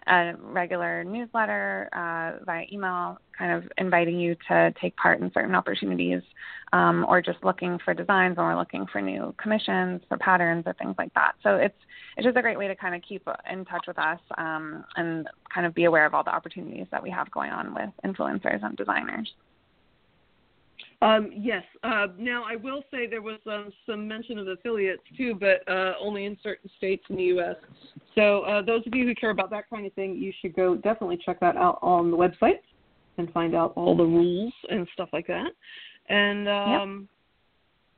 a 0.07 0.33
regular 0.41 1.03
newsletter 1.03 1.89
uh, 1.93 2.43
via 2.45 2.65
email, 2.71 3.17
kind 3.37 3.51
of 3.51 3.71
inviting 3.77 4.19
you 4.19 4.35
to 4.47 4.73
take 4.81 4.95
part 4.97 5.21
in 5.21 5.31
certain 5.33 5.55
opportunities, 5.55 6.21
um, 6.73 7.05
or 7.07 7.21
just 7.21 7.43
looking 7.43 7.77
for 7.83 7.93
designs 7.93 8.37
when 8.37 8.45
we're 8.45 8.57
looking 8.57 8.85
for 8.91 9.01
new 9.01 9.33
commissions 9.41 10.01
for 10.07 10.17
patterns 10.17 10.63
or 10.65 10.73
things 10.73 10.95
like 10.97 11.13
that. 11.13 11.33
So 11.43 11.55
it's 11.55 11.75
it's 12.17 12.25
just 12.25 12.37
a 12.37 12.41
great 12.41 12.57
way 12.57 12.67
to 12.67 12.75
kind 12.75 12.93
of 12.93 13.01
keep 13.07 13.25
in 13.49 13.63
touch 13.65 13.85
with 13.87 13.97
us 13.97 14.19
um, 14.37 14.83
and 14.97 15.27
kind 15.53 15.65
of 15.65 15.73
be 15.73 15.85
aware 15.85 16.05
of 16.05 16.13
all 16.13 16.23
the 16.23 16.33
opportunities 16.33 16.87
that 16.91 17.01
we 17.01 17.09
have 17.09 17.31
going 17.31 17.51
on 17.51 17.73
with 17.73 17.89
influencers 18.05 18.63
and 18.63 18.75
designers. 18.75 19.31
Um, 21.01 21.31
yes. 21.35 21.63
Uh, 21.83 22.07
now, 22.17 22.43
I 22.47 22.55
will 22.55 22.83
say 22.91 23.07
there 23.07 23.23
was 23.23 23.39
um, 23.47 23.71
some 23.87 24.07
mention 24.07 24.37
of 24.37 24.47
affiliates 24.47 25.01
too, 25.17 25.35
but 25.39 25.67
uh, 25.71 25.93
only 25.99 26.25
in 26.25 26.37
certain 26.43 26.69
states 26.77 27.03
in 27.09 27.15
the 27.15 27.23
U.S. 27.23 27.55
So, 28.13 28.41
uh, 28.41 28.61
those 28.61 28.85
of 28.85 28.93
you 28.93 29.05
who 29.05 29.15
care 29.15 29.31
about 29.31 29.49
that 29.49 29.67
kind 29.69 29.85
of 29.85 29.93
thing, 29.93 30.15
you 30.15 30.31
should 30.41 30.55
go 30.55 30.75
definitely 30.75 31.17
check 31.25 31.39
that 31.39 31.57
out 31.57 31.79
on 31.81 32.11
the 32.11 32.17
website 32.17 32.59
and 33.17 33.31
find 33.33 33.55
out 33.55 33.73
all 33.75 33.97
the 33.97 34.03
rules 34.03 34.53
and 34.69 34.87
stuff 34.93 35.09
like 35.11 35.25
that. 35.27 35.51
And 36.09 36.47
um, 36.47 37.07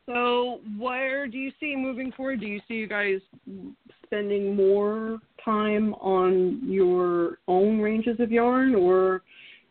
yep. 0.08 0.16
so, 0.16 0.62
where 0.78 1.28
do 1.28 1.38
you 1.38 1.52
see 1.60 1.76
moving 1.76 2.14
forward? 2.14 2.40
Do 2.40 2.48
you 2.48 2.62
see 2.70 2.76
you 2.76 2.88
guys 2.88 3.20
spending 4.06 4.56
more 4.56 5.20
time 5.44 5.94
on 5.96 6.62
your 6.64 7.40
own 7.50 7.82
ranges 7.82 8.20
of 8.22 8.32
yarn, 8.32 8.76
or 8.76 9.24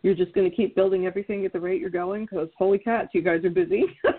you're 0.02 0.14
just 0.14 0.32
going 0.32 0.48
to 0.48 0.54
keep 0.54 0.74
building 0.74 1.06
everything 1.06 1.44
at 1.44 1.52
the 1.52 1.60
rate 1.60 1.80
you're 1.80 1.90
going 1.90 2.26
because 2.26 2.48
holy 2.56 2.78
cats 2.78 3.10
you 3.12 3.22
guys 3.22 3.44
are 3.44 3.50
busy 3.50 3.84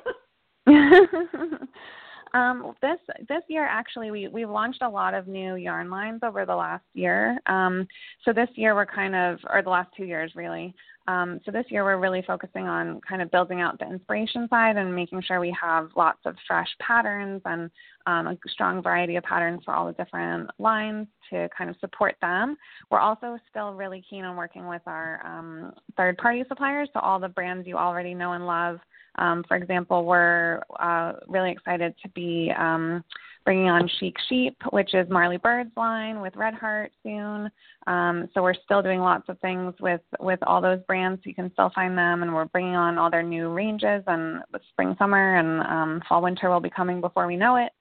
um, 2.34 2.74
this 2.82 3.00
this 3.28 3.44
year 3.48 3.66
actually 3.66 4.12
we 4.12 4.28
we've 4.28 4.50
launched 4.50 4.82
a 4.82 4.90
lot 4.90 5.14
of 5.14 5.28
new 5.28 5.56
yarn 5.56 5.90
lines 5.90 6.22
over 6.24 6.46
the 6.46 6.56
last 6.56 6.84
year 6.94 7.38
um, 7.48 7.88
so 8.26 8.34
this 8.34 8.50
year 8.56 8.76
we're 8.76 8.86
kind 8.86 9.16
of 9.16 9.40
or 9.52 9.62
the 9.62 9.70
last 9.70 9.90
two 9.96 10.06
years 10.06 10.32
really 10.36 10.74
um, 11.08 11.42
so 11.46 11.52
this 11.52 11.66
year 11.70 11.84
we're 11.84 12.00
really 12.00 12.24
focusing 12.26 12.66
on 12.66 13.02
kind 13.08 13.22
of 13.22 13.30
building 13.30 13.60
out 13.60 13.78
the 13.78 13.86
inspiration 13.86 14.48
side 14.50 14.78
and 14.78 14.96
making 14.96 15.22
sure 15.22 15.40
we 15.40 15.56
have 15.60 15.90
lots 15.98 16.20
of 16.26 16.36
fresh 16.48 16.70
patterns 16.80 17.42
and 17.46 17.70
um, 18.06 18.28
a 18.28 18.38
strong 18.48 18.82
variety 18.82 19.18
of 19.18 19.24
patterns 19.24 19.62
for 19.66 19.74
all 19.74 19.86
the 19.86 19.94
different 19.94 20.50
lines 20.60 21.08
to 21.30 21.50
kind 21.58 21.70
of 21.70 21.76
support 21.82 22.16
them. 22.22 22.56
We're 22.90 23.00
also 23.00 23.38
still 23.50 23.74
really 23.74 24.04
keen 24.10 24.24
on 24.24 24.38
working 24.38 24.68
with 24.68 24.82
our 24.86 25.22
um, 25.26 25.74
third 25.98 26.18
party 26.18 26.44
suppliers, 26.48 26.88
so 26.94 27.02
all 27.02 27.20
the 27.20 27.28
brands 27.28 27.68
you 27.68 27.78
already 27.78 28.14
know 28.14 28.34
and 28.34 28.48
love. 28.48 28.80
Um, 29.18 29.44
for 29.48 29.58
example, 29.58 30.06
we're 30.06 30.62
uh, 30.80 31.14
really 31.28 31.52
excited 31.52 31.94
to 32.02 32.10
be 32.10 32.52
um, 32.58 33.04
bringing 33.46 33.70
on 33.70 33.90
Chic 34.00 34.16
Sheep, 34.30 34.56
which 34.72 34.94
is 34.94 35.10
Marly 35.10 35.38
Bird's 35.38 35.72
line 35.76 36.22
with 36.22 36.36
Red 36.36 36.54
Heart 36.54 36.92
soon. 37.04 37.50
Um, 37.88 38.30
so 38.34 38.42
we're 38.42 38.54
still 38.54 38.82
doing 38.82 39.00
lots 39.00 39.28
of 39.30 39.40
things 39.40 39.74
with 39.80 40.02
with 40.20 40.40
all 40.44 40.62
those 40.62 40.80
brands. 40.88 41.22
You 41.26 41.36
can 41.36 41.52
still 41.54 41.72
find 41.76 41.98
them, 41.98 42.24
and 42.24 42.34
we're 42.34 42.46
bringing 42.46 42.76
on 42.76 42.98
all 42.98 43.12
their 43.12 43.24
new 43.24 43.50
ranges. 43.50 44.04
And 44.08 44.42
spring, 44.70 44.96
summer, 44.98 45.38
and 45.38 45.62
um, 45.62 46.02
fall, 46.08 46.22
winter 46.22 46.50
will 46.50 46.60
be 46.60 46.70
coming 46.70 47.02
before 47.02 47.28
we 47.28 47.36
know 47.36 47.58
it. 47.58 47.72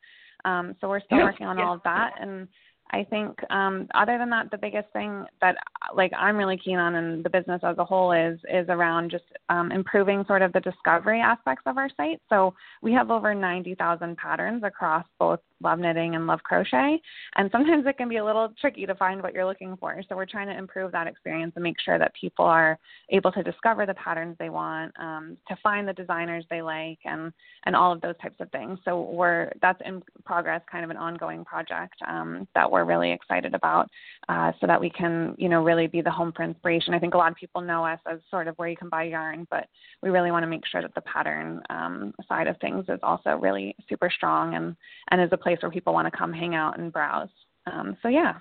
Um, 0.45 0.75
so 0.81 0.89
we're 0.89 1.01
still 1.01 1.19
working 1.19 1.47
on 1.47 1.61
all 1.61 1.75
of 1.75 1.83
that, 1.85 2.15
and 2.21 2.49
I 2.93 3.05
think 3.05 3.39
um, 3.51 3.89
other 3.95 4.19
than 4.19 4.29
that, 4.31 4.51
the 4.51 4.59
biggest 4.59 4.89
thing 4.93 5.25
that 5.41 5.57
like 5.95 6.13
I'm 6.17 6.37
really 6.37 6.59
keen 6.59 6.79
on 6.79 6.95
in 6.95 7.23
the 7.23 7.31
business 7.31 7.61
as 7.65 7.79
a 7.79 7.85
whole 7.85 8.13
is 8.13 8.39
is 8.53 8.67
around 8.69 9.11
just 9.11 9.25
um, 9.49 9.73
improving 9.73 10.25
sort 10.27 10.43
of 10.43 10.53
the 10.53 10.61
discovery 10.61 11.21
aspects 11.21 11.63
of 11.67 11.79
our 11.79 11.89
site. 11.97 12.21
So 12.29 12.55
we 12.83 12.93
have 12.93 13.11
over 13.11 13.35
90,000 13.35 14.17
patterns 14.17 14.63
across 14.63 15.07
both 15.19 15.41
love 15.63 15.79
knitting 15.79 16.17
and 16.17 16.27
love 16.27 16.43
crochet, 16.43 17.01
and 17.37 17.49
sometimes 17.51 17.87
it 17.87 17.97
can 17.97 18.09
be 18.09 18.17
a 18.17 18.25
little 18.25 18.53
tricky 18.61 18.85
to 18.85 18.95
find 18.97 19.23
what 19.23 19.33
you're 19.33 19.47
looking 19.47 19.77
for. 19.77 20.03
So 20.09 20.17
we're 20.17 20.27
trying 20.27 20.49
to 20.49 20.59
improve 20.59 20.93
that 20.93 21.07
experience 21.07 21.53
and 21.55 21.63
make 21.63 21.81
sure 21.81 21.99
that 21.99 22.13
people 22.21 22.45
are 22.45 22.79
able 23.11 23.33
to 23.33 23.43
discover 23.43 23.87
the 23.87 23.95
patterns 23.95 24.37
they 24.39 24.51
want, 24.51 24.93
um, 24.99 25.39
to 25.49 25.57
find 25.63 25.89
the 25.89 25.93
designers 25.95 26.45
they 26.51 26.61
like, 26.61 26.99
and 27.05 27.33
and 27.65 27.75
all 27.75 27.93
of 27.93 28.01
those 28.01 28.17
types 28.21 28.37
of 28.41 28.51
things. 28.51 28.79
So 28.85 29.01
we're 29.01 29.51
that's 29.63 29.81
in 29.87 30.03
progress, 30.27 30.61
kind 30.71 30.85
of 30.85 30.91
an 30.91 30.97
ongoing 30.97 31.45
project 31.45 31.95
um, 32.07 32.47
that 32.55 32.71
we're 32.71 32.82
we're 32.83 32.93
really 32.93 33.13
excited 33.13 33.55
about 33.55 33.89
uh, 34.29 34.53
so 34.61 34.67
that 34.67 34.81
we 34.81 34.91
can, 34.91 35.35
you 35.39 35.49
know, 35.49 35.63
really 35.63 35.87
be 35.87 36.01
the 36.01 36.11
home 36.11 36.33
for 36.35 36.43
inspiration. 36.43 36.95
I 36.95 36.99
think 36.99 37.15
a 37.15 37.17
lot 37.17 37.31
of 37.31 37.37
people 37.37 37.61
know 37.61 37.85
us 37.85 38.01
as 38.11 38.19
sort 38.31 38.49
of 38.49 38.57
where 38.57 38.69
you 38.69 38.77
can 38.77 38.89
buy 38.89 39.05
yarn, 39.05 39.47
but 39.51 39.67
we 40.03 40.11
really 40.11 40.31
want 40.31 40.43
to 40.43 40.49
make 40.49 40.67
sure 40.67 40.83
that 40.83 40.95
the 40.95 41.01
pattern 41.03 41.63
um, 41.71 42.13
side 42.29 42.47
of 42.47 42.57
things 42.59 42.85
is 42.89 43.01
also 43.03 43.31
really 43.37 43.75
super 43.89 44.11
strong 44.15 44.55
and, 44.55 44.77
and 45.11 45.21
is 45.21 45.31
a 45.33 45.37
place 45.37 45.59
where 45.63 45.71
people 45.71 45.93
want 45.93 46.13
to 46.13 46.17
come 46.17 46.33
hang 46.33 46.55
out 46.55 46.79
and 46.79 46.93
browse. 46.93 47.29
Um, 47.73 47.97
so, 48.03 48.09
yeah. 48.09 48.35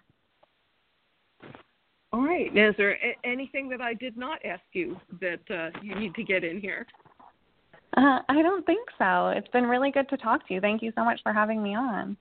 All 2.14 2.22
right. 2.22 2.56
Is 2.56 2.76
there 2.78 2.98
anything 3.24 3.70
that 3.70 3.82
I 3.82 3.94
did 3.94 4.18
not 4.18 4.44
ask 4.44 4.64
you 4.74 5.00
that 5.22 5.40
uh, 5.50 5.70
you 5.82 5.96
need 5.96 6.14
to 6.16 6.24
get 6.24 6.44
in 6.44 6.60
here? 6.60 6.86
Uh, 7.96 8.20
I 8.28 8.42
don't 8.42 8.66
think 8.66 8.88
so. 8.98 9.30
It's 9.30 9.48
been 9.50 9.66
really 9.66 9.92
good 9.92 10.10
to 10.10 10.18
talk 10.18 10.48
to 10.48 10.54
you. 10.54 10.62
Thank 10.62 10.82
you 10.82 10.92
so 10.96 11.04
much 11.04 11.20
for 11.24 11.32
having 11.34 11.62
me 11.62 11.76
on. 11.76 12.18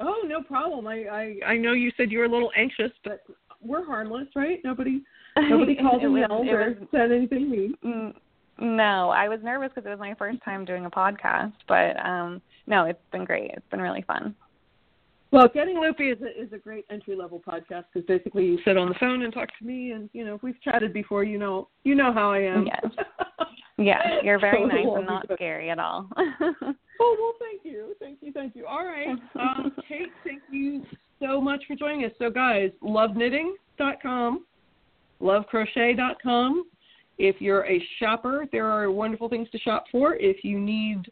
Oh, 0.00 0.22
no 0.26 0.42
problem. 0.42 0.86
I, 0.86 1.04
I 1.04 1.52
I 1.52 1.56
know 1.56 1.72
you 1.72 1.90
said 1.96 2.10
you 2.10 2.18
were 2.18 2.24
a 2.24 2.30
little 2.30 2.52
anxious, 2.56 2.92
but 3.04 3.22
we're 3.60 3.84
harmless, 3.84 4.28
right? 4.36 4.58
Nobody 4.64 5.02
nobody 5.36 5.74
called 5.74 6.02
and 6.02 6.16
yelled 6.16 6.48
or 6.48 6.76
said 6.90 7.12
anything 7.12 7.50
mean. 7.50 7.74
Mm, 7.84 8.14
no, 8.60 9.10
I 9.10 9.28
was 9.28 9.40
nervous 9.42 9.70
because 9.74 9.86
it 9.86 9.90
was 9.90 9.98
my 9.98 10.14
first 10.14 10.42
time 10.44 10.64
doing 10.64 10.84
a 10.84 10.90
podcast, 10.90 11.52
but 11.66 11.98
um 12.04 12.40
no, 12.66 12.84
it's 12.84 12.98
been 13.12 13.24
great. 13.24 13.50
It's 13.52 13.68
been 13.70 13.80
really 13.80 14.02
fun. 14.02 14.34
Well, 15.30 15.48
getting 15.52 15.78
loopy 15.78 16.10
is 16.10 16.18
a, 16.22 16.42
is 16.42 16.52
a 16.52 16.58
great 16.58 16.86
entry 16.90 17.14
level 17.14 17.42
podcast 17.46 17.84
because 17.92 18.06
basically 18.06 18.46
you 18.46 18.58
sit 18.64 18.78
on 18.78 18.88
the 18.88 18.94
phone 18.94 19.22
and 19.22 19.32
talk 19.32 19.48
to 19.58 19.64
me, 19.64 19.90
and 19.92 20.08
you 20.12 20.24
know 20.24 20.36
if 20.36 20.42
we've 20.42 20.60
chatted 20.62 20.92
before, 20.92 21.24
you 21.24 21.38
know 21.38 21.68
you 21.84 21.94
know 21.94 22.12
how 22.12 22.32
I 22.32 22.40
am. 22.40 22.66
Yes. 22.66 22.92
yes, 23.78 24.02
you're 24.22 24.38
very 24.38 24.66
nice 24.66 24.86
and 24.86 25.06
not 25.06 25.26
scary 25.34 25.70
at 25.70 25.78
all. 25.78 26.08
Oh 27.00 27.16
well, 27.20 27.34
thank 27.38 27.64
you, 27.64 27.94
thank 28.00 28.18
you, 28.20 28.32
thank 28.32 28.56
you. 28.56 28.66
All 28.66 28.84
right, 28.84 29.16
um, 29.38 29.72
Kate, 29.88 30.08
thank 30.24 30.42
you 30.50 30.84
so 31.20 31.40
much 31.40 31.62
for 31.68 31.76
joining 31.76 32.04
us. 32.04 32.10
So, 32.18 32.28
guys, 32.28 32.70
loveknitting.com, 32.82 34.44
lovecrochet.com. 35.22 36.64
If 37.18 37.40
you're 37.40 37.66
a 37.66 37.80
shopper, 37.98 38.46
there 38.50 38.66
are 38.66 38.90
wonderful 38.90 39.28
things 39.28 39.48
to 39.50 39.58
shop 39.58 39.84
for. 39.90 40.16
If 40.16 40.44
you 40.44 40.58
need 40.58 41.04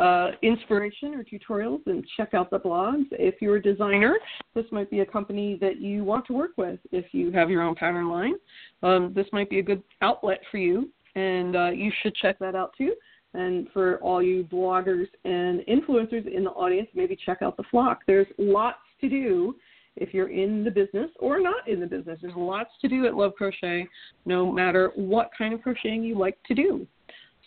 uh, 0.00 0.30
inspiration 0.42 1.14
or 1.14 1.24
tutorials, 1.24 1.80
then 1.84 2.02
check 2.16 2.34
out 2.34 2.50
the 2.50 2.58
blogs. 2.58 3.04
If 3.12 3.36
you're 3.40 3.56
a 3.56 3.62
designer, 3.62 4.16
this 4.54 4.64
might 4.72 4.90
be 4.90 5.00
a 5.00 5.06
company 5.06 5.58
that 5.60 5.80
you 5.80 6.04
want 6.04 6.26
to 6.26 6.32
work 6.32 6.52
with. 6.56 6.80
If 6.90 7.06
you 7.12 7.30
have 7.32 7.50
your 7.50 7.62
own 7.62 7.74
pattern 7.74 8.08
line, 8.08 8.34
um, 8.82 9.12
this 9.14 9.26
might 9.32 9.50
be 9.50 9.58
a 9.58 9.62
good 9.62 9.82
outlet 10.00 10.40
for 10.50 10.58
you, 10.58 10.88
and 11.14 11.56
uh, 11.56 11.70
you 11.70 11.92
should 12.02 12.14
check 12.16 12.38
that 12.38 12.54
out 12.54 12.72
too. 12.76 12.94
And 13.34 13.68
for 13.72 13.98
all 13.98 14.22
you 14.22 14.44
bloggers 14.44 15.06
and 15.24 15.60
influencers 15.60 16.26
in 16.26 16.44
the 16.44 16.50
audience, 16.50 16.88
maybe 16.94 17.16
check 17.24 17.42
out 17.42 17.56
the 17.56 17.62
flock. 17.70 18.00
There's 18.06 18.26
lots 18.38 18.78
to 19.00 19.08
do 19.08 19.54
if 19.96 20.12
you're 20.14 20.30
in 20.30 20.64
the 20.64 20.70
business 20.70 21.10
or 21.20 21.40
not 21.40 21.68
in 21.68 21.80
the 21.80 21.86
business. 21.86 22.18
There's 22.22 22.34
lots 22.36 22.70
to 22.80 22.88
do 22.88 23.06
at 23.06 23.14
Love 23.14 23.34
Crochet, 23.36 23.86
no 24.24 24.50
matter 24.50 24.92
what 24.96 25.30
kind 25.36 25.54
of 25.54 25.62
crocheting 25.62 26.02
you 26.02 26.18
like 26.18 26.38
to 26.44 26.54
do. 26.54 26.86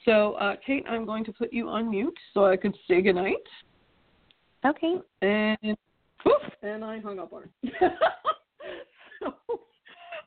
So, 0.06 0.34
uh, 0.34 0.56
Kate, 0.66 0.86
I'm 0.88 1.06
going 1.06 1.24
to 1.26 1.34
put 1.34 1.54
you 1.54 1.70
on 1.70 1.90
mute 1.90 2.18
so 2.34 2.46
I 2.46 2.58
could 2.58 2.76
say 2.88 3.02
goodnight. 3.02 3.36
Okay. 4.66 4.96
And 5.22 5.78
poof, 6.22 6.42
and 6.62 6.84
I 6.84 7.00
hung 7.00 7.20
up 7.20 7.34
on 7.34 7.44
her. 7.44 7.92
so, 9.20 9.34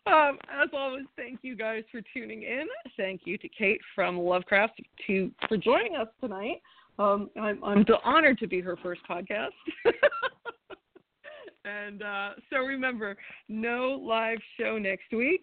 um, 0.06 0.38
as 0.48 0.68
always, 0.72 1.04
thank 1.16 1.40
you 1.42 1.56
guys 1.56 1.82
for 1.90 2.00
tuning 2.14 2.42
in. 2.42 2.66
Thank 2.96 3.22
you 3.24 3.38
to 3.38 3.48
Kate 3.48 3.80
from 3.94 4.16
Lovecrafts 4.18 4.70
to 5.06 5.30
for 5.48 5.56
joining 5.56 5.96
us 5.96 6.08
tonight. 6.20 6.62
Um, 6.98 7.30
I'm, 7.40 7.62
I'm 7.62 7.84
honored 8.04 8.38
to 8.38 8.46
be 8.46 8.60
her 8.60 8.76
first 8.82 9.02
podcast. 9.08 9.48
and 11.64 12.02
uh, 12.02 12.30
so 12.50 12.60
remember, 12.60 13.16
no 13.48 14.00
live 14.02 14.38
show 14.58 14.78
next 14.78 15.12
week, 15.12 15.42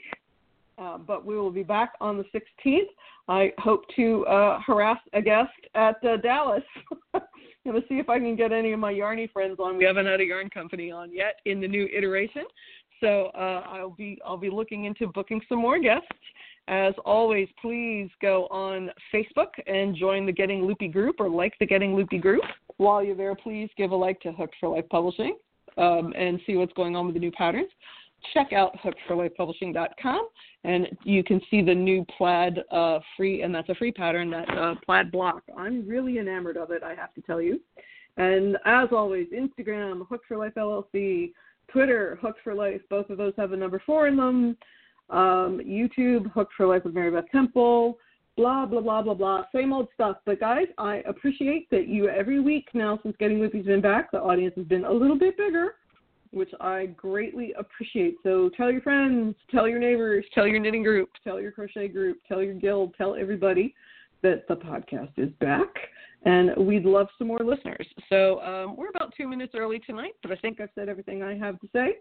uh, 0.77 0.97
but 0.97 1.25
we 1.25 1.37
will 1.37 1.51
be 1.51 1.63
back 1.63 1.93
on 2.01 2.17
the 2.17 2.25
16th. 2.65 2.89
I 3.27 3.53
hope 3.59 3.83
to 3.95 4.25
uh, 4.25 4.59
harass 4.65 4.97
a 5.13 5.21
guest 5.21 5.51
at 5.75 6.03
uh, 6.03 6.17
Dallas. 6.17 6.63
To 7.65 7.81
see 7.87 7.95
if 7.95 8.09
I 8.09 8.19
can 8.19 8.35
get 8.35 8.51
any 8.51 8.73
of 8.73 8.79
my 8.79 8.91
Yarny 8.91 9.31
friends 9.31 9.57
on. 9.57 9.77
We 9.77 9.85
haven't 9.85 10.05
had 10.05 10.19
a 10.19 10.25
yarn 10.25 10.49
company 10.49 10.91
on 10.91 11.13
yet 11.13 11.39
in 11.45 11.61
the 11.61 11.67
new 11.67 11.87
iteration. 11.95 12.43
So 13.03 13.31
uh, 13.35 13.63
I'll 13.67 13.89
be 13.89 14.17
I'll 14.25 14.37
be 14.37 14.49
looking 14.49 14.85
into 14.85 15.07
booking 15.07 15.41
some 15.49 15.59
more 15.59 15.77
guests, 15.77 16.07
As 16.69 16.93
always, 17.03 17.49
please 17.61 18.09
go 18.21 18.47
on 18.47 18.89
Facebook 19.13 19.49
and 19.67 19.93
join 19.93 20.25
the 20.25 20.31
Getting 20.31 20.65
Loopy 20.65 20.87
group 20.87 21.17
or 21.19 21.27
like 21.29 21.53
the 21.59 21.65
Getting 21.65 21.97
Loopy 21.97 22.17
group. 22.17 22.43
While 22.77 23.03
you're 23.03 23.17
there, 23.17 23.35
please 23.35 23.69
give 23.75 23.91
a 23.91 23.95
like 23.95 24.21
to 24.21 24.31
Hooked 24.31 24.55
for 24.57 24.69
Life 24.69 24.87
Publishing 24.89 25.35
um, 25.77 26.13
and 26.17 26.39
see 26.47 26.55
what's 26.55 26.71
going 26.73 26.95
on 26.95 27.05
with 27.05 27.15
the 27.15 27.19
new 27.19 27.31
patterns. 27.31 27.69
Check 28.33 28.53
out 28.53 28.73
hookedforlifepublishing.com 28.79 30.29
and 30.63 30.87
you 31.03 31.25
can 31.25 31.41
see 31.51 31.61
the 31.61 31.75
new 31.75 32.05
plaid 32.17 32.59
uh, 32.71 32.99
free, 33.17 33.41
and 33.41 33.53
that's 33.53 33.67
a 33.67 33.75
free 33.75 33.91
pattern, 33.91 34.29
that 34.29 34.49
uh, 34.57 34.75
plaid 34.85 35.11
block. 35.11 35.43
I'm 35.57 35.85
really 35.85 36.19
enamored 36.19 36.55
of 36.55 36.71
it, 36.71 36.83
I 36.83 36.95
have 36.95 37.13
to 37.15 37.21
tell 37.21 37.41
you. 37.41 37.59
And 38.15 38.55
as 38.65 38.87
always, 38.93 39.27
Instagram, 39.35 40.07
Hooked 40.07 40.25
for 40.25 40.37
Life 40.37 40.53
LLC, 40.55 41.33
Twitter, 41.67 42.17
Hooked 42.21 42.39
for 42.43 42.53
Life. 42.53 42.81
Both 42.89 43.09
of 43.09 43.17
those 43.17 43.33
have 43.37 43.51
a 43.51 43.57
number 43.57 43.81
four 43.85 44.07
in 44.07 44.17
them. 44.17 44.57
Um, 45.09 45.59
YouTube, 45.65 46.31
Hooked 46.31 46.53
for 46.55 46.67
Life 46.67 46.83
with 46.85 46.93
Mary 46.93 47.11
Beth 47.11 47.29
Temple. 47.31 47.97
Blah 48.35 48.65
blah 48.65 48.81
blah 48.81 49.01
blah 49.01 49.13
blah. 49.13 49.43
Same 49.53 49.73
old 49.73 49.89
stuff. 49.93 50.17
But 50.25 50.39
guys, 50.39 50.65
I 50.77 50.97
appreciate 51.07 51.69
that 51.69 51.87
you 51.87 52.09
every 52.09 52.39
week 52.39 52.67
now 52.73 52.99
since 53.03 53.15
Getting 53.19 53.39
Loopy's 53.39 53.65
been 53.65 53.81
back, 53.81 54.11
the 54.11 54.19
audience 54.19 54.55
has 54.57 54.65
been 54.65 54.85
a 54.85 54.91
little 54.91 55.17
bit 55.17 55.37
bigger, 55.37 55.75
which 56.31 56.49
I 56.59 56.87
greatly 56.97 57.53
appreciate. 57.59 58.15
So 58.23 58.49
tell 58.57 58.71
your 58.71 58.81
friends, 58.81 59.35
tell 59.51 59.67
your 59.67 59.79
neighbors, 59.79 60.25
tell 60.33 60.47
your 60.47 60.59
knitting 60.59 60.81
group, 60.81 61.09
tell 61.23 61.39
your 61.39 61.51
crochet 61.51 61.89
group, 61.89 62.17
tell 62.27 62.41
your 62.41 62.55
guild, 62.55 62.95
tell 62.97 63.15
everybody 63.15 63.75
that 64.23 64.47
the 64.47 64.55
podcast 64.55 65.11
is 65.17 65.29
back 65.39 65.67
and 66.25 66.55
we'd 66.65 66.85
love 66.85 67.07
some 67.17 67.27
more 67.27 67.39
listeners. 67.39 67.87
So 68.09 68.41
um, 68.41 68.75
we're 68.77 68.89
about 68.89 69.13
two 69.15 69.27
minutes 69.27 69.53
early 69.55 69.79
tonight, 69.79 70.13
but 70.21 70.31
I 70.31 70.35
think 70.37 70.61
I've 70.61 70.69
said 70.75 70.89
everything 70.89 71.21
I 71.23 71.37
have 71.37 71.59
to 71.59 71.67
say. 71.73 71.97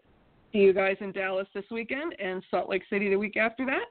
See 0.53 0.59
you 0.59 0.73
guys 0.73 0.97
in 1.01 1.12
Dallas 1.12 1.49
this 1.55 1.64
weekend 1.70 2.14
and 2.18 2.43
Salt 2.51 2.68
Lake 2.68 2.83
City 2.91 3.09
the 3.09 3.16
week 3.16 3.37
after 3.37 3.64
that. 3.66 3.87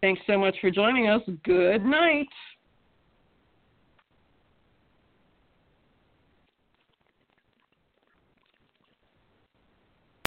Thanks 0.00 0.20
so 0.26 0.38
much 0.38 0.56
for 0.60 0.70
joining 0.70 1.08
us. 1.08 1.22
Good 1.44 1.84
night. 1.84 2.26